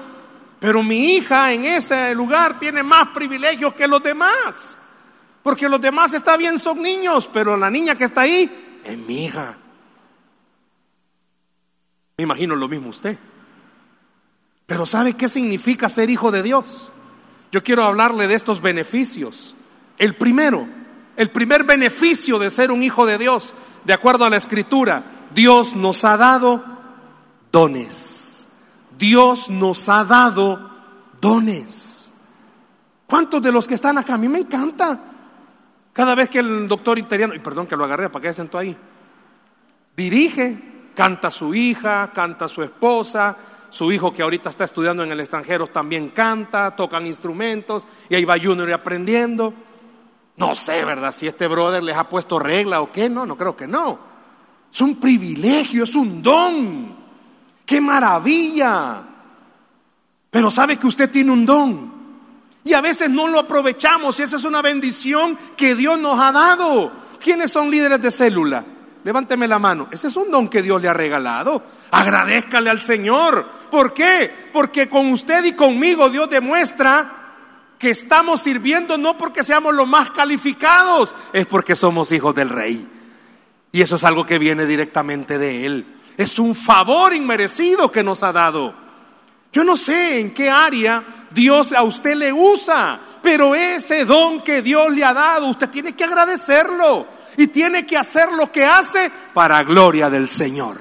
pero 0.59 0.81
mi 0.81 1.15
hija 1.15 1.53
en 1.53 1.65
ese 1.65 2.15
lugar 2.15 2.57
tiene 2.59 2.81
más 2.81 3.09
privilegios 3.09 3.73
que 3.73 3.87
los 3.87 4.01
demás. 4.01 4.77
Porque 5.43 5.69
los 5.69 5.79
demás 5.79 6.13
está 6.13 6.37
bien 6.37 6.57
son 6.57 6.81
niños, 6.81 7.29
pero 7.31 7.55
la 7.55 7.69
niña 7.69 7.95
que 7.95 8.05
está 8.05 8.21
ahí 8.21 8.79
es 8.83 8.97
mi 8.97 9.25
hija. 9.25 9.57
Me 12.17 12.23
imagino 12.23 12.55
lo 12.55 12.67
mismo 12.67 12.89
usted. 12.89 13.17
Pero 14.67 14.85
¿sabe 14.85 15.13
qué 15.13 15.27
significa 15.29 15.89
ser 15.89 16.09
hijo 16.09 16.29
de 16.29 16.43
Dios? 16.43 16.91
Yo 17.51 17.63
quiero 17.63 17.83
hablarle 17.83 18.27
de 18.27 18.35
estos 18.35 18.61
beneficios. 18.61 19.55
El 19.97 20.15
primero, 20.15 20.67
el 21.15 21.31
primer 21.31 21.63
beneficio 21.63 22.37
de 22.37 22.51
ser 22.51 22.69
un 22.69 22.83
hijo 22.83 23.05
de 23.05 23.17
Dios, 23.17 23.53
de 23.85 23.93
acuerdo 23.93 24.25
a 24.25 24.29
la 24.29 24.35
escritura, 24.35 25.03
Dios 25.33 25.73
nos 25.73 26.03
ha 26.03 26.17
dado 26.17 26.63
dones. 27.51 28.49
Dios 28.99 29.49
nos 29.49 29.87
ha 29.87 30.03
dado 30.03 30.69
dones. 31.21 32.11
¿Cuántos 33.05 33.41
de 33.41 33.53
los 33.53 33.67
que 33.67 33.75
están 33.75 33.97
acá? 33.97 34.15
A 34.15 34.17
mí 34.17 34.27
me 34.27 34.39
encanta. 34.39 34.99
Cada 35.93 36.13
vez 36.13 36.29
que 36.29 36.39
el 36.39 36.67
doctor 36.67 36.99
interiano, 36.99 37.33
y 37.33 37.39
perdón 37.39 37.67
que 37.67 37.77
lo 37.77 37.85
agarré, 37.85 38.09
¿para 38.09 38.23
qué 38.23 38.33
sentó 38.33 38.57
ahí? 38.57 38.75
Dirige, 39.95 40.91
canta 40.93 41.31
su 41.31 41.55
hija, 41.55 42.11
canta 42.13 42.49
su 42.49 42.61
esposa, 42.63 43.37
su 43.69 43.91
hijo 43.91 44.13
que 44.13 44.23
ahorita 44.23 44.49
está 44.49 44.63
estudiando 44.63 45.03
en 45.03 45.11
el 45.11 45.19
extranjero 45.19 45.67
también 45.67 46.09
canta, 46.09 46.75
tocan 46.75 47.05
instrumentos, 47.05 47.87
y 48.09 48.15
ahí 48.15 48.25
va 48.25 48.39
Junior 48.39 48.71
aprendiendo. 48.71 49.53
No 50.37 50.55
sé, 50.55 50.85
¿verdad? 50.85 51.11
Si 51.11 51.27
este 51.27 51.47
brother 51.47 51.81
les 51.81 51.97
ha 51.97 52.07
puesto 52.07 52.39
regla 52.39 52.81
o 52.81 52.91
qué, 52.91 53.09
no, 53.09 53.25
no 53.25 53.35
creo 53.35 53.55
que 53.55 53.67
no. 53.67 53.99
Es 54.71 54.81
un 54.81 54.99
privilegio, 54.99 55.83
es 55.83 55.95
un 55.95 56.21
don. 56.21 56.95
¡Qué 57.65 57.81
maravilla! 57.81 59.01
Pero 60.29 60.51
sabe 60.51 60.77
que 60.77 60.87
usted 60.87 61.09
tiene 61.09 61.31
un 61.31 61.45
don. 61.45 61.97
Y 62.63 62.73
a 62.73 62.81
veces 62.81 63.09
no 63.09 63.27
lo 63.27 63.39
aprovechamos 63.39 64.19
y 64.19 64.23
esa 64.23 64.35
es 64.35 64.43
una 64.43 64.61
bendición 64.61 65.37
que 65.55 65.73
Dios 65.73 65.97
nos 65.97 66.19
ha 66.19 66.31
dado. 66.31 66.91
¿Quiénes 67.19 67.51
son 67.51 67.71
líderes 67.71 68.01
de 68.01 68.11
célula? 68.11 68.63
Levánteme 69.03 69.47
la 69.47 69.59
mano. 69.59 69.87
Ese 69.91 70.07
es 70.07 70.15
un 70.15 70.29
don 70.29 70.49
que 70.49 70.61
Dios 70.61 70.81
le 70.81 70.89
ha 70.89 70.93
regalado. 70.93 71.63
Agradezcale 71.91 72.69
al 72.69 72.81
Señor. 72.81 73.45
¿Por 73.71 73.93
qué? 73.93 74.31
Porque 74.51 74.89
con 74.89 75.11
usted 75.11 75.45
y 75.45 75.53
conmigo 75.53 76.09
Dios 76.09 76.29
demuestra 76.29 77.11
que 77.77 77.91
estamos 77.91 78.41
sirviendo 78.41 78.97
no 78.97 79.17
porque 79.17 79.43
seamos 79.43 79.73
los 79.75 79.87
más 79.87 80.11
calificados, 80.11 81.13
es 81.31 81.45
porque 81.45 81.75
somos 81.75 82.11
hijos 82.11 82.33
del 82.33 82.49
rey. 82.49 82.87
Y 83.71 83.81
eso 83.81 83.95
es 83.95 84.03
algo 84.03 84.25
que 84.25 84.39
viene 84.39 84.65
directamente 84.65 85.37
de 85.37 85.65
Él. 85.65 85.85
Es 86.17 86.39
un 86.39 86.55
favor 86.55 87.13
inmerecido 87.13 87.91
que 87.91 88.03
nos 88.03 88.23
ha 88.23 88.33
dado. 88.33 88.73
Yo 89.53 89.63
no 89.63 89.77
sé 89.77 90.19
en 90.19 90.33
qué 90.33 90.49
área 90.49 91.03
Dios 91.31 91.71
a 91.71 91.83
usted 91.83 92.15
le 92.15 92.33
usa, 92.33 92.99
pero 93.21 93.53
ese 93.53 94.05
don 94.05 94.41
que 94.41 94.61
Dios 94.61 94.91
le 94.91 95.03
ha 95.03 95.13
dado, 95.13 95.47
usted 95.47 95.69
tiene 95.69 95.93
que 95.93 96.03
agradecerlo 96.03 97.16
y 97.37 97.47
tiene 97.47 97.85
que 97.85 97.97
hacer 97.97 98.31
lo 98.33 98.51
que 98.51 98.65
hace 98.65 99.11
para 99.33 99.63
gloria 99.63 100.09
del 100.09 100.27
Señor. 100.27 100.77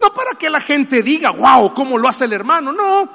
No 0.00 0.14
para 0.14 0.32
que 0.38 0.48
la 0.48 0.60
gente 0.60 1.02
diga, 1.02 1.30
wow, 1.30 1.74
¿cómo 1.74 1.98
lo 1.98 2.08
hace 2.08 2.26
el 2.26 2.32
hermano? 2.32 2.72
No, 2.72 3.10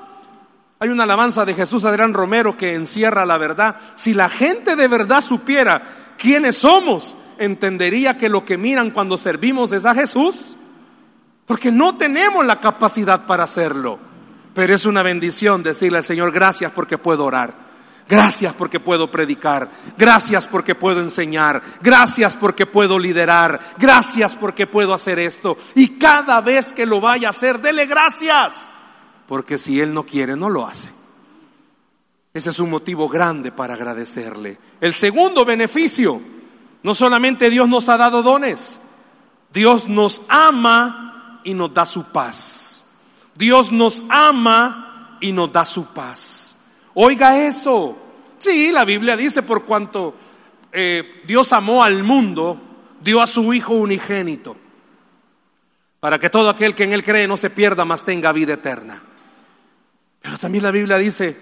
hay 0.79 0.89
una 0.89 1.03
alabanza 1.03 1.45
de 1.45 1.53
Jesús 1.53 1.85
Adrián 1.85 2.13
Romero 2.13 2.57
que 2.57 2.73
encierra 2.73 3.25
la 3.25 3.37
verdad. 3.37 3.75
Si 3.95 4.13
la 4.13 4.29
gente 4.29 4.75
de 4.75 4.87
verdad 4.87 5.21
supiera 5.21 5.81
quiénes 6.17 6.57
somos, 6.57 7.15
entendería 7.37 8.17
que 8.17 8.29
lo 8.29 8.45
que 8.45 8.57
miran 8.57 8.91
cuando 8.91 9.17
servimos 9.17 9.71
es 9.71 9.85
a 9.85 9.93
Jesús. 9.93 10.55
Porque 11.45 11.71
no 11.71 11.97
tenemos 11.97 12.45
la 12.45 12.61
capacidad 12.61 13.25
para 13.25 13.43
hacerlo. 13.43 13.99
Pero 14.53 14.73
es 14.73 14.85
una 14.85 15.03
bendición 15.03 15.63
decirle 15.63 15.97
al 15.97 16.03
Señor 16.03 16.31
gracias 16.31 16.71
porque 16.71 16.97
puedo 16.97 17.25
orar. 17.25 17.68
Gracias 18.09 18.55
porque 18.55 18.79
puedo 18.79 19.11
predicar. 19.11 19.69
Gracias 19.95 20.47
porque 20.47 20.73
puedo 20.73 20.99
enseñar. 20.99 21.61
Gracias 21.79 22.35
porque 22.35 22.65
puedo 22.65 22.97
liderar. 22.97 23.59
Gracias 23.77 24.35
porque 24.35 24.65
puedo 24.65 24.95
hacer 24.95 25.19
esto. 25.19 25.55
Y 25.75 25.99
cada 25.99 26.41
vez 26.41 26.73
que 26.73 26.87
lo 26.87 26.99
vaya 26.99 27.27
a 27.27 27.31
hacer, 27.31 27.61
dele 27.61 27.85
gracias 27.85 28.67
porque 29.27 29.59
si 29.59 29.79
Él 29.79 29.93
no 29.93 30.07
quiere, 30.07 30.35
no 30.35 30.49
lo 30.49 30.65
hace. 30.65 30.89
Ese 32.33 32.49
es 32.49 32.57
un 32.57 32.71
motivo 32.71 33.07
grande 33.07 33.51
para 33.51 33.75
agradecerle. 33.75 34.57
El 34.81 34.95
segundo 34.95 35.45
beneficio, 35.45 36.19
no 36.81 36.95
solamente 36.95 37.51
Dios 37.51 37.69
nos 37.69 37.89
ha 37.89 37.97
dado 37.97 38.23
dones, 38.23 38.81
Dios 39.53 39.87
nos 39.87 40.23
ama 40.29 41.41
y 41.43 41.53
nos 41.53 41.71
da 41.75 41.85
su 41.85 42.05
paz. 42.05 42.85
Dios 43.35 43.71
nos 43.71 44.01
ama 44.09 45.17
y 45.21 45.31
nos 45.31 45.51
da 45.51 45.63
su 45.63 45.85
paz. 45.93 46.58
Oiga 47.01 47.47
eso. 47.47 47.97
Sí, 48.39 48.73
la 48.73 48.83
Biblia 48.83 49.15
dice, 49.15 49.41
por 49.41 49.63
cuanto 49.63 50.13
eh, 50.73 51.21
Dios 51.25 51.53
amó 51.53 51.81
al 51.81 52.03
mundo, 52.03 52.59
dio 52.99 53.21
a 53.21 53.27
su 53.27 53.53
Hijo 53.53 53.73
unigénito, 53.73 54.57
para 56.01 56.19
que 56.19 56.29
todo 56.29 56.49
aquel 56.49 56.75
que 56.75 56.83
en 56.83 56.91
Él 56.91 57.05
cree 57.05 57.25
no 57.25 57.37
se 57.37 57.51
pierda, 57.51 57.85
mas 57.85 58.03
tenga 58.03 58.33
vida 58.33 58.55
eterna. 58.55 59.01
Pero 60.21 60.37
también 60.37 60.61
la 60.61 60.71
Biblia 60.71 60.97
dice, 60.97 61.39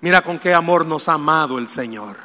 mira 0.00 0.22
con 0.22 0.38
qué 0.38 0.54
amor 0.54 0.86
nos 0.86 1.10
ha 1.10 1.12
amado 1.12 1.58
el 1.58 1.68
Señor. 1.68 2.16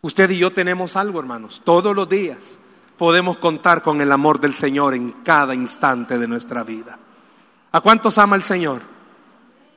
Usted 0.00 0.30
y 0.30 0.38
yo 0.38 0.52
tenemos 0.52 0.96
algo, 0.96 1.20
hermanos, 1.20 1.62
todos 1.64 1.94
los 1.94 2.08
días 2.08 2.58
podemos 2.96 3.38
contar 3.38 3.82
con 3.82 4.00
el 4.00 4.10
amor 4.10 4.40
del 4.40 4.56
Señor 4.56 4.94
en 4.94 5.12
cada 5.22 5.54
instante 5.54 6.18
de 6.18 6.26
nuestra 6.26 6.64
vida. 6.64 6.98
¿A 7.70 7.80
cuántos 7.80 8.18
ama 8.18 8.34
el 8.34 8.42
Señor? 8.42 8.97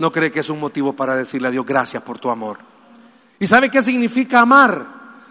¿No 0.01 0.11
cree 0.11 0.31
que 0.31 0.39
es 0.39 0.49
un 0.49 0.59
motivo 0.59 0.93
para 0.93 1.15
decirle 1.15 1.49
a 1.49 1.51
Dios 1.51 1.63
gracias 1.63 2.01
por 2.01 2.17
tu 2.17 2.31
amor? 2.31 2.57
¿Y 3.39 3.45
sabe 3.45 3.69
qué 3.69 3.83
significa 3.83 4.41
amar? 4.41 4.83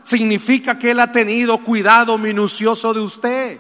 Significa 0.05 0.79
que 0.79 0.93
Él 0.93 1.01
ha 1.01 1.11
tenido 1.11 1.59
cuidado 1.59 2.17
minucioso 2.19 2.95
de 2.95 3.01
usted. 3.01 3.59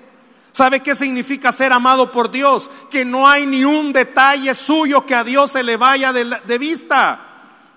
¿Sabe 0.52 0.78
qué 0.78 0.94
significa 0.94 1.50
ser 1.50 1.72
amado 1.72 2.12
por 2.12 2.30
Dios? 2.30 2.70
Que 2.92 3.04
no 3.04 3.28
hay 3.28 3.44
ni 3.44 3.64
un 3.64 3.92
detalle 3.92 4.54
suyo 4.54 5.04
que 5.04 5.16
a 5.16 5.24
Dios 5.24 5.50
se 5.50 5.64
le 5.64 5.76
vaya 5.76 6.12
de, 6.12 6.58
vista. 6.58 7.18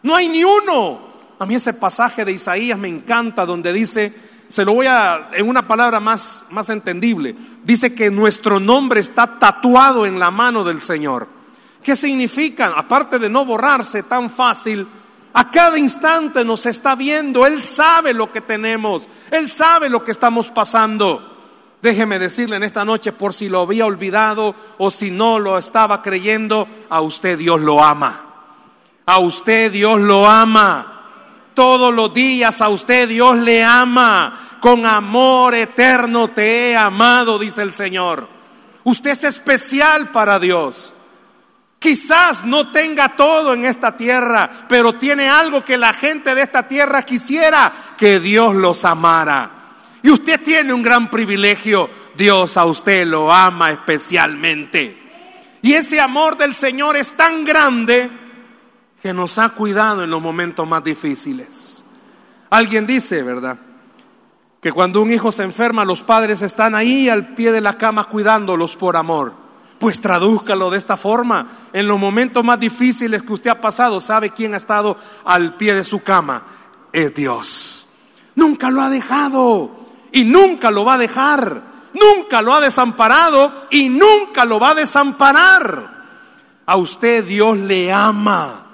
No 0.03 0.15
hay 0.15 0.27
ni 0.27 0.43
uno. 0.43 1.01
A 1.39 1.47
mí 1.47 1.55
ese 1.55 1.73
pasaje 1.73 2.25
de 2.25 2.33
Isaías 2.33 2.77
me 2.77 2.87
encanta 2.87 3.47
donde 3.47 3.73
dice, 3.73 4.13
se 4.47 4.63
lo 4.63 4.75
voy 4.75 4.85
a, 4.85 5.31
en 5.33 5.49
una 5.49 5.67
palabra 5.67 5.99
más, 5.99 6.45
más 6.51 6.69
entendible, 6.69 7.35
dice 7.63 7.95
que 7.95 8.11
nuestro 8.11 8.59
nombre 8.59 8.99
está 8.99 9.39
tatuado 9.39 10.05
en 10.05 10.19
la 10.19 10.29
mano 10.29 10.63
del 10.63 10.81
Señor. 10.81 11.32
¿Qué 11.83 11.95
significa? 11.95 12.73
Aparte 12.75 13.19
de 13.19 13.29
no 13.29 13.45
borrarse 13.45 14.03
tan 14.03 14.29
fácil, 14.29 14.87
a 15.33 15.49
cada 15.49 15.77
instante 15.77 16.45
nos 16.45 16.65
está 16.65 16.95
viendo, 16.95 17.45
Él 17.45 17.61
sabe 17.61 18.13
lo 18.13 18.31
que 18.31 18.41
tenemos, 18.41 19.09
Él 19.31 19.49
sabe 19.49 19.89
lo 19.89 20.03
que 20.03 20.11
estamos 20.11 20.51
pasando. 20.51 21.31
Déjeme 21.81 22.19
decirle 22.19 22.55
en 22.55 22.63
esta 22.63 22.85
noche, 22.85 23.11
por 23.11 23.33
si 23.33 23.49
lo 23.49 23.61
había 23.61 23.85
olvidado 23.85 24.55
o 24.77 24.89
si 24.89 25.11
no 25.11 25.39
lo 25.39 25.57
estaba 25.57 26.01
creyendo, 26.01 26.67
a 26.89 27.01
usted 27.01 27.37
Dios 27.37 27.59
lo 27.59 27.83
ama. 27.83 28.21
A 29.05 29.19
usted 29.19 29.71
Dios 29.71 29.99
lo 29.99 30.29
ama. 30.29 31.01
Todos 31.53 31.93
los 31.93 32.13
días 32.13 32.61
a 32.61 32.69
usted 32.69 33.09
Dios 33.09 33.35
le 33.37 33.63
ama. 33.63 34.39
Con 34.61 34.85
amor 34.85 35.55
eterno 35.55 36.29
te 36.29 36.69
he 36.69 36.77
amado, 36.77 37.37
dice 37.37 37.63
el 37.63 37.73
Señor. 37.73 38.29
Usted 38.85 39.09
es 39.09 39.25
especial 39.25 40.09
para 40.09 40.39
Dios. 40.39 40.93
Quizás 41.83 42.45
no 42.45 42.71
tenga 42.71 43.09
todo 43.09 43.53
en 43.53 43.65
esta 43.65 43.97
tierra, 43.97 44.49
pero 44.69 44.93
tiene 44.93 45.27
algo 45.27 45.65
que 45.65 45.77
la 45.77 45.91
gente 45.91 46.33
de 46.33 46.41
esta 46.41 46.65
tierra 46.65 47.03
quisiera, 47.03 47.73
que 47.97 48.21
Dios 48.21 48.55
los 48.55 48.85
amara. 48.85 49.51
Y 50.01 50.09
usted 50.09 50.41
tiene 50.41 50.71
un 50.71 50.81
gran 50.81 51.11
privilegio. 51.11 51.89
Dios 52.15 52.55
a 52.55 52.63
usted 52.63 53.05
lo 53.05 53.33
ama 53.33 53.71
especialmente. 53.71 54.97
Y 55.61 55.73
ese 55.73 55.99
amor 55.99 56.37
del 56.37 56.55
Señor 56.55 56.95
es 56.95 57.17
tan 57.17 57.43
grande 57.43 58.09
que 59.01 59.13
nos 59.13 59.37
ha 59.37 59.49
cuidado 59.49 60.05
en 60.05 60.09
los 60.09 60.21
momentos 60.21 60.65
más 60.65 60.85
difíciles. 60.85 61.83
Alguien 62.49 62.87
dice, 62.87 63.23
¿verdad? 63.23 63.59
Que 64.61 64.71
cuando 64.71 65.01
un 65.01 65.11
hijo 65.11 65.33
se 65.33 65.43
enferma, 65.43 65.83
los 65.83 66.01
padres 66.01 66.43
están 66.43 66.75
ahí 66.75 67.09
al 67.09 67.35
pie 67.35 67.51
de 67.51 67.59
la 67.59 67.77
cama 67.77 68.05
cuidándolos 68.05 68.77
por 68.77 68.95
amor. 68.95 69.42
Pues 69.83 69.99
tradúzcalo 69.99 70.69
de 70.69 70.77
esta 70.77 70.95
forma. 70.95 71.45
En 71.73 71.89
los 71.89 71.99
momentos 71.99 72.41
más 72.41 72.57
difíciles 72.57 73.21
que 73.21 73.33
usted 73.33 73.49
ha 73.49 73.59
pasado, 73.59 73.99
¿sabe 73.99 74.29
quién 74.29 74.53
ha 74.53 74.57
estado 74.57 74.95
al 75.25 75.55
pie 75.55 75.73
de 75.73 75.83
su 75.83 76.01
cama? 76.01 76.41
Es 76.93 77.13
Dios. 77.13 77.87
Nunca 78.33 78.71
lo 78.71 78.79
ha 78.79 78.89
dejado 78.89 79.69
y 80.13 80.23
nunca 80.23 80.71
lo 80.71 80.85
va 80.85 80.93
a 80.93 80.97
dejar. 80.97 81.61
Nunca 81.93 82.41
lo 82.41 82.53
ha 82.53 82.61
desamparado 82.61 83.51
y 83.71 83.89
nunca 83.89 84.45
lo 84.45 84.57
va 84.57 84.69
a 84.69 84.75
desamparar. 84.75 86.05
A 86.65 86.77
usted 86.77 87.25
Dios 87.25 87.57
le 87.57 87.91
ama, 87.91 88.65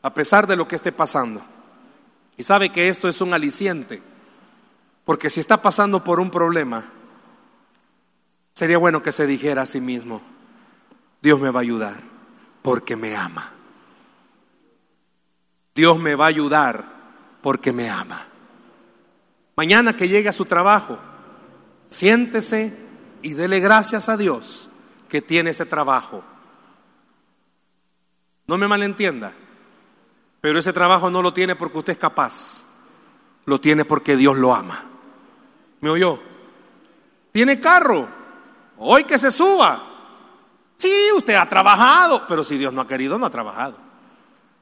a 0.00 0.14
pesar 0.14 0.46
de 0.46 0.54
lo 0.54 0.68
que 0.68 0.76
esté 0.76 0.92
pasando. 0.92 1.42
Y 2.36 2.44
sabe 2.44 2.70
que 2.70 2.88
esto 2.88 3.08
es 3.08 3.20
un 3.20 3.34
aliciente, 3.34 4.00
Porque 5.04 5.28
si 5.28 5.40
está 5.40 5.60
pasando 5.60 6.04
por 6.04 6.20
un 6.20 6.30
problema, 6.30 6.84
sería 8.54 8.78
bueno 8.78 9.02
que 9.02 9.12
se 9.12 9.26
dijera 9.26 9.62
a 9.62 9.66
sí 9.66 9.80
mismo, 9.80 10.22
Dios 11.22 11.40
me 11.40 11.50
va 11.50 11.60
a 11.60 11.62
ayudar 11.62 12.00
porque 12.62 12.96
me 12.96 13.16
ama. 13.16 13.52
Dios 15.74 15.98
me 15.98 16.14
va 16.14 16.26
a 16.26 16.28
ayudar 16.28 16.84
porque 17.42 17.72
me 17.72 17.88
ama. 17.88 18.26
Mañana 19.56 19.96
que 19.96 20.08
llegue 20.08 20.28
a 20.28 20.32
su 20.32 20.44
trabajo, 20.44 20.98
siéntese 21.86 22.76
y 23.22 23.34
dele 23.34 23.60
gracias 23.60 24.08
a 24.08 24.16
Dios 24.16 24.70
que 25.08 25.20
tiene 25.20 25.50
ese 25.50 25.66
trabajo. 25.66 26.24
No 28.46 28.58
me 28.58 28.68
malentienda, 28.68 29.32
pero 30.40 30.58
ese 30.58 30.72
trabajo 30.72 31.10
no 31.10 31.22
lo 31.22 31.32
tiene 31.34 31.56
porque 31.56 31.78
usted 31.78 31.92
es 31.92 31.98
capaz, 31.98 32.64
lo 33.44 33.60
tiene 33.60 33.84
porque 33.84 34.16
Dios 34.16 34.36
lo 34.36 34.54
ama. 34.54 34.84
¿Me 35.80 35.90
oyó? 35.90 36.20
Tiene 37.32 37.60
carro, 37.60 38.08
hoy 38.80 39.04
que 39.04 39.18
se 39.18 39.30
suba. 39.30 39.86
Sí, 40.74 40.92
usted 41.16 41.34
ha 41.34 41.48
trabajado, 41.48 42.26
pero 42.26 42.42
si 42.42 42.58
Dios 42.58 42.72
no 42.72 42.80
ha 42.80 42.86
querido, 42.86 43.18
no 43.18 43.26
ha 43.26 43.30
trabajado. 43.30 43.78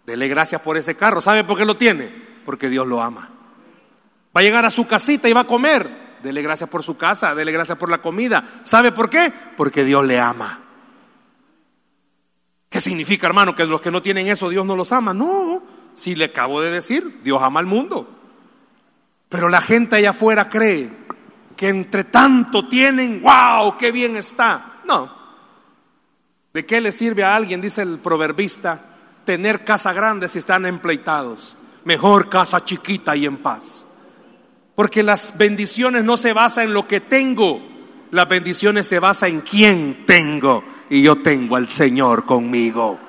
Dele 0.05 0.29
gracias 0.29 0.61
por 0.61 0.77
ese 0.77 0.97
carro. 0.97 1.21
¿Sabe 1.21 1.45
por 1.45 1.57
qué 1.57 1.65
lo 1.65 1.77
tiene? 1.77 2.11
Porque 2.45 2.69
Dios 2.69 2.87
lo 2.87 3.01
ama. 3.01 3.31
Va 4.37 4.41
a 4.41 4.43
llegar 4.43 4.65
a 4.65 4.71
su 4.71 4.87
casita 4.87 5.29
y 5.29 5.33
va 5.33 5.43
a 5.43 5.47
comer. 5.47 5.89
Dele 6.23 6.43
gracias 6.43 6.69
por 6.69 6.83
su 6.83 6.97
casa, 6.97 7.35
dele 7.35 7.53
gracias 7.53 7.79
por 7.79 7.91
la 7.91 8.03
comida. 8.03 8.43
¿Sabe 8.65 8.91
por 8.91 9.09
qué? 9.09 9.33
Porque 9.57 9.85
Dios 9.85 10.05
le 10.05 10.19
ama. 10.19 10.61
¿Qué 12.69 12.81
significa, 12.81 13.27
hermano? 13.27 13.55
Que 13.55 13.65
los 13.65 13.81
que 13.81 13.91
no 13.91 14.03
tienen 14.03 14.27
eso, 14.27 14.49
Dios 14.49 14.67
no 14.67 14.75
los 14.75 14.93
ama. 14.93 15.15
No, 15.15 15.63
si 15.95 16.15
le 16.17 16.27
acabo 16.27 16.61
de 16.61 16.71
decir, 16.71 17.21
Dios 17.23 17.41
ama 17.41 17.61
al 17.61 17.67
mundo. 17.67 18.09
Pero 19.29 19.49
la 19.49 19.61
gente 19.61 19.97
allá 19.97 20.11
afuera 20.11 20.49
cree 20.49 20.91
que 21.59 21.67
entre 21.67 22.05
tanto 22.05 22.69
tienen, 22.69 23.21
wow, 23.21 23.77
qué 23.77 23.91
bien 23.91 24.17
está. 24.17 24.79
No. 24.87 25.13
¿De 26.55 26.65
qué 26.65 26.81
le 26.81 26.93
sirve 26.93 27.25
a 27.25 27.35
alguien, 27.35 27.61
dice 27.61 27.83
el 27.83 27.99
proverbista, 27.99 28.81
tener 29.25 29.65
casa 29.65 29.93
grande 29.93 30.29
si 30.29 30.39
están 30.39 30.67
empleitados? 30.67 31.57
Mejor 31.83 32.29
casa 32.29 32.65
chiquita 32.65 33.17
y 33.17 33.27
en 33.27 33.39
paz. 33.39 33.87
Porque 34.77 35.03
las 35.03 35.37
bendiciones 35.37 36.05
no 36.05 36.17
se 36.17 36.33
basan 36.33 36.67
en 36.67 36.75
lo 36.75 36.87
que 36.87 37.01
tengo, 37.01 37.61
las 38.13 38.29
bendiciones 38.29 38.87
se 38.87 39.01
basan 39.01 39.31
en 39.31 39.41
quién 39.41 40.05
tengo. 40.07 40.63
Y 40.89 41.03
yo 41.03 41.17
tengo 41.17 41.57
al 41.57 41.69
Señor 41.69 42.25
conmigo. 42.25 43.01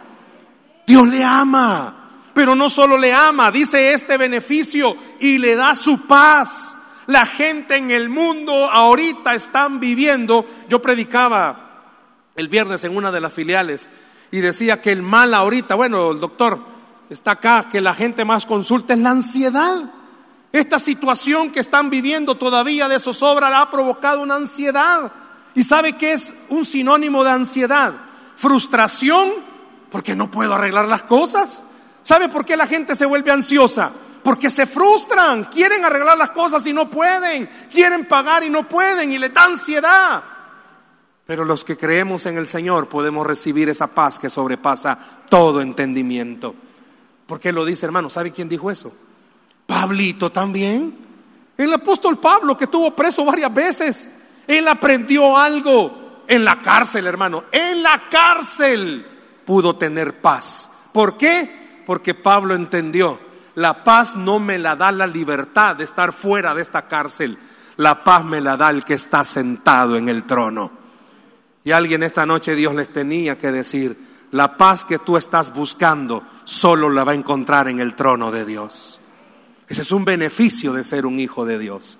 Dios 0.88 1.08
le 1.08 1.24
ama, 1.24 2.32
pero 2.34 2.56
no 2.56 2.68
solo 2.68 2.98
le 2.98 3.14
ama, 3.14 3.52
dice 3.52 3.94
este 3.94 4.18
beneficio 4.18 4.98
y 5.20 5.38
le 5.38 5.54
da 5.56 5.76
su 5.76 6.08
paz. 6.08 6.79
La 7.10 7.26
gente 7.26 7.76
en 7.76 7.90
el 7.90 8.08
mundo 8.08 8.54
ahorita 8.70 9.34
están 9.34 9.80
viviendo, 9.80 10.46
yo 10.70 10.80
predicaba 10.80 11.82
el 12.36 12.50
viernes 12.50 12.84
en 12.84 12.96
una 12.96 13.12
de 13.12 13.20
las 13.20 13.34
filiales 13.34 13.90
y 14.30 14.42
decía 14.42 14.80
que 14.80 14.92
el 14.92 15.02
mal 15.02 15.34
ahorita, 15.34 15.74
bueno, 15.74 16.12
el 16.12 16.20
doctor 16.20 16.60
está 17.10 17.32
acá, 17.32 17.68
que 17.68 17.82
la 17.82 17.96
gente 17.96 18.26
más 18.26 18.46
consulta 18.46 18.94
es 18.94 19.00
la 19.00 19.10
ansiedad. 19.10 19.92
Esta 20.52 20.78
situación 20.78 21.50
que 21.50 21.62
están 21.62 21.90
viviendo 21.90 22.36
todavía 22.36 22.88
de 22.88 23.00
zozobra 23.00 23.60
ha 23.60 23.72
provocado 23.72 24.22
una 24.22 24.36
ansiedad. 24.36 25.12
¿Y 25.56 25.64
sabe 25.64 25.94
qué 25.94 26.14
es 26.14 26.44
un 26.50 26.64
sinónimo 26.64 27.24
de 27.24 27.32
ansiedad? 27.32 27.92
Frustración 28.36 29.32
porque 29.90 30.16
no 30.16 30.30
puedo 30.30 30.54
arreglar 30.54 30.88
las 30.88 31.02
cosas. 31.02 31.64
¿Sabe 32.04 32.30
por 32.30 32.46
qué 32.46 32.56
la 32.56 32.68
gente 32.68 32.94
se 32.94 33.08
vuelve 33.08 33.32
ansiosa? 33.32 33.94
Porque 34.30 34.52
se 34.52 34.68
frustran, 34.68 35.46
quieren 35.46 35.84
arreglar 35.84 36.16
las 36.16 36.30
cosas 36.30 36.68
y 36.68 36.72
no 36.72 36.88
pueden, 36.88 37.50
quieren 37.68 38.06
pagar 38.06 38.44
y 38.44 38.50
no 38.52 38.70
pueden 38.70 39.12
y 39.12 39.18
le 39.18 39.30
da 39.30 39.46
ansiedad. 39.46 40.22
Pero 41.26 41.44
los 41.44 41.64
que 41.64 41.76
creemos 41.76 42.28
en 42.28 42.38
el 42.38 42.48
Señor 42.48 42.90
podemos 42.90 43.26
recibir 43.26 43.70
esa 43.70 43.88
paz 43.88 44.20
que 44.20 44.30
sobrepasa 44.30 45.00
todo 45.32 45.62
entendimiento. 45.62 46.54
¿Por 47.26 47.40
qué 47.40 47.52
lo 47.52 47.66
dice 47.66 47.88
hermano? 47.88 48.12
¿Sabe 48.12 48.32
quién 48.32 48.48
dijo 48.48 48.70
eso? 48.70 48.94
Pablito 49.66 50.32
también. 50.32 50.96
El 51.58 51.74
apóstol 51.74 52.20
Pablo 52.20 52.56
que 52.56 52.66
estuvo 52.66 52.96
preso 52.96 53.26
varias 53.26 53.52
veces. 53.52 54.10
Él 54.46 54.68
aprendió 54.68 55.36
algo 55.36 56.22
en 56.28 56.46
la 56.46 56.62
cárcel, 56.62 57.08
hermano. 57.08 57.46
En 57.52 57.82
la 57.82 58.00
cárcel 58.12 59.08
pudo 59.44 59.76
tener 59.76 60.22
paz. 60.22 60.90
¿Por 60.94 61.18
qué? 61.18 61.82
Porque 61.88 62.14
Pablo 62.14 62.54
entendió, 62.54 63.29
la 63.60 63.84
paz 63.84 64.16
no 64.16 64.40
me 64.40 64.58
la 64.58 64.78
da 64.78 64.90
la 64.90 65.06
libertad 65.06 65.76
de 65.76 65.84
estar 65.84 66.14
fuera 66.14 66.56
de 66.56 66.62
esta 66.62 66.88
cárcel. 66.88 67.38
La 67.76 68.06
paz 68.06 68.24
me 68.24 68.40
la 68.40 68.56
da 68.56 68.70
el 68.70 68.86
que 68.86 68.94
está 68.94 69.26
sentado 69.26 69.98
en 69.98 70.08
el 70.08 70.24
trono. 70.24 70.72
Y 71.66 71.72
alguien 71.72 72.02
esta 72.04 72.26
noche 72.26 72.56
Dios 72.56 72.74
les 72.74 72.88
tenía 72.88 73.38
que 73.38 73.52
decir, 73.52 73.98
la 74.32 74.56
paz 74.56 74.86
que 74.86 74.98
tú 74.98 75.18
estás 75.18 75.54
buscando 75.54 76.24
solo 76.46 76.90
la 76.90 77.04
va 77.04 77.12
a 77.12 77.16
encontrar 77.16 77.68
en 77.68 77.82
el 77.82 77.96
trono 77.96 78.32
de 78.32 78.46
Dios. 78.46 79.02
Ese 79.68 79.82
es 79.82 79.92
un 79.92 80.06
beneficio 80.06 80.72
de 80.72 80.86
ser 80.86 81.06
un 81.06 81.20
hijo 81.20 81.46
de 81.46 81.60
Dios, 81.60 81.98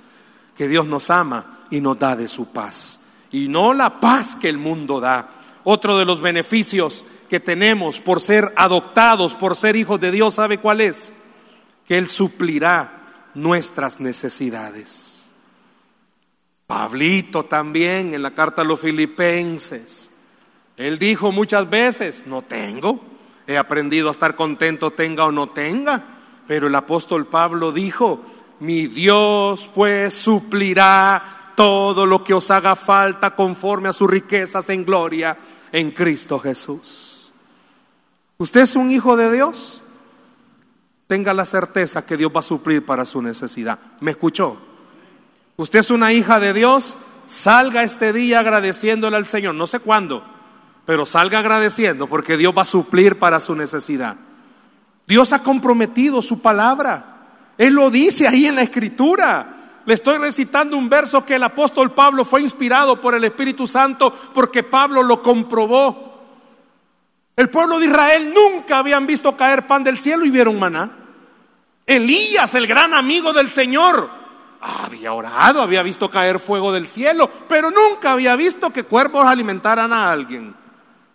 que 0.56 0.70
Dios 0.70 0.88
nos 0.88 1.10
ama 1.10 1.60
y 1.70 1.82
nos 1.82 2.00
da 2.00 2.16
de 2.16 2.30
su 2.30 2.54
paz. 2.54 3.02
Y 3.32 3.50
no 3.50 3.74
la 3.74 4.00
paz 4.00 4.38
que 4.38 4.48
el 4.48 4.60
mundo 4.60 5.02
da. 5.02 5.30
Otro 5.66 5.98
de 5.98 6.06
los 6.06 6.22
beneficios 6.22 7.04
que 7.30 7.42
tenemos 7.42 8.00
por 8.00 8.22
ser 8.22 8.54
adoptados, 8.56 9.36
por 9.36 9.58
ser 9.58 9.76
hijos 9.76 10.00
de 10.00 10.12
Dios, 10.12 10.36
¿sabe 10.36 10.58
cuál 10.58 10.80
es? 10.80 11.12
Que 11.90 11.98
Él 11.98 12.08
suplirá 12.08 12.94
nuestras 13.34 14.00
necesidades. 14.00 15.32
Pablito 16.66 17.44
también 17.44 18.14
en 18.14 18.24
la 18.24 18.32
carta 18.32 18.62
a 18.62 18.66
los 18.66 18.80
filipenses. 18.80 20.12
Él 20.78 20.98
dijo 20.98 21.34
muchas 21.34 21.70
veces, 21.70 22.24
no 22.28 22.42
tengo, 22.42 23.02
he 23.46 23.58
aprendido 23.58 24.08
a 24.08 24.14
estar 24.14 24.38
contento 24.38 24.92
tenga 24.92 25.26
o 25.26 25.32
no 25.34 25.50
tenga 25.50 26.16
pero 26.50 26.66
el 26.66 26.74
apóstol 26.74 27.28
Pablo 27.28 27.72
dijo, 27.72 28.22
mi 28.62 28.88
Dios 28.88 29.70
pues 29.72 30.16
suplirá 30.16 31.22
todo 31.56 32.08
lo 32.08 32.24
que 32.24 32.34
os 32.34 32.50
haga 32.50 32.76
falta 32.76 33.36
conforme 33.36 33.88
a 33.88 33.94
sus 33.94 34.10
riquezas 34.10 34.68
en 34.72 34.84
gloria 34.84 35.38
en 35.72 35.92
Cristo 35.92 36.40
Jesús. 36.40 37.32
¿Usted 38.40 38.62
es 38.62 38.76
un 38.76 38.90
hijo 38.90 39.16
de 39.16 39.32
Dios? 39.32 39.84
Tenga 41.10 41.34
la 41.34 41.44
certeza 41.44 42.06
que 42.06 42.18
Dios 42.18 42.32
va 42.36 42.42
a 42.42 42.44
suplir 42.44 42.86
para 42.86 43.04
su 43.04 43.20
necesidad. 43.20 43.80
¿Me 44.00 44.12
escuchó? 44.12 44.56
¿Usted 45.58 45.80
es 45.80 45.90
una 45.90 46.14
hija 46.14 46.40
de 46.40 46.54
Dios? 46.54 46.98
Salga 47.26 47.82
este 47.82 48.14
día 48.14 48.42
agradeciéndole 48.42 49.18
al 49.18 49.26
Señor. 49.26 49.56
No 49.56 49.66
sé 49.66 49.80
cuándo, 49.80 50.24
pero 50.86 51.08
salga 51.08 51.40
agradeciendo 51.40 52.06
porque 52.06 52.38
Dios 52.38 52.54
va 52.56 52.62
a 52.62 52.66
suplir 52.66 53.18
para 53.18 53.40
su 53.40 53.56
necesidad. 53.56 54.18
Dios 55.08 55.34
ha 55.34 55.42
comprometido 55.42 56.22
su 56.22 56.44
palabra. 56.44 57.26
Él 57.58 57.74
lo 57.74 57.90
dice 57.90 58.28
ahí 58.28 58.46
en 58.46 58.54
la 58.54 58.62
escritura. 58.62 59.82
Le 59.88 59.96
estoy 59.96 60.20
recitando 60.20 60.78
un 60.78 60.90
verso 60.90 61.26
que 61.26 61.38
el 61.38 61.44
apóstol 61.44 61.92
Pablo 61.92 62.24
fue 62.24 62.44
inspirado 62.44 63.02
por 63.02 63.16
el 63.16 63.24
Espíritu 63.24 63.66
Santo 63.66 64.14
porque 64.32 64.62
Pablo 64.62 65.02
lo 65.02 65.24
comprobó. 65.24 66.24
El 67.36 67.50
pueblo 67.50 67.80
de 67.80 67.88
Israel 67.88 68.32
nunca 68.32 68.78
habían 68.78 69.08
visto 69.08 69.36
caer 69.36 69.66
pan 69.66 69.84
del 69.84 69.98
cielo 69.98 70.24
y 70.24 70.30
vieron 70.30 70.60
maná. 70.60 70.99
Elías, 71.90 72.54
el 72.54 72.68
gran 72.68 72.94
amigo 72.94 73.34
del 73.34 73.50
Señor, 73.50 74.08
había 74.62 75.12
orado, 75.12 75.60
había 75.60 75.82
visto 75.82 76.08
caer 76.08 76.40
fuego 76.40 76.72
del 76.72 76.88
cielo, 76.88 77.28
pero 77.50 77.72
nunca 77.72 78.12
había 78.12 78.36
visto 78.36 78.70
que 78.70 78.84
cuerpos 78.84 79.26
alimentaran 79.26 79.92
a 79.92 80.12
alguien. 80.12 80.54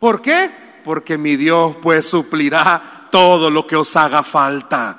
¿Por 0.00 0.20
qué? 0.20 0.50
Porque 0.84 1.16
mi 1.16 1.36
Dios 1.36 1.76
pues 1.80 2.08
suplirá 2.08 3.06
todo 3.12 3.50
lo 3.50 3.64
que 3.68 3.76
os 3.76 3.94
haga 3.94 4.24
falta. 4.24 4.98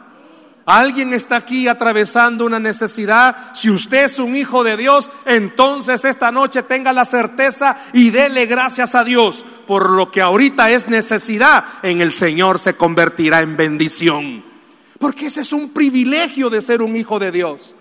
Alguien 0.66 1.14
está 1.14 1.36
aquí 1.36 1.68
atravesando 1.68 2.46
una 2.46 2.58
necesidad. 2.58 3.36
Si 3.54 3.70
usted 3.70 4.06
es 4.06 4.18
un 4.18 4.34
hijo 4.38 4.64
de 4.64 4.78
Dios, 4.78 5.12
entonces 5.26 6.06
esta 6.06 6.32
noche 6.32 6.64
tenga 6.64 6.94
la 6.94 7.04
certeza 7.04 7.76
y 7.92 8.12
dele 8.12 8.46
gracias 8.46 8.96
a 8.96 9.04
Dios 9.04 9.44
por 9.68 9.90
lo 9.90 10.10
que 10.10 10.22
ahorita 10.22 10.72
es 10.72 10.88
necesidad. 10.88 11.66
En 11.84 12.00
el 12.00 12.14
Señor 12.14 12.60
se 12.60 12.76
convertirá 12.76 13.42
en 13.42 13.58
bendición. 13.58 14.55
Porque 15.00 15.28
ese 15.28 15.42
es 15.42 15.54
un 15.54 15.70
privilegio 15.70 16.50
de 16.50 16.62
ser 16.62 16.82
un 16.82 16.96
hijo 16.96 17.20
de 17.20 17.32
Dios. 17.32 17.76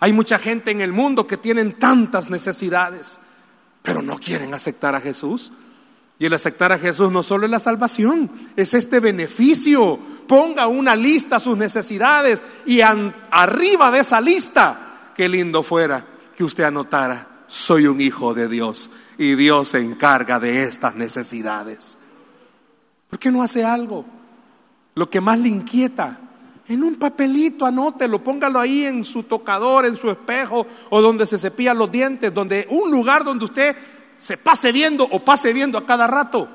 Hay 0.00 0.12
mucha 0.12 0.38
gente 0.38 0.70
en 0.70 0.80
el 0.80 0.92
mundo 0.92 1.26
que 1.26 1.36
tienen 1.36 1.78
tantas 1.78 2.30
necesidades, 2.30 3.20
pero 3.82 4.02
no 4.02 4.18
quieren 4.18 4.54
aceptar 4.54 4.94
a 4.94 5.00
Jesús. 5.00 5.52
Y 6.18 6.26
el 6.26 6.34
aceptar 6.34 6.72
a 6.72 6.78
Jesús 6.78 7.12
no 7.12 7.22
solo 7.22 7.44
es 7.44 7.50
la 7.50 7.58
salvación, 7.58 8.30
es 8.56 8.72
este 8.72 9.00
beneficio. 9.00 9.98
Ponga 10.26 10.66
una 10.66 10.96
lista 10.96 11.36
a 11.36 11.40
sus 11.40 11.58
necesidades 11.58 12.42
y 12.64 12.80
arriba 12.80 13.90
de 13.90 14.00
esa 14.00 14.20
lista, 14.20 15.12
qué 15.14 15.28
lindo 15.28 15.62
fuera 15.62 16.04
que 16.36 16.44
usted 16.44 16.64
anotara, 16.64 17.44
soy 17.46 17.86
un 17.86 18.00
hijo 18.00 18.34
de 18.34 18.48
Dios 18.48 18.90
y 19.18 19.34
Dios 19.34 19.68
se 19.68 19.78
encarga 19.78 20.38
de 20.38 20.64
estas 20.64 20.94
necesidades. 20.94 21.98
¿Por 23.08 23.18
qué 23.18 23.30
no 23.30 23.42
hace 23.42 23.64
algo? 23.64 24.04
Lo 24.94 25.08
que 25.08 25.20
más 25.20 25.38
le 25.38 25.48
inquieta, 25.48 26.18
En 26.68 26.82
un 26.82 26.96
papelito, 26.96 27.64
anótelo, 27.64 28.22
póngalo 28.22 28.58
ahí 28.58 28.84
en 28.84 29.04
su 29.04 29.22
tocador, 29.22 29.86
en 29.86 29.96
su 29.96 30.10
espejo 30.10 30.66
o 30.90 31.00
donde 31.00 31.26
se 31.26 31.38
cepillan 31.38 31.78
los 31.78 31.90
dientes, 31.92 32.34
donde 32.34 32.66
un 32.70 32.90
lugar 32.90 33.22
donde 33.22 33.44
usted 33.44 33.76
se 34.18 34.36
pase 34.36 34.72
viendo 34.72 35.04
o 35.04 35.24
pase 35.24 35.52
viendo 35.52 35.78
a 35.78 35.86
cada 35.86 36.06
rato. 36.06 36.48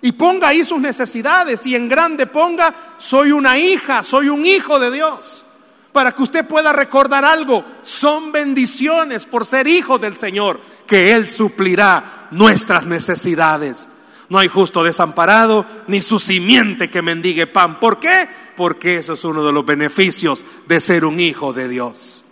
Y 0.00 0.12
ponga 0.12 0.48
ahí 0.48 0.62
sus 0.62 0.80
necesidades 0.80 1.66
y 1.66 1.74
en 1.74 1.88
grande 1.88 2.26
ponga, 2.26 2.72
soy 2.98 3.32
una 3.32 3.58
hija, 3.58 4.04
soy 4.04 4.28
un 4.28 4.46
hijo 4.46 4.78
de 4.78 4.92
Dios. 4.92 5.44
Para 5.92 6.12
que 6.12 6.22
usted 6.22 6.46
pueda 6.46 6.72
recordar 6.72 7.24
algo, 7.24 7.64
son 7.82 8.30
bendiciones 8.30 9.26
por 9.26 9.44
ser 9.44 9.66
hijo 9.66 9.98
del 9.98 10.16
Señor, 10.16 10.60
que 10.86 11.14
Él 11.14 11.26
suplirá 11.26 12.28
nuestras 12.30 12.86
necesidades. 12.86 13.88
No 14.28 14.38
hay 14.38 14.46
justo 14.46 14.84
desamparado, 14.84 15.66
ni 15.88 16.00
su 16.00 16.20
simiente 16.20 16.90
que 16.90 17.02
mendigue 17.02 17.48
pan. 17.48 17.80
¿Por 17.80 17.98
qué? 17.98 18.28
Porque 18.58 18.96
eso 18.96 19.12
es 19.12 19.24
uno 19.24 19.44
de 19.44 19.52
los 19.52 19.64
beneficios 19.64 20.44
de 20.66 20.80
ser 20.80 21.04
un 21.04 21.20
hijo 21.20 21.52
de 21.52 21.68
Dios. 21.68 22.24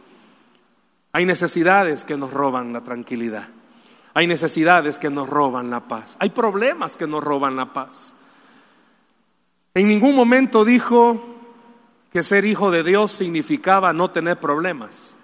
Hay 1.12 1.24
necesidades 1.24 2.04
que 2.04 2.16
nos 2.16 2.32
roban 2.32 2.72
la 2.72 2.82
tranquilidad. 2.82 3.48
Hay 4.12 4.26
necesidades 4.26 4.98
que 4.98 5.08
nos 5.08 5.30
roban 5.30 5.70
la 5.70 5.86
paz. 5.86 6.16
Hay 6.18 6.30
problemas 6.30 6.96
que 6.96 7.06
nos 7.06 7.22
roban 7.22 7.54
la 7.54 7.72
paz. 7.72 8.14
En 9.72 9.86
ningún 9.86 10.16
momento 10.16 10.64
dijo 10.64 11.22
que 12.10 12.24
ser 12.24 12.44
hijo 12.44 12.72
de 12.72 12.82
Dios 12.82 13.12
significaba 13.12 13.92
no 13.92 14.10
tener 14.10 14.40
problemas. 14.40 15.14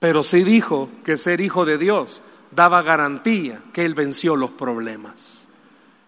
Pero 0.00 0.22
sí 0.22 0.44
dijo 0.44 0.90
que 1.02 1.16
ser 1.16 1.40
hijo 1.40 1.64
de 1.64 1.78
Dios 1.78 2.20
daba 2.50 2.82
garantía 2.82 3.58
que 3.72 3.86
Él 3.86 3.94
venció 3.94 4.36
los 4.36 4.50
problemas. 4.50 5.48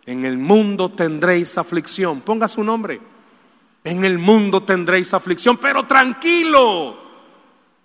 En 0.05 0.27
el 0.27 0.37
mundo 0.37 0.91
tendréis 0.91 1.57
aflicción. 1.57 2.21
Ponga 2.21 2.47
su 2.47 2.63
nombre. 2.63 3.16
En 3.87 4.05
el 4.05 4.19
mundo 4.19 4.65
tendréis 4.65 5.15
aflicción, 5.15 5.59
pero 5.59 5.87
tranquilo. 5.87 6.97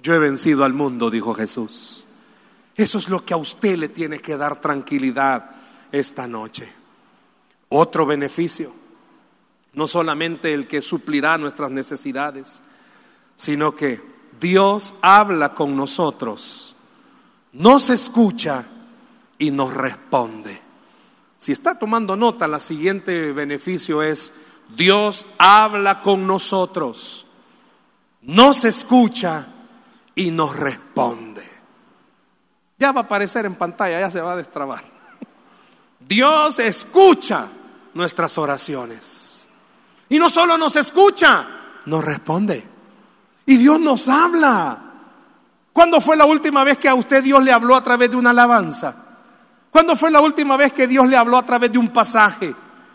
Yo 0.01 0.15
he 0.15 0.17
vencido 0.17 0.63
al 0.63 0.73
mundo, 0.73 1.11
dijo 1.11 1.35
Jesús. 1.35 2.05
Eso 2.75 2.97
es 2.97 3.07
lo 3.07 3.23
que 3.23 3.35
a 3.35 3.37
usted 3.37 3.77
le 3.77 3.87
tiene 3.87 4.17
que 4.17 4.35
dar 4.35 4.59
tranquilidad 4.59 5.51
esta 5.91 6.27
noche. 6.27 6.67
Otro 7.69 8.07
beneficio, 8.07 8.73
no 9.73 9.85
solamente 9.85 10.55
el 10.55 10.65
que 10.65 10.81
suplirá 10.81 11.37
nuestras 11.37 11.69
necesidades, 11.69 12.63
sino 13.35 13.75
que 13.75 14.01
Dios 14.39 14.95
habla 15.03 15.53
con 15.53 15.75
nosotros, 15.75 16.75
nos 17.53 17.91
escucha 17.91 18.65
y 19.37 19.51
nos 19.51 19.71
responde. 19.71 20.59
Si 21.37 21.51
está 21.51 21.77
tomando 21.77 22.15
nota, 22.15 22.47
la 22.47 22.59
siguiente 22.59 23.33
beneficio 23.33 24.01
es, 24.01 24.33
Dios 24.75 25.25
habla 25.37 26.01
con 26.01 26.25
nosotros, 26.25 27.25
nos 28.21 28.63
escucha 28.65 29.47
y 30.15 30.31
nos 30.31 30.55
responde. 30.55 31.49
Ya 32.77 32.91
va 32.91 33.01
a 33.01 33.03
aparecer 33.03 33.45
en 33.45 33.55
pantalla, 33.55 33.99
ya 33.99 34.09
se 34.09 34.21
va 34.21 34.33
a 34.33 34.37
destrabar. 34.37 34.83
Dios 35.99 36.59
escucha 36.59 37.47
nuestras 37.93 38.37
oraciones. 38.37 39.49
Y 40.09 40.19
no 40.19 40.29
solo 40.29 40.57
nos 40.57 40.75
escucha, 40.75 41.45
nos 41.85 42.03
responde. 42.03 42.67
Y 43.45 43.57
Dios 43.57 43.79
nos 43.79 44.09
habla. 44.09 44.77
¿Cuándo 45.71 46.01
fue 46.01 46.17
la 46.17 46.25
última 46.25 46.63
vez 46.63 46.77
que 46.77 46.89
a 46.89 46.95
usted 46.95 47.23
Dios 47.23 47.41
le 47.43 47.51
habló 47.51 47.75
a 47.75 47.83
través 47.83 48.09
de 48.11 48.17
una 48.17 48.31
alabanza? 48.31 48.93
¿Cuándo 49.69 49.95
fue 49.95 50.11
la 50.11 50.19
última 50.19 50.57
vez 50.57 50.73
que 50.73 50.87
Dios 50.87 51.07
le 51.07 51.15
habló 51.15 51.37
a 51.37 51.45
través 51.45 51.71
de 51.71 51.77
un 51.77 51.89
pasaje? 51.89 52.53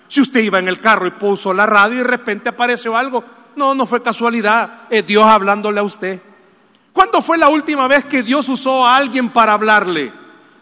Si 0.09 0.21
usted 0.21 0.41
iba 0.41 0.59
en 0.59 0.69
el 0.69 0.81
carro 0.81 1.07
y 1.07 1.11
puso 1.11 1.53
la 1.53 1.67
radio 1.67 1.95
y 1.97 1.99
de 1.99 2.05
repente 2.05 2.49
apareció 2.49 2.97
algo, 2.97 3.25
no, 3.57 3.75
no 3.75 3.87
fue 3.87 4.03
casualidad, 4.03 4.83
es 4.91 5.07
Dios 5.07 5.25
hablándole 5.25 5.81
a 5.81 5.85
usted. 5.85 6.21
¿Cuándo 6.93 7.21
fue 7.21 7.39
la 7.39 7.49
última 7.49 7.89
vez 7.89 8.05
que 8.05 8.23
Dios 8.23 8.49
usó 8.49 8.87
a 8.87 8.97
alguien 8.97 9.31
para 9.31 9.53
hablarle? 9.53 10.13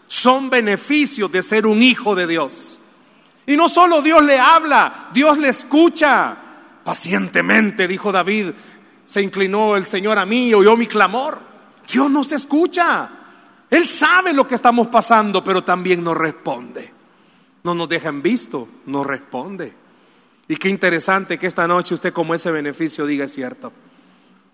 Son 0.07 0.49
beneficios 0.49 1.31
de 1.31 1.43
ser 1.43 1.65
un 1.65 1.81
hijo 1.81 2.15
de 2.15 2.27
Dios. 2.27 2.79
Y 3.45 3.55
no 3.55 3.69
solo 3.69 4.01
Dios 4.01 4.23
le 4.23 4.39
habla, 4.39 5.09
Dios 5.13 5.37
le 5.37 5.49
escucha. 5.49 6.35
Pacientemente, 6.83 7.87
dijo 7.87 8.11
David, 8.11 8.51
se 9.05 9.21
inclinó 9.21 9.75
el 9.75 9.85
Señor 9.85 10.17
a 10.17 10.25
mí 10.25 10.49
y 10.49 10.53
oyó 10.53 10.75
mi 10.75 10.87
clamor. 10.87 11.39
Dios 11.91 12.09
nos 12.09 12.31
escucha. 12.31 13.09
Él 13.69 13.87
sabe 13.87 14.33
lo 14.33 14.47
que 14.47 14.55
estamos 14.55 14.87
pasando, 14.87 15.43
pero 15.43 15.63
también 15.63 16.03
nos 16.03 16.17
responde. 16.17 16.94
No 17.65 17.73
nos 17.73 17.89
deja 17.89 18.09
en 18.09 18.21
visto, 18.21 18.67
nos 18.85 19.07
responde. 19.07 19.73
Y 20.47 20.55
qué 20.55 20.69
interesante 20.69 21.39
que 21.39 21.47
esta 21.47 21.67
noche 21.67 21.95
usted 21.95 22.13
como 22.13 22.35
ese 22.35 22.51
beneficio 22.51 23.07
diga 23.07 23.25
es 23.25 23.33
cierto. 23.33 23.73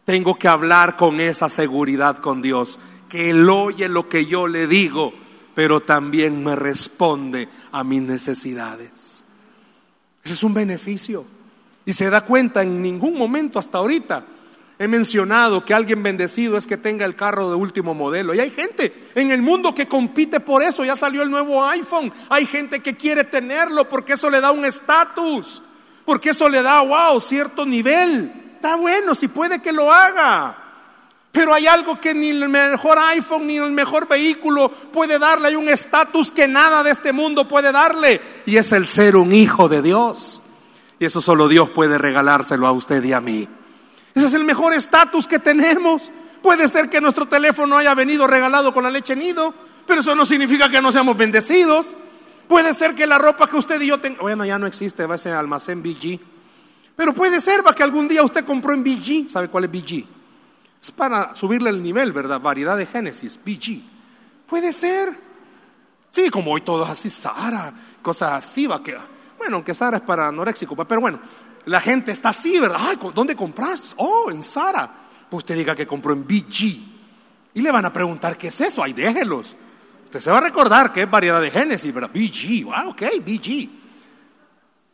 Tengo 0.05 0.39
que 0.39 0.47
hablar 0.47 0.95
con 0.95 1.19
esa 1.19 1.49
seguridad 1.49 2.19
con 2.19 2.41
Dios, 2.41 2.79
que 3.09 3.29
Él 3.29 3.49
oye 3.49 3.89
lo 3.89 4.07
que 4.07 4.25
yo 4.25 4.47
le 4.47 4.65
digo, 4.65 5.13
pero 5.53 5.81
también 5.81 6.41
me 6.41 6.55
responde 6.55 7.49
a 7.73 7.83
mis 7.83 8.01
necesidades. 8.01 9.25
Ese 10.23 10.33
es 10.33 10.43
un 10.43 10.53
beneficio. 10.53 11.25
Y 11.85 11.91
se 11.91 12.09
da 12.09 12.21
cuenta 12.21 12.61
en 12.61 12.81
ningún 12.81 13.17
momento 13.17 13.59
hasta 13.59 13.79
ahorita. 13.79 14.23
He 14.81 14.87
mencionado 14.87 15.63
que 15.63 15.75
alguien 15.75 16.01
bendecido 16.01 16.57
es 16.57 16.65
que 16.65 16.75
tenga 16.75 17.05
el 17.05 17.15
carro 17.15 17.51
de 17.51 17.55
último 17.55 17.93
modelo. 17.93 18.33
Y 18.33 18.39
hay 18.39 18.49
gente 18.49 18.91
en 19.13 19.29
el 19.29 19.43
mundo 19.43 19.75
que 19.75 19.87
compite 19.87 20.39
por 20.39 20.63
eso. 20.63 20.83
Ya 20.83 20.95
salió 20.95 21.21
el 21.21 21.29
nuevo 21.29 21.63
iPhone. 21.63 22.11
Hay 22.29 22.47
gente 22.47 22.79
que 22.79 22.95
quiere 22.95 23.23
tenerlo 23.23 23.87
porque 23.87 24.13
eso 24.13 24.27
le 24.27 24.41
da 24.41 24.49
un 24.49 24.65
estatus. 24.65 25.61
Porque 26.03 26.31
eso 26.31 26.49
le 26.49 26.63
da, 26.63 26.81
wow, 26.81 27.21
cierto 27.21 27.63
nivel. 27.63 28.33
Está 28.55 28.75
bueno, 28.75 29.13
si 29.13 29.27
puede 29.27 29.61
que 29.61 29.71
lo 29.71 29.93
haga. 29.93 30.57
Pero 31.31 31.53
hay 31.53 31.67
algo 31.67 32.01
que 32.01 32.15
ni 32.15 32.31
el 32.31 32.49
mejor 32.49 32.97
iPhone 32.97 33.45
ni 33.45 33.57
el 33.57 33.69
mejor 33.69 34.07
vehículo 34.07 34.67
puede 34.67 35.19
darle. 35.19 35.49
Hay 35.49 35.55
un 35.57 35.69
estatus 35.69 36.31
que 36.31 36.47
nada 36.47 36.81
de 36.81 36.89
este 36.89 37.13
mundo 37.13 37.47
puede 37.47 37.71
darle. 37.71 38.19
Y 38.47 38.57
es 38.57 38.71
el 38.71 38.87
ser 38.87 39.15
un 39.15 39.31
hijo 39.31 39.69
de 39.69 39.83
Dios. 39.83 40.41
Y 40.97 41.05
eso 41.05 41.21
solo 41.21 41.47
Dios 41.47 41.69
puede 41.69 41.99
regalárselo 41.99 42.65
a 42.65 42.71
usted 42.71 43.03
y 43.03 43.13
a 43.13 43.21
mí. 43.21 43.47
Ese 44.13 44.27
es 44.27 44.33
el 44.33 44.43
mejor 44.43 44.73
estatus 44.73 45.27
que 45.27 45.39
tenemos. 45.39 46.11
Puede 46.41 46.67
ser 46.67 46.89
que 46.89 47.01
nuestro 47.01 47.27
teléfono 47.27 47.77
haya 47.77 47.93
venido 47.93 48.27
regalado 48.27 48.73
con 48.73 48.83
la 48.83 48.89
leche 48.89 49.15
nido, 49.15 49.53
pero 49.85 50.01
eso 50.01 50.15
no 50.15 50.25
significa 50.25 50.69
que 50.69 50.81
no 50.81 50.91
seamos 50.91 51.15
bendecidos. 51.15 51.95
Puede 52.47 52.73
ser 52.73 52.95
que 52.95 53.07
la 53.07 53.17
ropa 53.17 53.47
que 53.47 53.57
usted 53.57 53.79
y 53.81 53.87
yo 53.87 53.99
tengan, 53.99 54.21
bueno, 54.21 54.43
ya 54.43 54.59
no 54.59 54.67
existe, 54.67 55.05
va 55.05 55.15
a 55.15 55.17
ser 55.17 55.33
almacén 55.33 55.81
BG. 55.81 56.19
Pero 56.95 57.13
puede 57.13 57.39
ser 57.39 57.65
va 57.65 57.73
que 57.73 57.83
algún 57.83 58.07
día 58.07 58.23
usted 58.23 58.43
compró 58.43 58.73
en 58.73 58.83
BG. 58.83 59.29
¿Sabe 59.29 59.47
cuál 59.47 59.65
es 59.65 59.71
BG? 59.71 60.05
Es 60.81 60.91
para 60.91 61.33
subirle 61.35 61.69
el 61.69 61.81
nivel, 61.81 62.11
¿verdad? 62.11 62.41
Variedad 62.41 62.75
de 62.75 62.85
Génesis, 62.85 63.39
BG. 63.43 63.81
Puede 64.47 64.73
ser. 64.73 65.17
Sí, 66.09 66.29
como 66.29 66.51
hoy 66.51 66.61
todo 66.61 66.83
es 66.83 66.89
así, 66.89 67.09
Sara, 67.09 67.73
cosas 68.01 68.33
así, 68.33 68.67
va 68.67 68.83
que. 68.83 68.97
Bueno, 69.37 69.55
aunque 69.57 69.73
Sara 69.73 69.97
es 69.97 70.03
para 70.03 70.27
anoréxico, 70.27 70.75
pero 70.85 70.99
bueno, 70.99 71.19
la 71.65 71.79
gente 71.79 72.11
está 72.11 72.29
así, 72.29 72.59
¿verdad? 72.59 72.79
¿dónde 73.13 73.35
compraste? 73.35 73.89
Oh, 73.97 74.29
en 74.31 74.43
Sara. 74.43 74.89
Pues 75.29 75.43
usted 75.43 75.55
diga 75.55 75.75
que 75.75 75.87
compró 75.87 76.13
en 76.13 76.25
BG. 76.25 76.91
Y 77.53 77.61
le 77.61 77.71
van 77.71 77.85
a 77.85 77.93
preguntar, 77.93 78.37
¿qué 78.37 78.47
es 78.47 78.61
eso? 78.61 78.83
Ay, 78.83 78.93
déjelos. 78.93 79.55
Usted 80.05 80.19
se 80.19 80.31
va 80.31 80.37
a 80.39 80.41
recordar 80.41 80.91
que 80.91 81.03
es 81.03 81.09
variedad 81.09 81.41
de 81.41 81.51
Génesis, 81.51 81.93
¿verdad? 81.93 82.11
BG, 82.13 82.65
wow, 82.65 82.89
ok, 82.89 83.01
BG. 83.25 83.69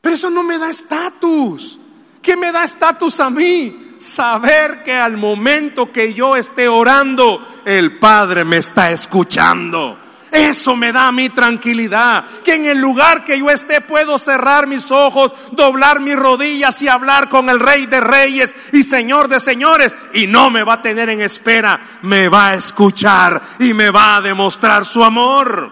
Pero 0.02 0.16
eso 0.16 0.30
no 0.30 0.44
me 0.44 0.58
da 0.58 0.70
estatus. 0.70 1.80
¿Qué 2.22 2.36
me 2.36 2.52
da 2.52 2.64
estatus 2.64 3.20
a 3.20 3.30
mí? 3.30 3.96
Saber 3.98 4.84
que 4.84 4.94
al 4.94 5.18
momento 5.18 5.92
que 5.92 6.14
yo 6.14 6.36
esté 6.36 6.68
orando, 6.68 7.62
el 7.66 7.98
Padre 7.98 8.46
me 8.46 8.58
está 8.58 8.92
escuchando. 8.92 9.98
Eso 10.32 10.76
me 10.76 10.92
da 10.92 11.12
mi 11.12 11.30
tranquilidad. 11.30 12.26
Que 12.44 12.56
en 12.56 12.66
el 12.66 12.80
lugar 12.80 13.24
que 13.24 13.40
yo 13.40 13.50
esté 13.50 13.82
puedo 13.82 14.18
cerrar 14.18 14.68
mis 14.68 14.92
ojos, 14.92 15.34
doblar 15.52 16.00
mis 16.00 16.16
rodillas 16.16 16.82
y 16.82 16.88
hablar 16.88 17.30
con 17.30 17.50
el 17.50 17.60
Rey 17.60 17.86
de 17.86 18.02
Reyes 18.02 18.56
y 18.74 18.84
Señor 18.84 19.28
de 19.28 19.40
Señores. 19.40 19.96
Y 20.14 20.28
no 20.28 20.50
me 20.50 20.64
va 20.64 20.74
a 20.74 20.82
tener 20.82 21.10
en 21.10 21.22
espera. 21.22 21.80
Me 22.02 22.28
va 22.28 22.50
a 22.50 22.56
escuchar 22.56 23.42
y 23.60 23.74
me 23.74 23.90
va 23.90 24.18
a 24.18 24.22
demostrar 24.22 24.86
su 24.86 25.04
amor. 25.04 25.72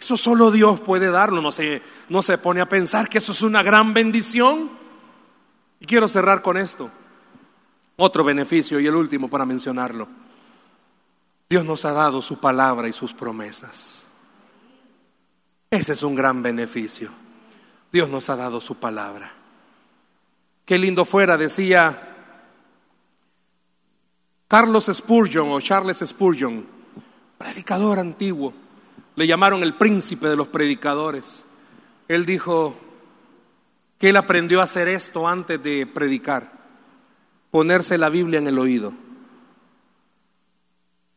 Eso 0.00 0.16
solo 0.16 0.50
Dios 0.50 0.80
puede 0.80 1.10
darlo. 1.10 1.42
No 1.42 1.52
se, 1.52 1.82
no 2.08 2.22
se 2.22 2.38
pone 2.38 2.60
a 2.60 2.68
pensar 2.68 3.08
que 3.08 3.18
eso 3.18 3.32
es 3.32 3.42
una 3.42 3.62
gran 3.62 3.94
bendición. 3.94 4.70
Y 5.80 5.86
quiero 5.86 6.08
cerrar 6.08 6.42
con 6.42 6.56
esto. 6.56 6.90
Otro 7.96 8.22
beneficio 8.22 8.78
y 8.80 8.86
el 8.86 8.94
último 8.94 9.28
para 9.28 9.44
mencionarlo. 9.44 10.08
Dios 11.48 11.64
nos 11.64 11.84
ha 11.84 11.92
dado 11.92 12.20
su 12.20 12.38
palabra 12.38 12.88
y 12.88 12.92
sus 12.92 13.12
promesas. 13.12 14.06
Ese 15.70 15.92
es 15.92 16.02
un 16.02 16.14
gran 16.14 16.42
beneficio. 16.42 17.10
Dios 17.90 18.08
nos 18.10 18.28
ha 18.30 18.36
dado 18.36 18.60
su 18.60 18.76
palabra. 18.76 19.32
Qué 20.64 20.78
lindo 20.78 21.04
fuera, 21.04 21.36
decía 21.38 22.16
Carlos 24.46 24.90
Spurgeon 24.92 25.50
o 25.50 25.60
Charles 25.60 26.02
Spurgeon, 26.04 26.66
predicador 27.38 27.98
antiguo. 27.98 28.52
Le 29.16 29.26
llamaron 29.26 29.62
el 29.62 29.74
príncipe 29.74 30.28
de 30.28 30.36
los 30.36 30.48
predicadores. 30.48 31.46
Él 32.08 32.24
dijo, 32.24 32.76
que 33.98 34.10
él 34.10 34.16
aprendió 34.16 34.60
a 34.60 34.64
hacer 34.64 34.88
esto 34.88 35.28
antes 35.28 35.62
de 35.62 35.86
predicar. 35.86 36.56
ponerse 37.50 37.96
la 37.96 38.10
Biblia 38.10 38.38
en 38.38 38.46
el 38.46 38.58
oído. 38.58 38.92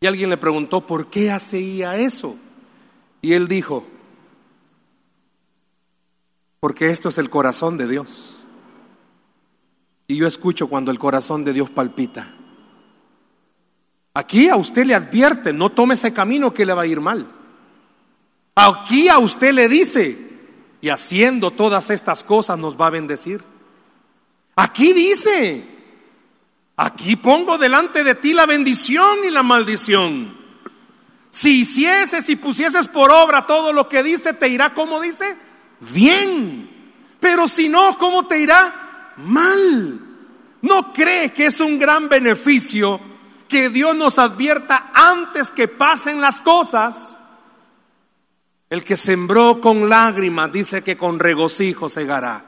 Y 0.02 0.08
alguien 0.08 0.32
le 0.32 0.38
preguntó, 0.38 0.86
¿por 0.86 1.12
qué 1.12 1.32
hacía 1.32 1.96
eso? 1.96 2.36
Y 3.22 3.34
él 3.34 3.48
dijo, 3.48 3.86
porque 6.60 6.90
esto 6.90 7.10
es 7.10 7.20
el 7.20 7.30
corazón 7.30 7.78
de 7.78 7.88
Dios. 7.88 8.40
Y 10.08 10.16
yo 10.16 10.26
escucho 10.26 10.68
cuando 10.68 10.90
el 10.90 10.98
corazón 10.98 11.46
de 11.46 11.54
Dios 11.54 11.70
palpita. 11.70 12.34
Aquí 14.16 14.50
a 14.50 14.56
usted 14.56 14.86
le 14.86 14.96
advierte, 14.96 15.54
no 15.54 15.70
tome 15.70 15.94
ese 15.94 16.12
camino 16.12 16.52
que 16.52 16.66
le 16.66 16.74
va 16.74 16.82
a 16.82 16.88
ir 16.88 17.00
mal. 17.00 17.32
Aquí 18.56 19.08
a 19.08 19.20
usted 19.20 19.54
le 19.54 19.70
dice, 19.70 20.18
y 20.82 20.90
haciendo 20.90 21.52
todas 21.52 21.92
estas 21.92 22.24
cosas 22.24 22.58
nos 22.58 22.80
va 22.80 22.88
a 22.88 22.92
bendecir. 22.92 23.44
Aquí 24.56 24.94
dice, 24.94 25.64
aquí 26.82 27.16
pongo 27.16 27.58
delante 27.58 28.04
de 28.04 28.16
ti 28.16 28.34
la 28.34 28.46
bendición 28.46 29.20
y 29.26 29.30
la 29.30 29.44
maldición. 29.44 30.36
Si 31.30 31.62
hicieses 31.62 32.28
y 32.30 32.36
pusieses 32.36 32.88
por 32.88 33.12
obra 33.12 33.46
todo 33.46 33.72
lo 33.72 33.88
que 33.88 34.04
dice, 34.04 34.34
te 34.34 34.50
irá 34.50 34.74
como 34.74 35.00
dice, 35.00 35.38
bien. 35.94 36.70
Pero 37.20 37.48
si 37.48 37.70
no, 37.70 37.98
¿cómo 37.98 38.26
te 38.26 38.40
irá? 38.40 39.14
Mal. 39.18 40.00
¿No 40.64 40.92
cree 40.92 41.32
que 41.32 41.46
es 41.46 41.60
un 41.60 41.78
gran 41.78 42.10
beneficio 42.10 43.00
que 43.48 43.70
Dios 43.70 43.96
nos 43.96 44.18
advierta 44.18 44.92
antes 44.94 45.52
que 45.52 45.68
pasen 45.68 46.20
las 46.20 46.42
cosas? 46.42 47.18
El 48.70 48.84
que 48.84 48.98
sembró 48.98 49.62
con 49.62 49.88
lágrimas 49.88 50.52
dice 50.52 50.84
que 50.84 50.98
con 50.98 51.20
regocijo 51.20 51.90
segará. 51.90 52.44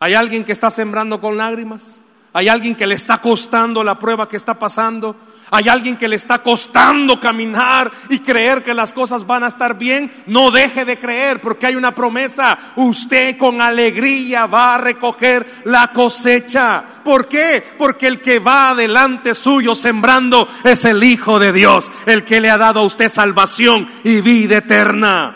¿Hay 0.00 0.14
alguien 0.14 0.44
que 0.44 0.52
está 0.52 0.68
sembrando 0.68 1.20
con 1.20 1.36
lágrimas? 1.36 2.00
¿Hay 2.36 2.48
alguien 2.48 2.74
que 2.74 2.86
le 2.86 2.96
está 2.96 3.16
costando 3.16 3.82
la 3.82 3.98
prueba 3.98 4.28
que 4.28 4.36
está 4.36 4.58
pasando? 4.58 5.16
Hay 5.50 5.70
alguien 5.70 5.96
que 5.96 6.06
le 6.06 6.16
está 6.16 6.40
costando 6.42 7.18
caminar 7.18 7.90
y 8.10 8.18
creer 8.18 8.62
que 8.62 8.74
las 8.74 8.92
cosas 8.92 9.26
van 9.26 9.42
a 9.42 9.46
estar 9.46 9.78
bien. 9.78 10.12
No 10.26 10.50
deje 10.50 10.84
de 10.84 10.98
creer 10.98 11.40
porque 11.40 11.64
hay 11.64 11.76
una 11.76 11.94
promesa. 11.94 12.58
Usted 12.76 13.38
con 13.38 13.62
alegría 13.62 14.44
va 14.44 14.74
a 14.74 14.78
recoger 14.78 15.46
la 15.64 15.94
cosecha. 15.94 16.84
¿Por 17.02 17.26
qué? 17.26 17.64
Porque 17.78 18.06
el 18.06 18.20
que 18.20 18.38
va 18.38 18.68
adelante 18.72 19.34
suyo 19.34 19.74
sembrando 19.74 20.46
es 20.62 20.84
el 20.84 21.02
Hijo 21.04 21.38
de 21.38 21.54
Dios, 21.54 21.90
el 22.04 22.22
que 22.22 22.42
le 22.42 22.50
ha 22.50 22.58
dado 22.58 22.80
a 22.80 22.84
usted 22.84 23.08
salvación 23.08 23.88
y 24.04 24.20
vida 24.20 24.58
eterna. 24.58 25.34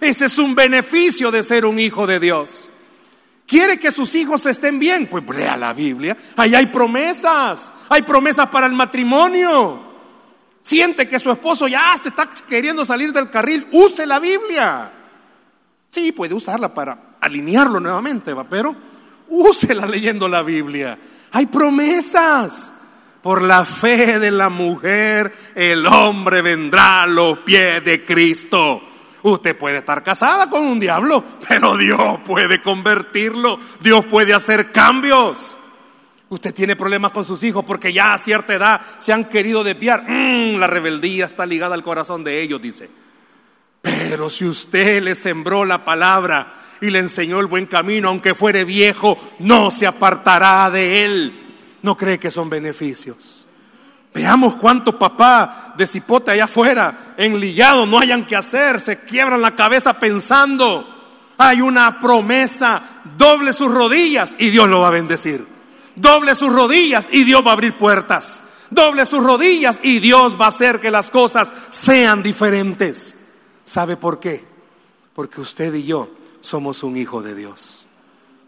Ese 0.00 0.24
es 0.24 0.38
un 0.38 0.54
beneficio 0.54 1.30
de 1.30 1.42
ser 1.42 1.66
un 1.66 1.78
hijo 1.78 2.06
de 2.06 2.18
Dios. 2.18 2.70
¿Quiere 3.48 3.78
que 3.78 3.90
sus 3.90 4.14
hijos 4.14 4.44
estén 4.44 4.78
bien? 4.78 5.06
Pues 5.06 5.24
lea 5.26 5.56
la 5.56 5.72
Biblia. 5.72 6.14
Ahí 6.36 6.54
hay 6.54 6.66
promesas. 6.66 7.72
Hay 7.88 8.02
promesas 8.02 8.46
para 8.50 8.66
el 8.66 8.74
matrimonio. 8.74 9.80
Siente 10.60 11.08
que 11.08 11.18
su 11.18 11.32
esposo 11.32 11.66
ya 11.66 11.96
se 11.96 12.10
está 12.10 12.28
queriendo 12.46 12.84
salir 12.84 13.10
del 13.10 13.30
carril. 13.30 13.66
Use 13.72 14.06
la 14.06 14.18
Biblia. 14.18 14.92
Sí, 15.88 16.12
puede 16.12 16.34
usarla 16.34 16.74
para 16.74 17.16
alinearlo 17.22 17.80
nuevamente, 17.80 18.34
¿va? 18.34 18.44
pero 18.44 18.76
úsela 19.28 19.86
leyendo 19.86 20.28
la 20.28 20.42
Biblia. 20.42 20.98
Hay 21.32 21.46
promesas. 21.46 22.74
Por 23.22 23.40
la 23.42 23.64
fe 23.64 24.18
de 24.18 24.30
la 24.30 24.50
mujer, 24.50 25.32
el 25.54 25.86
hombre 25.86 26.42
vendrá 26.42 27.02
a 27.02 27.06
los 27.06 27.38
pies 27.38 27.82
de 27.82 28.04
Cristo. 28.04 28.87
Usted 29.22 29.56
puede 29.56 29.78
estar 29.78 30.02
casada 30.02 30.48
con 30.48 30.62
un 30.64 30.78
diablo, 30.78 31.24
pero 31.48 31.76
Dios 31.76 32.20
puede 32.26 32.62
convertirlo. 32.62 33.58
Dios 33.80 34.04
puede 34.04 34.34
hacer 34.34 34.70
cambios. 34.70 35.56
Usted 36.30 36.54
tiene 36.54 36.76
problemas 36.76 37.12
con 37.12 37.24
sus 37.24 37.42
hijos 37.42 37.64
porque 37.64 37.92
ya 37.92 38.12
a 38.12 38.18
cierta 38.18 38.54
edad 38.54 38.80
se 38.98 39.12
han 39.12 39.24
querido 39.24 39.64
desviar. 39.64 40.04
Mm, 40.06 40.58
la 40.58 40.66
rebeldía 40.66 41.24
está 41.24 41.46
ligada 41.46 41.74
al 41.74 41.82
corazón 41.82 42.22
de 42.22 42.40
ellos, 42.42 42.60
dice. 42.60 42.90
Pero 43.80 44.28
si 44.28 44.44
usted 44.44 45.02
le 45.02 45.14
sembró 45.14 45.64
la 45.64 45.84
palabra 45.84 46.54
y 46.80 46.90
le 46.90 46.98
enseñó 46.98 47.40
el 47.40 47.46
buen 47.46 47.66
camino, 47.66 48.08
aunque 48.08 48.34
fuere 48.34 48.64
viejo, 48.64 49.18
no 49.38 49.70
se 49.70 49.86
apartará 49.86 50.70
de 50.70 51.04
él. 51.04 51.48
¿No 51.82 51.96
cree 51.96 52.18
que 52.18 52.30
son 52.30 52.50
beneficios? 52.50 53.47
Veamos 54.18 54.56
cuánto 54.56 54.98
papá 54.98 55.74
de 55.76 55.86
cipote 55.86 56.32
allá 56.32 56.46
afuera, 56.46 57.14
enlillado, 57.16 57.86
no 57.86 58.00
hayan 58.00 58.26
que 58.26 58.34
hacer, 58.34 58.80
se 58.80 58.98
quiebran 59.04 59.40
la 59.40 59.54
cabeza 59.54 59.92
pensando. 59.92 60.84
Hay 61.38 61.60
una 61.60 62.00
promesa, 62.00 62.82
doble 63.16 63.52
sus 63.52 63.70
rodillas 63.70 64.34
y 64.40 64.50
Dios 64.50 64.68
lo 64.68 64.80
va 64.80 64.88
a 64.88 64.90
bendecir. 64.90 65.46
Doble 65.94 66.34
sus 66.34 66.52
rodillas 66.52 67.08
y 67.12 67.22
Dios 67.22 67.46
va 67.46 67.50
a 67.50 67.52
abrir 67.52 67.78
puertas. 67.78 68.42
Doble 68.70 69.06
sus 69.06 69.22
rodillas 69.22 69.78
y 69.84 70.00
Dios 70.00 70.36
va 70.38 70.46
a 70.46 70.48
hacer 70.48 70.80
que 70.80 70.90
las 70.90 71.10
cosas 71.10 71.52
sean 71.70 72.20
diferentes. 72.20 73.26
¿Sabe 73.62 73.96
por 73.96 74.18
qué? 74.18 74.44
Porque 75.14 75.40
usted 75.40 75.72
y 75.74 75.84
yo 75.84 76.10
somos 76.40 76.82
un 76.82 76.96
hijo 76.96 77.22
de 77.22 77.36
Dios. 77.36 77.86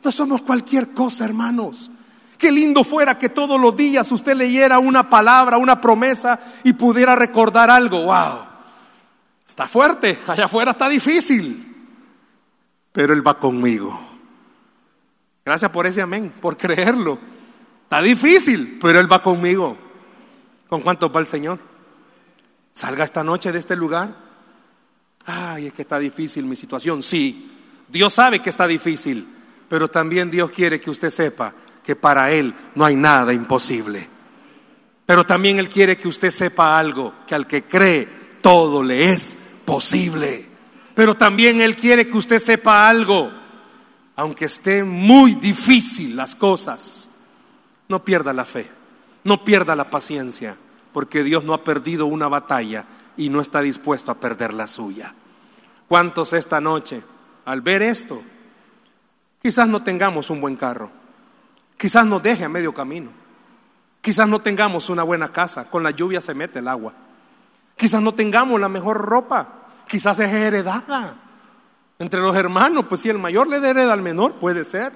No 0.02 0.10
somos 0.10 0.42
cualquier 0.42 0.88
cosa, 0.94 1.26
hermanos. 1.26 1.92
Qué 2.40 2.50
lindo 2.50 2.84
fuera 2.84 3.18
que 3.18 3.28
todos 3.28 3.60
los 3.60 3.76
días 3.76 4.10
usted 4.10 4.34
leyera 4.34 4.78
una 4.78 5.10
palabra, 5.10 5.58
una 5.58 5.78
promesa 5.78 6.40
y 6.64 6.72
pudiera 6.72 7.14
recordar 7.14 7.68
algo. 7.68 8.04
Wow, 8.04 8.44
está 9.46 9.68
fuerte, 9.68 10.18
allá 10.26 10.46
afuera 10.46 10.70
está 10.70 10.88
difícil, 10.88 11.62
pero 12.92 13.12
Él 13.12 13.24
va 13.24 13.38
conmigo. 13.38 14.00
Gracias 15.44 15.70
por 15.70 15.86
ese 15.86 16.00
amén, 16.00 16.32
por 16.40 16.56
creerlo. 16.56 17.18
Está 17.82 18.00
difícil, 18.00 18.78
pero 18.80 18.98
Él 18.98 19.12
va 19.12 19.22
conmigo. 19.22 19.76
¿Con 20.66 20.80
cuánto 20.80 21.12
va 21.12 21.20
el 21.20 21.26
Señor? 21.26 21.58
Salga 22.72 23.04
esta 23.04 23.22
noche 23.22 23.52
de 23.52 23.58
este 23.58 23.76
lugar. 23.76 24.16
Ay, 25.26 25.66
es 25.66 25.74
que 25.74 25.82
está 25.82 25.98
difícil 25.98 26.46
mi 26.46 26.56
situación. 26.56 27.02
Sí, 27.02 27.52
Dios 27.86 28.14
sabe 28.14 28.38
que 28.38 28.48
está 28.48 28.66
difícil, 28.66 29.28
pero 29.68 29.88
también 29.88 30.30
Dios 30.30 30.50
quiere 30.50 30.80
que 30.80 30.88
usted 30.88 31.10
sepa 31.10 31.52
que 31.90 31.96
para 31.96 32.30
Él 32.30 32.54
no 32.76 32.84
hay 32.84 32.94
nada 32.94 33.32
imposible. 33.32 34.06
Pero 35.06 35.26
también 35.26 35.58
Él 35.58 35.68
quiere 35.68 35.98
que 35.98 36.06
usted 36.06 36.30
sepa 36.30 36.78
algo, 36.78 37.12
que 37.26 37.34
al 37.34 37.48
que 37.48 37.64
cree 37.64 38.06
todo 38.40 38.84
le 38.84 39.10
es 39.10 39.36
posible. 39.64 40.46
Pero 40.94 41.16
también 41.16 41.60
Él 41.60 41.74
quiere 41.74 42.06
que 42.06 42.16
usted 42.16 42.38
sepa 42.38 42.88
algo, 42.88 43.32
aunque 44.14 44.44
esté 44.44 44.84
muy 44.84 45.34
difícil 45.34 46.14
las 46.14 46.36
cosas, 46.36 47.10
no 47.88 48.04
pierda 48.04 48.32
la 48.32 48.44
fe, 48.44 48.70
no 49.24 49.44
pierda 49.44 49.74
la 49.74 49.90
paciencia, 49.90 50.56
porque 50.92 51.24
Dios 51.24 51.42
no 51.42 51.54
ha 51.54 51.64
perdido 51.64 52.06
una 52.06 52.28
batalla 52.28 52.86
y 53.16 53.30
no 53.30 53.40
está 53.40 53.62
dispuesto 53.62 54.12
a 54.12 54.20
perder 54.20 54.54
la 54.54 54.68
suya. 54.68 55.12
¿Cuántos 55.88 56.34
esta 56.34 56.60
noche, 56.60 57.02
al 57.46 57.62
ver 57.62 57.82
esto, 57.82 58.22
quizás 59.42 59.66
no 59.66 59.82
tengamos 59.82 60.30
un 60.30 60.40
buen 60.40 60.54
carro? 60.54 60.99
Quizás 61.80 62.04
nos 62.04 62.22
deje 62.22 62.44
a 62.44 62.48
medio 62.50 62.74
camino. 62.74 63.10
Quizás 64.02 64.28
no 64.28 64.40
tengamos 64.40 64.90
una 64.90 65.02
buena 65.02 65.32
casa, 65.32 65.64
con 65.70 65.82
la 65.82 65.90
lluvia 65.90 66.20
se 66.20 66.34
mete 66.34 66.58
el 66.58 66.68
agua. 66.68 66.92
Quizás 67.74 68.02
no 68.02 68.12
tengamos 68.12 68.60
la 68.60 68.68
mejor 68.68 68.98
ropa, 68.98 69.48
quizás 69.88 70.18
es 70.18 70.30
heredada. 70.30 71.16
Entre 71.98 72.20
los 72.20 72.36
hermanos, 72.36 72.84
pues 72.86 73.00
si 73.00 73.08
el 73.08 73.16
mayor 73.16 73.48
le 73.48 73.56
hereda 73.66 73.94
al 73.94 74.02
menor, 74.02 74.34
puede 74.34 74.66
ser. 74.66 74.92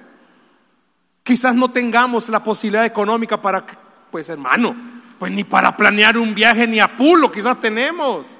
Quizás 1.23 1.55
no 1.55 1.71
tengamos 1.71 2.29
la 2.29 2.43
posibilidad 2.43 2.85
económica 2.85 3.41
para, 3.41 3.65
pues 4.11 4.29
hermano, 4.29 4.75
pues 5.17 5.31
ni 5.31 5.43
para 5.43 5.75
planear 5.75 6.19
un 6.19 6.35
viaje 6.35 6.67
ni 6.67 6.79
a 6.79 6.95
pulo, 6.95 7.31
quizás 7.31 7.59
tenemos. 7.59 8.37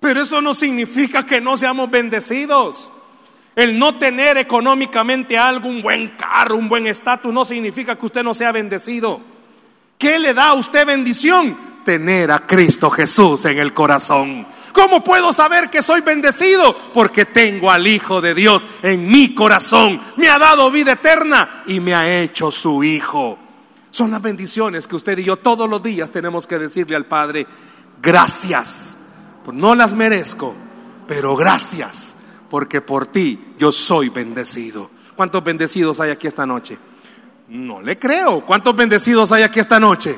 Pero 0.00 0.22
eso 0.22 0.40
no 0.40 0.54
significa 0.54 1.26
que 1.26 1.42
no 1.42 1.58
seamos 1.58 1.90
bendecidos. 1.90 2.90
El 3.60 3.78
no 3.78 3.94
tener 3.94 4.38
económicamente 4.38 5.36
algo, 5.36 5.68
un 5.68 5.82
buen 5.82 6.08
carro, 6.16 6.56
un 6.56 6.66
buen 6.66 6.86
estatus, 6.86 7.30
no 7.30 7.44
significa 7.44 7.94
que 7.94 8.06
usted 8.06 8.22
no 8.22 8.32
sea 8.32 8.52
bendecido. 8.52 9.20
¿Qué 9.98 10.18
le 10.18 10.32
da 10.32 10.46
a 10.46 10.54
usted 10.54 10.86
bendición? 10.86 11.54
Tener 11.84 12.30
a 12.30 12.46
Cristo 12.46 12.88
Jesús 12.88 13.44
en 13.44 13.58
el 13.58 13.74
corazón. 13.74 14.46
¿Cómo 14.72 15.04
puedo 15.04 15.30
saber 15.34 15.68
que 15.68 15.82
soy 15.82 16.00
bendecido? 16.00 16.74
Porque 16.94 17.26
tengo 17.26 17.70
al 17.70 17.86
Hijo 17.86 18.22
de 18.22 18.32
Dios 18.32 18.66
en 18.82 19.06
mi 19.06 19.34
corazón. 19.34 20.00
Me 20.16 20.30
ha 20.30 20.38
dado 20.38 20.70
vida 20.70 20.92
eterna 20.92 21.64
y 21.66 21.80
me 21.80 21.92
ha 21.92 22.18
hecho 22.18 22.50
su 22.50 22.82
Hijo. 22.82 23.36
Son 23.90 24.10
las 24.10 24.22
bendiciones 24.22 24.88
que 24.88 24.96
usted 24.96 25.18
y 25.18 25.24
yo 25.24 25.36
todos 25.36 25.68
los 25.68 25.82
días 25.82 26.10
tenemos 26.10 26.46
que 26.46 26.58
decirle 26.58 26.96
al 26.96 27.04
Padre, 27.04 27.46
gracias. 28.00 28.96
No 29.52 29.74
las 29.74 29.92
merezco, 29.92 30.54
pero 31.06 31.36
gracias 31.36 32.19
porque 32.50 32.80
por 32.80 33.06
ti 33.06 33.38
yo 33.58 33.72
soy 33.72 34.08
bendecido. 34.08 34.90
¿Cuántos 35.16 35.42
bendecidos 35.42 36.00
hay 36.00 36.10
aquí 36.10 36.26
esta 36.26 36.44
noche? 36.44 36.76
No 37.48 37.80
le 37.80 37.98
creo. 37.98 38.44
¿Cuántos 38.44 38.74
bendecidos 38.74 39.32
hay 39.32 39.44
aquí 39.44 39.60
esta 39.60 39.78
noche? 39.78 40.16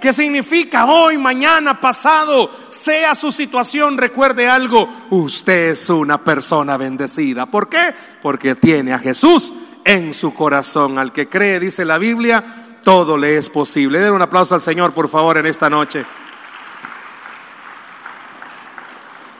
¿Qué 0.00 0.12
significa 0.12 0.86
hoy, 0.86 1.16
mañana, 1.16 1.80
pasado? 1.80 2.50
Sea 2.68 3.14
su 3.14 3.30
situación, 3.30 3.96
recuerde 3.96 4.48
algo. 4.48 4.88
Usted 5.10 5.70
es 5.70 5.90
una 5.90 6.18
persona 6.18 6.76
bendecida. 6.76 7.46
¿Por 7.46 7.68
qué? 7.68 7.94
Porque 8.20 8.54
tiene 8.54 8.92
a 8.92 8.98
Jesús 8.98 9.52
en 9.84 10.12
su 10.12 10.34
corazón. 10.34 10.98
Al 10.98 11.12
que 11.12 11.28
cree, 11.28 11.60
dice 11.60 11.84
la 11.84 11.98
Biblia, 11.98 12.44
todo 12.82 13.16
le 13.16 13.36
es 13.36 13.48
posible. 13.48 14.00
Den 14.00 14.12
un 14.12 14.22
aplauso 14.22 14.54
al 14.54 14.60
Señor, 14.60 14.92
por 14.92 15.08
favor, 15.08 15.38
en 15.38 15.46
esta 15.46 15.70
noche. 15.70 16.04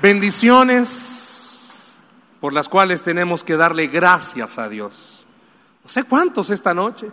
Bendiciones 0.01 1.32
por 2.43 2.53
las 2.53 2.68
cuales 2.68 3.03
tenemos 3.03 3.45
que 3.45 3.57
darle 3.57 3.86
gracias 3.86 4.59
a 4.59 4.68
Dios. 4.68 5.24
No 5.84 5.88
sé 5.88 6.03
cuántos 6.03 6.51
esta 6.51 6.74
noche, 6.74 7.07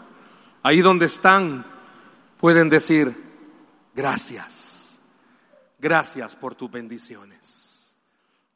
ahí 0.63 0.81
donde 0.81 1.05
están, 1.05 1.63
pueden 2.39 2.67
decir, 2.67 3.15
gracias, 3.93 5.01
gracias 5.77 6.35
por 6.35 6.55
tus 6.55 6.71
bendiciones. 6.71 7.95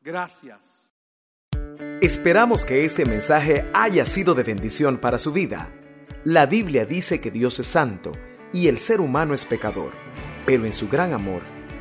Gracias. 0.01 0.91
Esperamos 2.01 2.65
que 2.65 2.85
este 2.85 3.05
mensaje 3.05 3.69
haya 3.75 4.03
sido 4.03 4.33
de 4.33 4.41
bendición 4.41 4.97
para 4.97 5.19
su 5.19 5.31
vida. 5.31 5.71
La 6.25 6.47
Biblia 6.47 6.87
dice 6.87 7.21
que 7.21 7.29
Dios 7.29 7.59
es 7.59 7.67
santo 7.67 8.13
y 8.51 8.67
el 8.67 8.79
ser 8.79 8.99
humano 8.99 9.35
es 9.35 9.45
pecador, 9.45 9.91
pero 10.47 10.65
en 10.65 10.73
su 10.73 10.89
gran 10.89 11.13
amor, 11.13 11.43